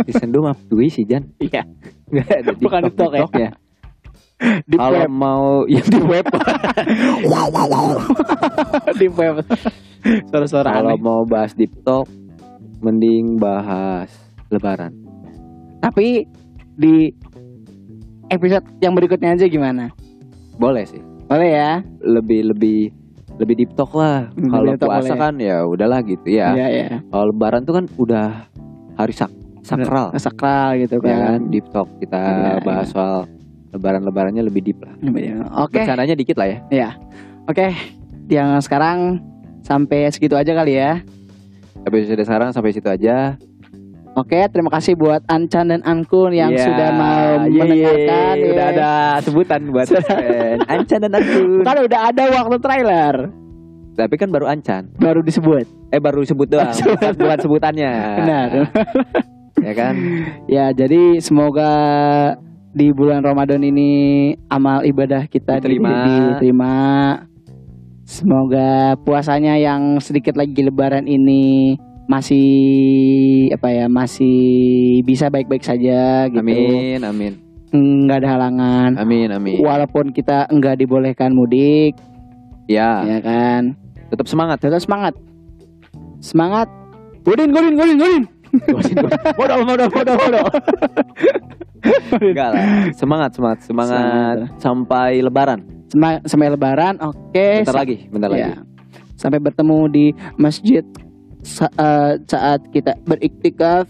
Di 0.00 0.12
sendu 0.12 0.40
mah 0.40 0.56
duit 0.64 0.90
sih 0.90 1.02
Jan. 1.02 1.24
iya 1.38 1.62
Nggak 2.06 2.26
ada 2.28 2.50
di 2.50 2.62
Bukan 2.62 2.80
di 2.82 2.92
talk 2.92 3.12
ya. 3.12 3.26
ya. 3.32 3.50
di 4.64 4.76
Kalau 4.76 4.94
web 4.96 5.10
mau 5.10 5.44
yang 5.66 5.82
di 5.84 6.00
web. 6.00 6.26
di 9.00 9.08
web 9.10 9.36
suara-suara 10.24 10.70
Kalau 10.72 10.94
mau 10.96 11.20
bahas 11.24 11.52
deep 11.52 11.74
talk, 11.82 12.06
mending 12.78 13.36
bahas 13.36 14.08
Lebaran. 14.48 14.94
tapi 15.78 16.24
di 16.72 17.10
episode 18.28 18.64
yang 18.78 18.94
berikutnya 18.94 19.34
aja 19.34 19.46
gimana 19.46 19.90
Boleh 20.54 20.84
sih. 20.84 21.02
boleh 21.24 21.50
ya 21.50 21.70
Lebih 22.00 22.40
lebih 22.48 22.80
lebih 23.38 23.54
deep 23.56 23.72
talk 23.74 23.94
lah. 23.94 24.26
Kalau 24.32 24.74
puasa 24.74 25.14
boleh. 25.14 25.20
kan 25.20 25.34
ya 25.36 25.62
udahlah 25.62 26.02
gitu 26.02 26.26
ya. 26.26 26.50
iya 26.52 26.66
ya 26.70 26.88
Kalau 27.04 27.30
Lebaran 27.30 27.62
tuh 27.62 27.74
kan 27.76 27.84
udah 27.94 28.50
hari 28.98 29.14
sak 29.14 29.30
sakral. 29.62 30.10
sakral 30.18 30.74
gitu 30.76 30.98
Ya 30.98 31.14
kan 31.14 31.18
kan 31.38 31.40
deep 31.48 31.66
talk 31.70 31.88
kita 31.98 32.18
Iya, 32.18 32.52
bahas 32.60 32.84
iya. 32.84 32.92
soal 32.92 33.16
Lebaran-lebarannya 33.68 34.42
lebih 34.42 34.64
deep 34.64 34.78
lah. 34.80 34.96
oke 35.60 35.76
Bercandanya 35.76 36.12
dikit 36.12 36.34
lah 36.34 36.48
ya. 36.68 36.90
oke 37.44 37.66
yang 38.26 38.58
sekarang 38.58 39.20
sampai 39.60 40.08
segitu 40.08 40.34
aja 40.34 40.52
kali 40.52 40.74
ya 40.74 41.00
Episode 41.78 42.20
sekarang 42.20 42.50
sampai 42.50 42.74
situ 42.74 42.84
aja. 42.84 43.38
Oke, 44.12 44.34
terima 44.50 44.66
kasih 44.68 44.98
buat 44.98 45.22
Ancan 45.24 45.70
dan 45.70 45.80
Ankun 45.86 46.34
yang 46.34 46.50
Iya, 46.50 46.66
sudah 46.66 46.88
mau 46.90 47.22
yeay, 47.46 47.54
mendengarkan. 47.54 48.34
ya. 48.34 48.50
Udah 48.50 48.66
ada 48.66 48.90
sebutan 49.22 49.60
buat. 49.70 49.86
Ancan 50.66 50.98
dan 51.00 51.12
Ankun. 51.14 51.62
Kan 51.70 51.76
udah 51.78 52.00
ada 52.10 52.24
waktu 52.34 52.56
trailer, 52.58 53.14
Tapi 53.98 54.14
kan 54.14 54.30
baru 54.30 54.46
Ancan. 54.46 54.94
baru 54.94 55.20
disebut. 55.20 55.66
Eh 55.90 55.98
baru 55.98 56.22
sebut 56.22 56.46
doang. 56.46 56.70
bukan 56.70 57.12
bukan 57.18 57.38
sebutannya. 57.42 57.92
Benar. 58.16 58.48
Ya 59.58 59.74
kan? 59.74 59.94
ya, 60.46 60.70
jadi 60.70 61.18
semoga 61.18 61.66
di 62.70 62.94
bulan 62.94 63.26
Ramadan 63.26 63.58
ini 63.60 63.90
amal 64.46 64.86
ibadah 64.86 65.26
kita 65.26 65.58
di- 65.58 65.74
Diterima. 65.82 65.94
diterima. 66.30 66.74
Semoga 68.04 68.94
puasanya 68.96 69.58
yang 69.58 69.98
sedikit 69.98 70.32
lagi 70.32 70.62
lebaran 70.62 71.04
ini 71.04 71.74
masih 72.06 72.48
apa 73.50 73.68
ya 73.68 73.86
masih 73.86 74.38
bisa 75.02 75.28
baik-baik 75.28 75.60
saja 75.60 76.24
gitu 76.24 76.40
Amin, 76.40 77.02
amin. 77.02 77.32
nggak 77.68 78.24
ada 78.24 78.28
halangan 78.32 78.90
Amin, 78.96 79.28
amin. 79.28 79.60
walaupun 79.60 80.08
kita 80.08 80.48
nggak 80.48 80.80
dibolehkan 80.80 81.34
mudik 81.34 81.92
Ya, 82.64 83.00
ya 83.02 83.18
kan 83.20 83.76
tetap 84.08 84.26
semangat. 84.26 84.56
tetap 84.58 84.80
semangat 84.80 85.14
semangat 86.18 86.68
godin 87.22 87.50
godin 87.50 87.74
godin 87.74 87.96
godin 87.96 88.24
Bodoh, 89.36 89.60
bodoh, 89.60 89.88
bodoh, 89.92 90.16
bodoh. 90.16 90.46
Enggak 92.24 92.48
lah. 92.48 92.64
Semangat, 92.96 93.30
semangat, 93.36 93.58
semangat 93.60 94.00
Semangat. 94.00 94.36
sampai 94.56 95.10
lebaran. 95.20 95.60
Sampai 96.24 96.48
lebaran 96.48 96.96
oke 96.98 97.48
Bentar 97.60 97.76
Sa- 97.76 97.80
lagi, 97.80 97.96
bentar 98.08 98.28
ya. 98.32 98.56
lagi. 98.56 98.64
sampai 99.18 99.36
bertemu 99.36 99.78
di 99.88 100.04
masjid 100.36 100.80
sa- 101.40 101.68
eh, 101.68 102.16
saat 102.24 102.64
kita 102.70 102.96
beriktikaf 103.02 103.84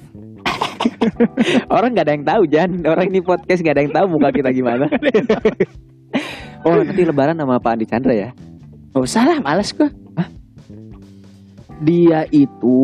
Orang 1.75 1.93
nggak 1.93 2.07
ada 2.07 2.15
yang 2.15 2.25
tahu, 2.25 2.43
Jan. 2.47 2.71
Orang 2.83 3.11
ini 3.11 3.19
podcast 3.19 3.61
nggak 3.61 3.75
ada 3.75 3.83
yang 3.83 3.93
tahu 3.93 4.07
muka 4.09 4.31
kita 4.31 4.51
gimana. 4.51 4.87
oh, 6.67 6.79
nanti 6.79 7.03
lebaran 7.03 7.35
sama 7.35 7.59
Pak 7.59 7.73
Andi 7.73 7.87
Chandra 7.87 8.15
ya? 8.17 8.31
oh 8.93 9.05
salah 9.05 9.39
males 9.39 9.71
gua 9.71 9.87
dia 11.81 12.27
itu 12.29 12.81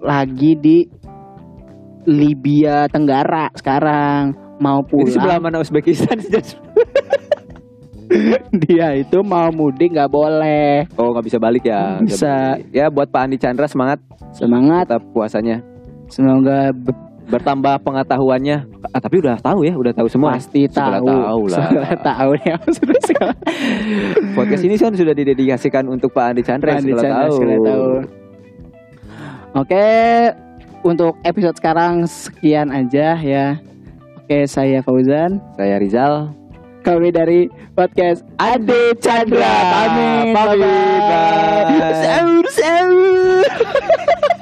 lagi 0.00 0.54
di 0.54 0.78
Libya 2.04 2.88
Tenggara 2.88 3.52
sekarang. 3.52 4.32
Mau 4.58 4.82
Itu 4.82 5.14
sebelah 5.14 5.38
pulang 5.38 5.42
mana 5.44 5.62
Uzbekistan 5.62 6.18
dia 8.58 8.96
itu 8.96 9.20
mau 9.20 9.52
mudik 9.52 9.92
nggak 9.92 10.10
boleh. 10.10 10.88
Oh 10.96 11.12
nggak 11.12 11.24
bisa 11.24 11.38
balik 11.38 11.62
ya? 11.62 12.00
Bisa. 12.00 12.56
balik. 12.56 12.72
Ya 12.72 12.88
buat 12.88 13.06
Pak 13.06 13.22
Andi 13.22 13.36
Chandra 13.36 13.68
semangat. 13.68 14.00
Semangat. 14.32 14.88
Tetap 14.88 15.04
puasanya. 15.12 15.60
Semoga 16.08 16.72
be- 16.72 17.06
Bertambah 17.28 17.84
pengetahuannya. 17.84 18.88
Ah, 18.88 19.04
Tapi 19.04 19.20
udah 19.20 19.36
tahu 19.36 19.60
ya 19.60 19.76
Udah 19.76 19.92
tahu 19.92 20.08
semua. 20.08 20.32
Pasti 20.32 20.64
Segala 20.64 20.96
tahu. 20.96 21.12
tahu 21.12 21.42
lah. 21.44 21.58
Segala 21.60 21.92
tahu 22.00 22.30
ya 22.40 22.56
Sudah 22.80 23.00
segala 23.04 23.32
Podcast 24.32 24.64
ini 24.64 24.74
kan 24.80 24.92
sudah 24.96 25.12
didedikasikan 25.12 25.84
untuk 25.92 26.08
Pak 26.16 26.32
Andi 26.32 26.40
Chandra 26.40 26.80
Andi 26.80 26.88
segala 26.88 27.28
Chandra 27.28 27.28
tahu. 27.28 27.64
tahu. 27.68 27.84
Oke, 29.56 29.88
untuk 30.84 31.16
episode 31.24 31.56
sekarang 31.56 32.04
sekian 32.04 32.68
aja 32.68 33.16
ya. 33.16 33.56
Oke, 34.20 34.44
saya 34.44 34.84
Fauzan. 34.84 35.40
Saya 35.56 35.80
Rizal. 35.80 36.36
Kami 36.84 37.08
dari 37.12 37.48
podcast 37.72 38.24
Ade 38.36 38.92
Chandra. 39.00 39.40
Iya, 39.40 39.76
Amin. 39.88 40.26
Bye 40.36 40.56
bye. 40.56 40.68
Selamat 41.96 42.44
malam. 42.60 44.36